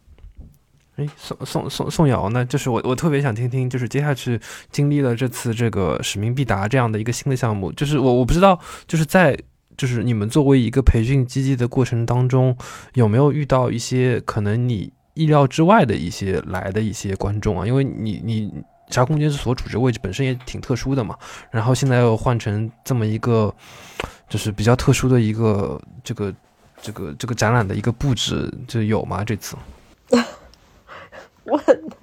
[0.97, 4.39] 哎，宋宋宋宋瑶，呢就是我我特别想听听，就是接下去
[4.71, 9.37] 经历了这次这个使命必达这样的一个新的项目，就是我我不知道，就是在
[9.77, 12.57] 就是你们作为一个培训基地的过程当中，
[12.95, 17.67] 有没有遇到一些可能你意料之外的一些来的一些观众啊？
[17.67, 18.51] 因为你你
[18.89, 21.15] 啥空间是所处这位置本身也挺特殊的嘛，
[21.51, 23.53] 然后现在又换成这么一个
[24.27, 26.33] 就是比较特殊的一个这个
[26.81, 29.23] 这个这个展览的一个布置，就有吗？
[29.23, 29.55] 这次？
[31.47, 31.59] 我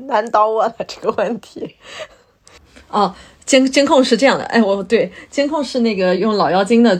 [0.06, 1.74] 难倒我了这个问题。
[2.88, 3.12] 哦，
[3.44, 6.96] 监监控是这样的，哎，我对监控是那个用老妖精的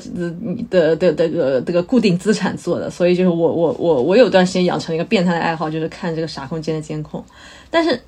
[0.68, 7.24] 的的的个这个固定资产做的，所以就是我我我我有段时间养成了一个变态的爱好，就是看这个傻空间的监控。
[7.70, 8.00] 但是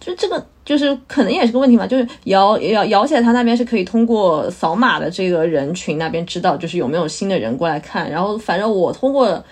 [0.00, 8.10] 就这个就是可能也是个问题嘛，就是摇摇摇起来，他那边是可以通过扫码的这个人群那边知道，就是有没有新的人过来看。
[8.10, 9.44] 然后反正我通过。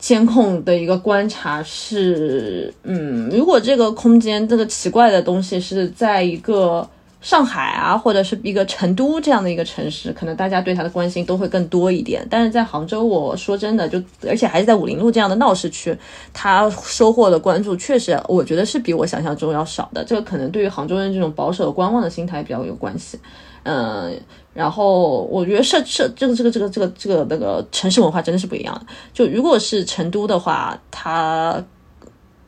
[0.00, 6.88] 监控的一个观察是，嗯，如果这个空间这个奇怪的东西是在一个
[7.20, 12.26] 上海啊，或者是一个成都这样的一个城市，可能大家对它的关心都会更多一点。
[12.30, 15.94] 但是在杭州，我说真的，就而且还是在武林路这样的闹市区，
[16.32, 20.02] 它收获的关注确实，我觉得是比我想象中要少的。
[20.02, 23.18] 这个可能对于杭州人这种保守观望的心态比较有关系，
[23.64, 24.18] 嗯。
[24.52, 28.84] 然后我觉得社社这个这个这个这个这个那个城市文化真的是不一样的。
[29.12, 31.62] 就如果是成都的话，它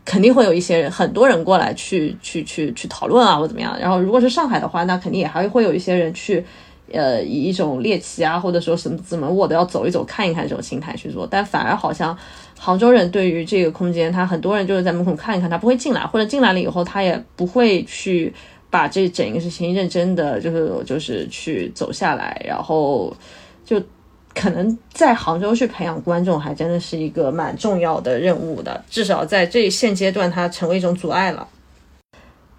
[0.04, 3.78] 肯定会有一些人，很多人过来去去去去讨论啊，或怎么样。
[3.78, 6.44] 然后如果是上海的话，那肯定也还会有一些人去，
[6.92, 11.24] 呃，以一种猎奇啊，或者说什么怎么我都要走一走看一看这种心态去做。
[11.30, 12.18] 但反而好像
[12.58, 18.34] 杭州人对于这个空间，他很多人就是在门口看一看，他不会进来，或者进来了以后，他也不会去。
[18.72, 23.14] 把这整一个事情认真的，就是就是去走下来，然后
[23.66, 23.78] 就
[24.34, 28.82] 可能在杭州去培养观众，还真的是一个蛮重要的任务的。
[28.88, 31.46] 至少在这现阶段，它成为一种阻碍了。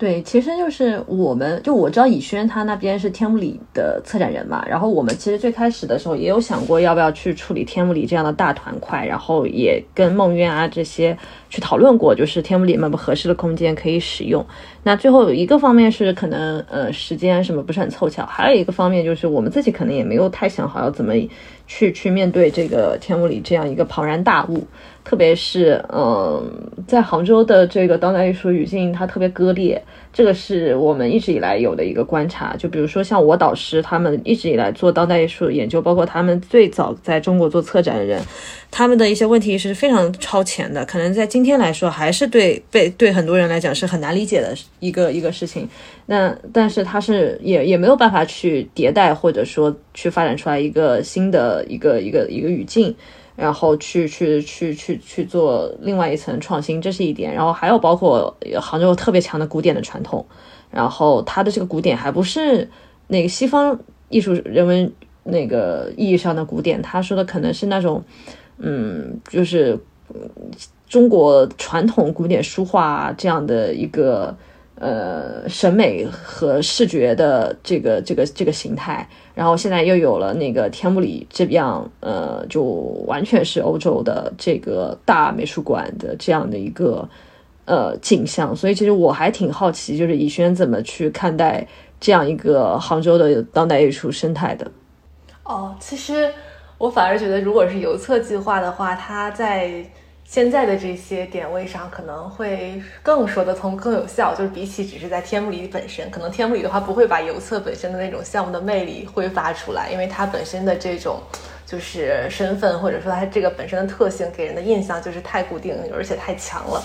[0.03, 11.17] 对，其实就是我们，就我知道以轩他那边是天目里的策展人嘛，然后我们其实最开始的时候也有想过要不要去处理天目里这样的大团块，然后也跟梦渊啊这些
[11.49, 14.45] 去讨论过，就是天目里面不合适的空间可以使用。
[14.83, 21.13] 那最后一个方面是可能呃时间什么不是很凑巧，还有一个方面就是我们自己可能也没有太想好要怎么
[21.65, 24.67] 去去面对这个天目里这样一个庞然大物。
[25.03, 26.49] 特别是，嗯，
[26.87, 29.81] 在杭州的这个当代艺术语境，它特别割裂，
[30.13, 32.55] 这个是我们一直以来有的一个观察。
[32.55, 38.21] 就比如说，像我导师他们一直以来做当代艺术研究，包括他们最早在中国做策展的人，
[38.71, 45.67] 他们的一些问题是非常超前的，可能在今天来说，还是对被对很多人来讲是很难理解的一个一个事情。
[46.05, 52.95] 那但是他是也也没有办法去迭代，或者说去发展出来一个新的一个一个一个语境。
[53.35, 57.33] 然后去去去去去做另外一层创新，这是一点。
[57.33, 60.25] 然后还有包括杭州特别强的古典的传统，
[60.69, 62.69] 然后它的这个古典还不是
[63.07, 63.79] 那个西方
[64.09, 64.91] 艺术人文
[65.23, 68.03] 那个意义上的古典，他说的可能是那种，
[68.57, 69.79] 嗯，就是
[70.87, 74.35] 中国传统古典书画这样的一个
[74.75, 82.63] 呃审美和视觉的这个这个这个形态，然后现在又有了那个天目里这样呃，就
[83.07, 87.07] 完全是欧洲的这个大美术馆的这样的一个
[87.65, 91.67] 呃景象，所以其实我还挺好奇，就是以轩怎么去看待
[91.99, 94.69] 这样一个杭州的当代艺术生态的。
[95.43, 96.31] 哦，其实
[96.77, 99.85] 我反而觉得，如果是游册计划的话，它在
[100.25, 104.33] 现在的这些点位上可能会更说得通、更有效。
[104.33, 111.21] 就是比起只是在天目里本身，可能天目里的话不会把游册本身的那种项目的魅力挥发出来，因为它本身的这种
[111.65, 116.83] 就是身份或者说它这个本身的特性给人的印象就是太固定，而且太强了。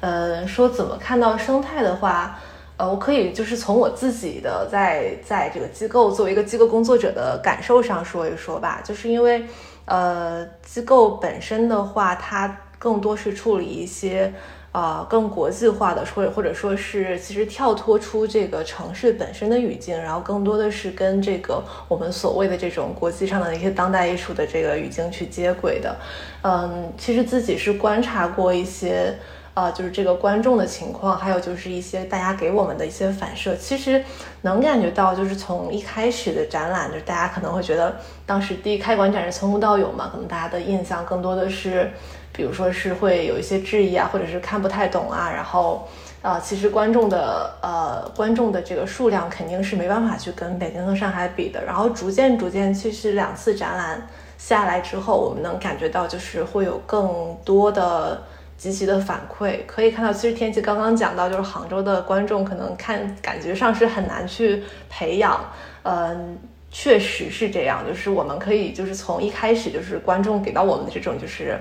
[0.00, 2.38] 呃，说怎么看到生态的话。
[2.80, 9.44] 呃，我可以就是从我自己的在在这个机构作为一个机构工作者的感受上说一说吧，就是因为，
[9.88, 14.32] 呃，机构本身的话，它更多是处理一些
[14.72, 25.96] 呃更国际化的，或者或者说是其实跳脱出这个城市本身的语境，然后更多的是跟这个我们所谓的这种国际上的一些当代艺术的这个语境去接轨的。
[26.42, 29.14] 嗯，其实自己是观察过一些。
[29.58, 34.04] 呃，就是这个观众的情况，还有就是一些大家给我们的一些反射，其实
[34.42, 41.90] 能感觉到，就是从一开始的展览，就是大家可能会觉得，当时第一开馆展是从无到有嘛，可能大家的印象更多的是，
[42.32, 45.88] 比如说是会有一些质疑啊，或者是看不太懂啊，然后，
[46.22, 54.06] 呃，其实观众的呃观众的这个数量肯定是没办法去跟北京和上海比的，然后逐渐逐渐，其实两次展览
[54.38, 58.22] 下来之后，我们能感觉到就是会有更多的。
[58.58, 65.48] 积极的反馈可以看到，其实天气刚刚讲到，就是杭州的观众可能看感觉上是很难去培养，
[65.84, 66.36] 嗯，
[66.68, 71.56] 确实是这样，就是我们可以就是从一开始就是观众给到我们的这种就是，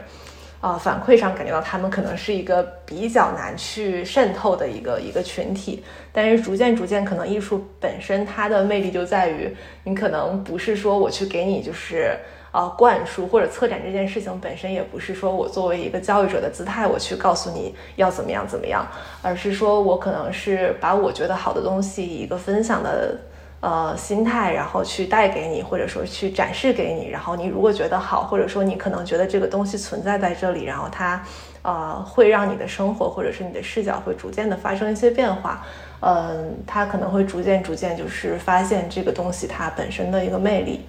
[0.60, 12.18] 啊反馈上感觉到他们可能是一个比较难去渗透的一个一个群体，但是逐渐逐渐可能艺术本身它的魅力就在于，你可能不是说我去给你就是。
[12.52, 18.88] 呃，灌输或者策展这件事情本身也不是说我作为一个教育者的姿态，我去告诉你要怎么样怎么样，
[19.22, 23.20] 而是说我可能是把我觉得好的东西以一个分享的
[23.60, 27.10] 呃心态，然后去带给你，或者说去展示给你。
[27.10, 31.22] 然后你如果觉得好，或者说你可能觉得这个东西存在在这里，然后它
[31.62, 35.64] 呃会让你的生活或者是你的视角会逐渐的发生一些变化，
[36.00, 40.86] 嗯，它可能会逐渐逐渐就是发现这个东西它本身的一个魅力，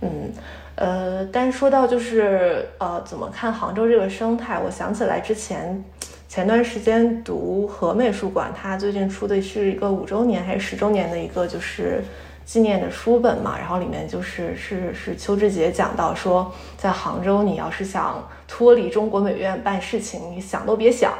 [0.00, 0.32] 嗯。
[0.74, 4.58] 呃，但说到就是呃，怎么看杭州这个生态？
[4.58, 5.84] 我想起来之前
[6.28, 12.02] 前段时间读和美术馆，它最近出的是一个五周年还是十周年的一个就是
[12.44, 21.12] 纪念的书本嘛，然后里面就是是是邱志杰讲到说，在杭州你要是想脱离中国美院办事情，你想都别想。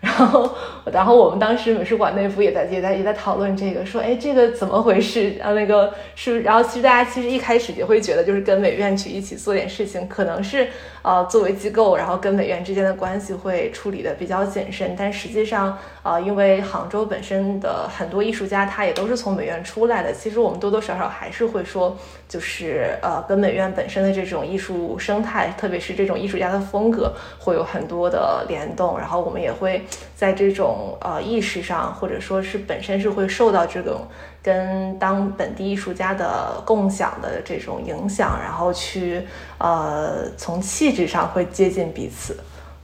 [0.00, 0.54] 然后，
[0.92, 5.36] 然后我们当时美术馆内部也在也在也在讨论这个，说，哎，这个怎么回事？
[5.42, 10.68] 啊，那个是，然后其实大家其实一开始也会觉得，就是跟美院去一起做点事情，可能是，
[11.02, 14.94] 呃，作为机构，然后跟美院之间的关系会处理的比较谨慎。
[14.96, 21.96] 但实际上，呃，因为杭州本身的很多艺术家，他也都是从美院出来的，其实我们多多少少还是会说，
[22.28, 28.96] 就是呃，跟美院本身的这种艺术生态，特别是这种艺术家的风格，会有很多的联动。
[28.96, 29.82] 然后我们也会。
[30.16, 34.06] 在这种呃意识上，或者说是本身是会受到这种
[34.42, 39.22] 跟当本地艺术家的共享的这种影响，然后去
[39.58, 42.36] 呃从气质上会接近彼此。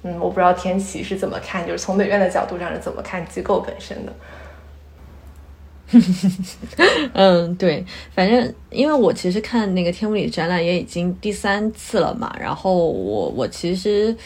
[0.03, 4.13] 嗯，我不知道天启是怎么看，就是从美院的角度上是怎么看机构本身的。
[7.15, 14.17] 嗯，对，反正因为我其实看那个天目里展览也已经第三次了嘛，然后我我其实。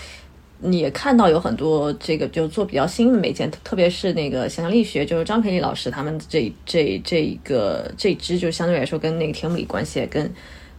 [0.61, 10.29] 你也看到有很多这个就做比较新的媒介，特别是那个想象力学，就是张培丽老师他们这这这一个这支就相对来说跟那个天目里关系更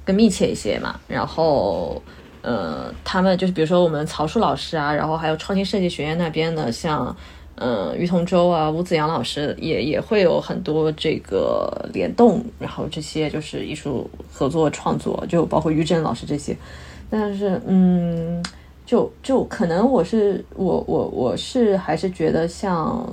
[0.03, 0.99] 更密切一些嘛。
[1.07, 2.01] 然后，
[2.41, 7.15] 呃，他们就是比如说我们曹树老师啊，然后还有创新设计学院那边的，像
[7.55, 16.53] 嗯于同舟啊、吴子阳老师也也会有很多这个联动，然后这些就是艺术合作创作，就包括于震老师这些。
[17.09, 18.43] 但是，嗯。
[18.89, 23.07] 就就可能我是我我我是还是觉得像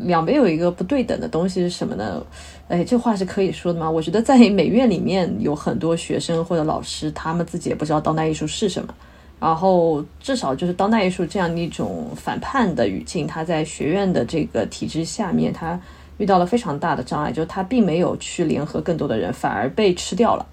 [0.00, 2.24] 两边有一个不对等的东西是什么呢？
[2.68, 3.90] 哎，这话是可以说的吗？
[3.90, 8.94] 我觉得在美院里面有很多学生或者老师，他们自己也不知道当代艺术是什么。
[9.38, 15.78] 然后至少就是当代艺术这样的一种反叛的语境，他在学院的这个体制下面，他
[16.16, 20.46] 遇到了非常大的障碍，就是他并没有去联合更多的人，反而被吃掉了。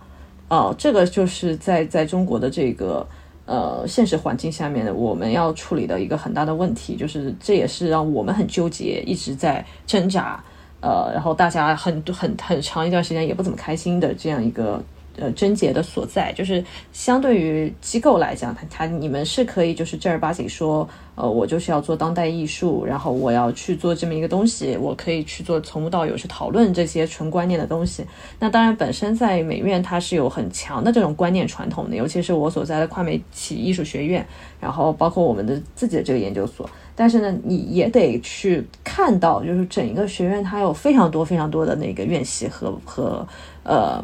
[0.49, 3.07] 哦，这个就是在在中国的这个。
[3.51, 10.41] 呃现实环境下面的我们要处理的一个很大的问题，就是这也是让我们很纠结，一直在挣扎，
[10.79, 14.81] 呃，然后大家很很很长一段时间也不怎么开心的这样一个。
[15.17, 16.63] 呃，症结的所在就是
[16.93, 20.87] 相对于机构来讲，他他你们是可以就是正儿八经说，
[21.21, 28.03] 呃，我就是要做当代艺术，然后我要去做这么一个东西，我可以去做从无到有去讨论这些纯观念的东西。
[28.39, 34.25] 那当然，本身在美院它是有很强的这种观念传统的，尤其是我所在的跨媒体艺术学院，
[34.59, 36.67] 然后包括我们的自己的这个研究所。
[36.95, 43.27] 但是呢，你也得去看到，就是整一个学院它有非常多非常多的那个院系和和
[43.63, 44.03] 呃。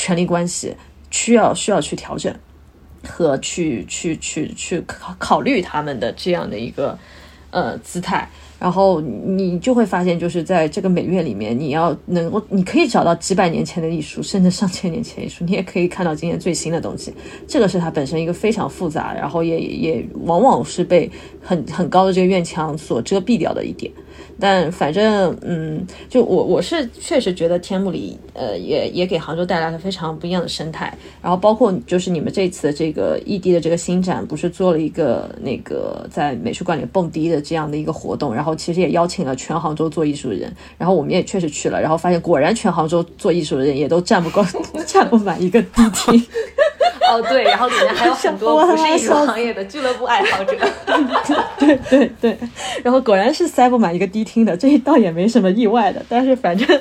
[0.00, 0.72] 权力关系
[1.10, 2.32] 需要需要去调整
[3.08, 6.96] 和去去去去考考虑他们的这样的一个
[7.50, 8.28] 呃姿态，
[8.58, 17.12] 然后你就会发现，就是在这个美院里面，你要能够你可以找到几百年前的艺术，甚至上千年前艺术，你也可以看到今天最新的东西。
[17.46, 21.10] 这个是它本身一个非常复杂，然后也也往往是被
[21.42, 23.90] 很很高的这个院墙所遮蔽掉的一点。
[24.40, 30.96] 但反正，嗯，就我我是确实觉得天目里，呃，也也给杭州带来了非常不一样的生态。
[31.20, 44.44] 然后包括就是你们这次的这个异地的这个新展，不是做了一个那个在美术馆里蹦迪的这样的一个活动，然后其实也邀请了全杭州做艺术的人，然后我们也确实去了，然后发现果然全杭州做艺术的人也都站不够，
[44.86, 46.26] 站不满一个迪厅。
[47.10, 50.54] 哦，对，然后里面还有很多不是艺术行业的俱乐部爱好者。
[51.58, 52.38] 对对对，
[52.84, 56.04] 然后果然是塞不满一个迪听的，这倒也没什么意外的。
[56.08, 56.80] 但是反正，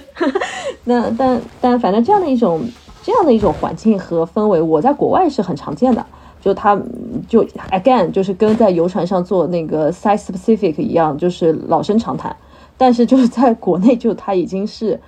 [0.84, 2.62] 那但但反正这样的一种
[3.02, 6.06] 这样的一种环境和氛围，我在国外是很常见的。
[6.40, 6.80] 就他
[7.28, 12.36] 就 again 就是跟在游船上做那个 site specific 一样，就是老生常谈。
[12.78, 15.00] 但是就是在国内，就他已经是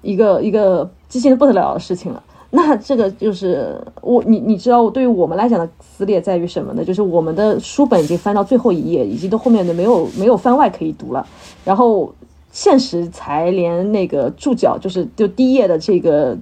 [0.00, 2.22] 一个一个激心的不得了的事情了。
[2.50, 6.84] 那这个就是我你你知道，对于我们来讲的撕裂在于什么呢？
[6.84, 11.26] 就是我们的书本已经翻到最后一页，已经都后面的没有没有番外可以读了。
[11.64, 12.14] 然后
[12.52, 16.38] 现实才连那个注脚，就是就第一页的这个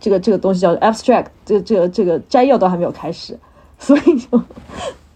[0.00, 3.38] 这个这个东西叫 abstract，这这个这个摘要都还没有开始，
[3.78, 4.42] 所以就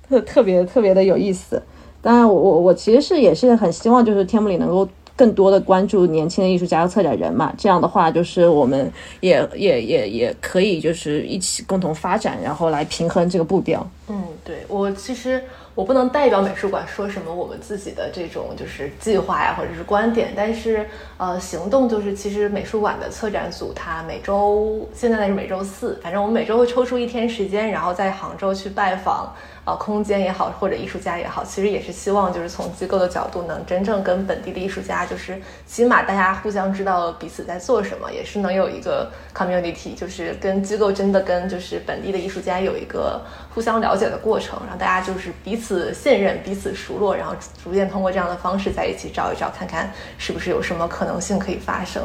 [0.09, 1.62] 特特别特别的有意思。
[2.02, 4.86] 当然，我我我其实是也是很希望，就是天幕里能够。
[5.23, 13.89] 更多的关注年轻的艺术家和策展人嘛，这样的话就是我们也也也也可以就是一起共同发展，然后来平衡这个步调。
[14.09, 15.40] 嗯，对我其实
[15.77, 20.85] 我不能代表美术馆说什么我们自己的这种就是计划呀或者是观点，但是
[21.19, 29.32] 呃行动就是其实美术馆的策展组它每周现在是每周四，反正我们每周会抽出一天时间，然后在杭州去拜访。
[29.64, 43.22] 呃，空间也好，或者艺术家也好，其实也是希望就是从机构的角度，能真正跟本地的艺术家，就是起码大家互相知道彼此在做什么，也是能有一个 community，就是跟机构真的跟就是本地的艺术家有一个
[43.55, 47.32] 互相了解的过程，让大家就是彼此信任、彼此熟络，然后
[47.62, 52.02] 逐渐通过这样的方式在一起找一找，看看是不是有什么可能性可以发生。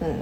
[0.00, 0.14] 嗯，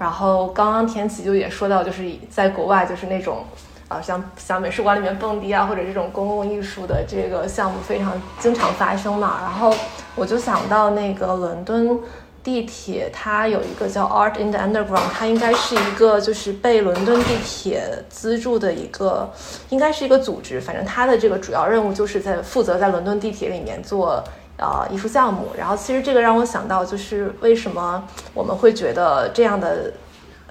[0.00, 3.44] 然后刚刚田启就也说到，就是在国外就是那种。
[3.88, 9.38] 啊，像像美术馆里面蹦迪啊，或者这种公共艺术的这个项目非常经常发生嘛。
[9.40, 9.74] 然后
[10.14, 11.98] 我就想到那个伦敦
[12.44, 19.32] 地铁，它有一个叫 Art in the Underground，它应该是一个就是被伦敦地铁资助的一个，
[19.70, 20.60] 应该是一个组织。
[20.60, 24.22] 反正它的这个主要任务就是在负责在伦敦地铁里面做
[24.58, 25.46] 呃艺术项目。
[25.56, 29.90] 然后其实这个让我想到，就是为什么我们会觉得这样的。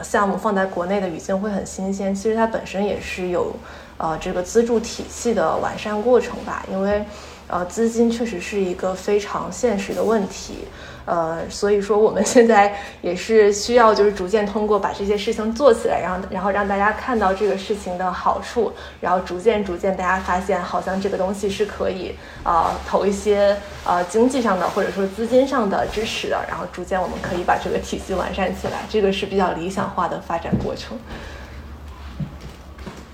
[0.03, 3.55] 项目放在国内的语境会很新鲜，其实它本身也是有，
[3.97, 7.03] 呃，这个资助体系的完善过程吧，因为，
[7.47, 10.65] 呃，资金确实是一个非常现实的问题。
[11.07, 22.13] 呃，所以说我们现在也是需要，就是逐渐通过把这些事情做起来，然后然后让大家看到这个事情的好处，然后逐渐逐渐大家发现，好像这个东西是可以
[22.43, 23.55] 啊投一些
[23.85, 30.99] 呃经济上的或者说资金上的支持的，然后逐渐我们可以把这个体系完善起来，这个是比较理想化的发展过程。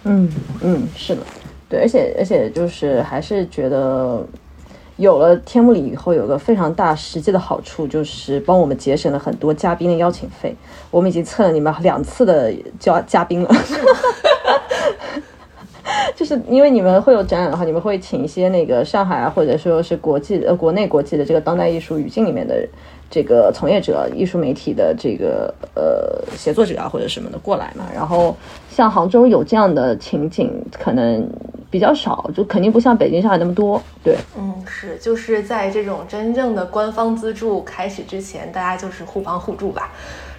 [0.06, 0.28] 嗯
[0.61, 1.22] 嗯，是的，
[1.70, 4.26] 对，而且而且就是还是觉得。
[4.98, 10.56] 有了天幕里以后，有个非常大实际的好处，就是帮我们节省了很多嘉宾的邀请费。
[10.91, 13.49] 我们已经蹭了你们两次的嘉嘉宾了，
[16.15, 22.64] 就是因为你们会有展览的话，你们会请一些那个上海啊，或者说是国际呃国内国际的这个当代艺术语境里面的
[23.10, 27.86] 这个从业者、艺术媒体的这个呃写作者啊或者什么的过来嘛。
[27.94, 28.36] 然后
[28.74, 31.30] 像杭州有这样的情景，可能。
[31.74, 33.82] 比较少，就肯定不像北京、上海那么多。
[34.04, 39.91] 对，嗯，是，就是在这种真正的官方资助开始之前，大家就是互帮互助吧。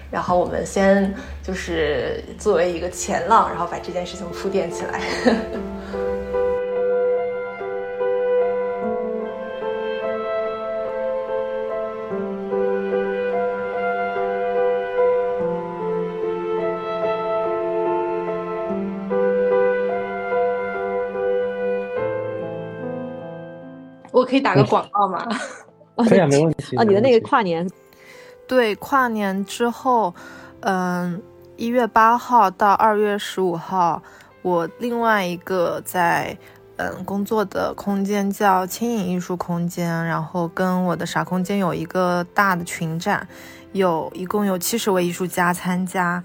[0.09, 1.13] 然后我们先
[1.43, 5.01] 就是作为一个前浪，然后把这件事情铺垫起来。
[24.15, 25.27] 我可以打个广告吗？
[26.07, 26.77] 可以啊，没问题。
[26.77, 27.69] 啊，你的那个跨年，
[28.47, 30.15] 对，跨年之后，
[30.61, 31.21] 嗯，
[31.57, 34.01] 一月八号到二月十五号，
[34.41, 36.37] 我另外一个在
[36.77, 43.27] 嗯工作的空间叫轻影艺术空间，然后跟我的傻空间有一个大的群展，
[43.73, 46.23] 有一共有七十位艺术家参加，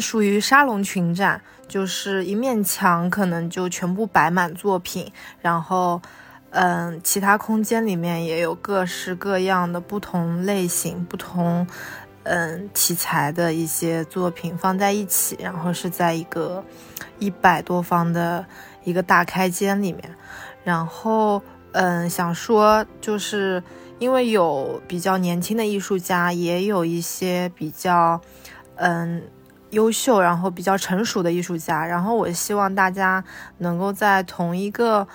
[0.00, 5.10] 属于沙龙群展，就是一面墙可能就全部摆满作品，
[5.40, 6.00] 然后。
[6.54, 11.66] 嗯，其他空间里面也有各式各样的不同类型、不同
[12.24, 16.62] 嗯题材的一些作品放在一起，然后是在一个
[17.18, 18.44] 一百多方的
[18.84, 20.14] 一个大开间里面。
[20.62, 21.42] 然后
[21.72, 23.62] 嗯，想说就是
[23.98, 28.20] 因为有比较年轻的艺术家，也有一些比较
[28.76, 29.22] 嗯
[29.70, 33.24] 优秀、然后比较成熟的艺术家，然后我希望大家
[33.56, 35.08] 能够在同一个。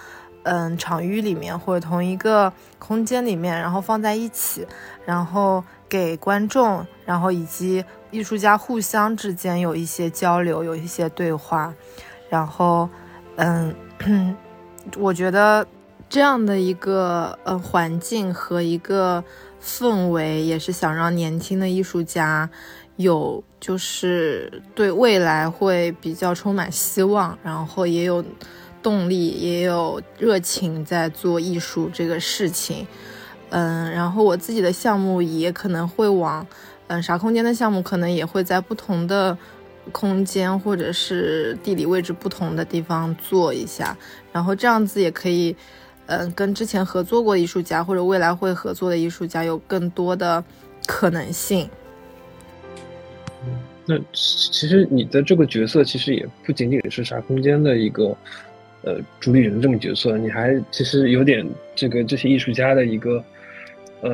[0.50, 4.66] 嗯，场域里面或者同一个空间里面，然后放在一起，
[5.06, 11.74] 然后给观众，然后以及艺术家互相之间有一些交流，有一些对话，
[12.30, 12.88] 然后，
[13.36, 13.76] 嗯，
[14.96, 15.68] 我觉得
[16.08, 19.22] 这样的一个呃环境和一个
[19.62, 22.50] 氛围，也是想让年轻的艺术家
[22.96, 28.24] 有就是对未来会比较充满希望，然后也有。
[28.88, 32.88] 动力也有热情在做艺术这个事情，
[33.50, 36.48] 嗯，然后我自己的项目也可能会往，
[36.88, 39.38] 嗯，啥空间的项目可能也会在不同的
[39.92, 43.98] 空间或者是地理位置不同的地方做一下，
[44.32, 45.54] 然后这样子也可以，
[46.06, 50.42] 嗯，跟之前合作过的艺术家或者未来会合作的艺术家有更多的
[50.86, 51.70] 可能性。
[53.86, 58.16] 那其实你的这个角色其实也不仅仅是啥空间的一个。
[58.88, 61.46] 呃，主理人这么角色，你还其实有点
[61.76, 63.22] 这个这些艺术家的一个
[64.00, 64.10] 呃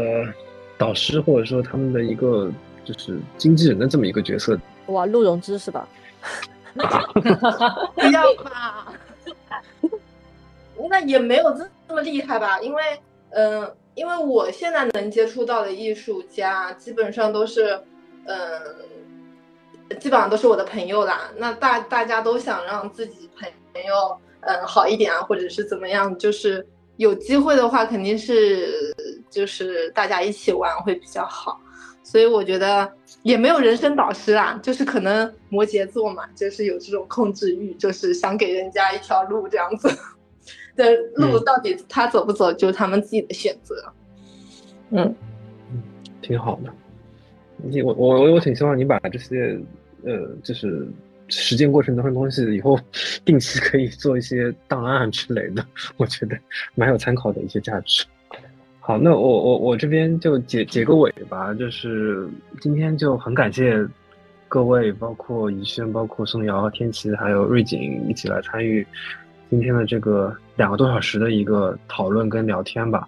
[0.80, 2.52] 导师，或者说他们的一个
[2.84, 4.60] 就是经纪人的这么一个角色。
[4.88, 5.88] 哇，陆荣之是吧？
[6.74, 8.92] 不要吧，
[10.90, 12.60] 那也没有这这么厉害吧？
[12.60, 12.82] 因为
[13.30, 17.80] 嗯，因为我现在能接触到的艺术家，基本上都是
[18.26, 18.60] 嗯，
[20.00, 21.30] 基本上都是我的朋友啦。
[21.38, 23.48] 那大大家都想让自己朋
[23.84, 24.18] 友。
[24.46, 26.18] 嗯，好一点啊，或者是怎么样？
[26.18, 26.66] 就是
[26.98, 28.94] 有机会的话，肯定是
[29.30, 31.60] 就是大家一起玩会比较好。
[32.04, 32.92] 所以我觉得
[33.24, 39.90] 也没有人生导师啊，就是可能摩羯座嘛，就是有这种控制欲，就是想给人家一条路这样子。
[40.76, 43.76] 的路到底他走不走，就是他们自己的选择。
[44.90, 45.16] 嗯
[45.72, 45.82] 嗯，
[46.22, 46.74] 挺好的。
[47.58, 49.58] 你我我我挺希望你把这些
[50.04, 50.86] 呃，就是。
[51.36, 52.80] 实践过程当中东西，以后
[53.26, 55.66] 定期可以做一些档案之类的，
[55.98, 56.38] 我觉得
[56.76, 58.06] 蛮有参考的一些价值。
[58.80, 62.30] 好，那我我我这边就结结个尾吧，就是
[62.62, 63.84] 今天就很感谢
[64.48, 68.86] 各位，包括怡轩、包括宋瑶、天琪还有瑞景一起来参与
[69.50, 73.08] 今天的这个两个多小时的一个讨论跟聊天吧，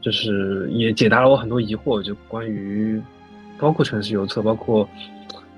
[0.00, 3.00] 就是也解答了我很多疑惑，就关于
[3.58, 4.86] 包括城市邮册，包括。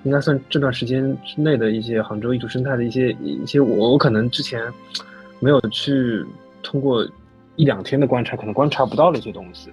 [0.05, 4.63] 应该算这段时间之内的一些杭州艺术生态的一些一些，我我可能之前
[5.41, 6.25] 没有去
[6.63, 7.05] 通过
[7.57, 9.71] 一两天的观察，可能观察不到的一些东西。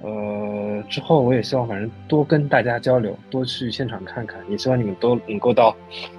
[0.00, 5.74] 呃，之后我也希望反正多跟大家交流，多去现场看看，也希望你们都能够到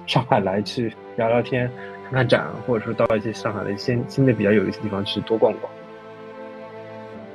[0.06, 1.70] 上海来去聊聊天，
[2.04, 5.72] 看看展，或者说到一些上海的一些新的比较有意思的地方去多逛逛。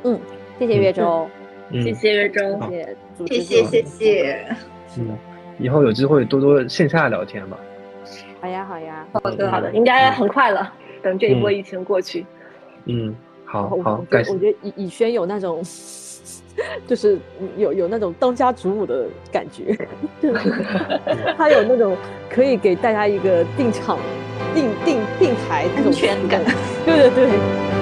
[0.04, 0.20] 嗯，
[0.60, 1.28] 谢谢岳州，
[1.72, 2.60] 谢谢岳州，
[3.26, 4.56] 谢谢谢谢，
[4.98, 5.31] 嗯。
[5.62, 7.58] 以后有机会多多线下聊天吧。
[8.42, 10.74] 好呀，好呀，好的，好的，应该很快了。
[11.04, 12.26] 等这一波疫情过去。
[12.86, 13.16] 嗯，
[13.46, 14.04] 好好。
[14.10, 15.62] 感谢我觉得以以轩有那种，
[16.88, 17.20] 就是
[17.58, 19.78] 有有那种当家主母的感觉，
[21.38, 21.96] 他有那种
[22.30, 24.00] 可以给大家一个定场、
[24.56, 26.42] 定定定台那种安全感。
[26.86, 27.81] 对对对。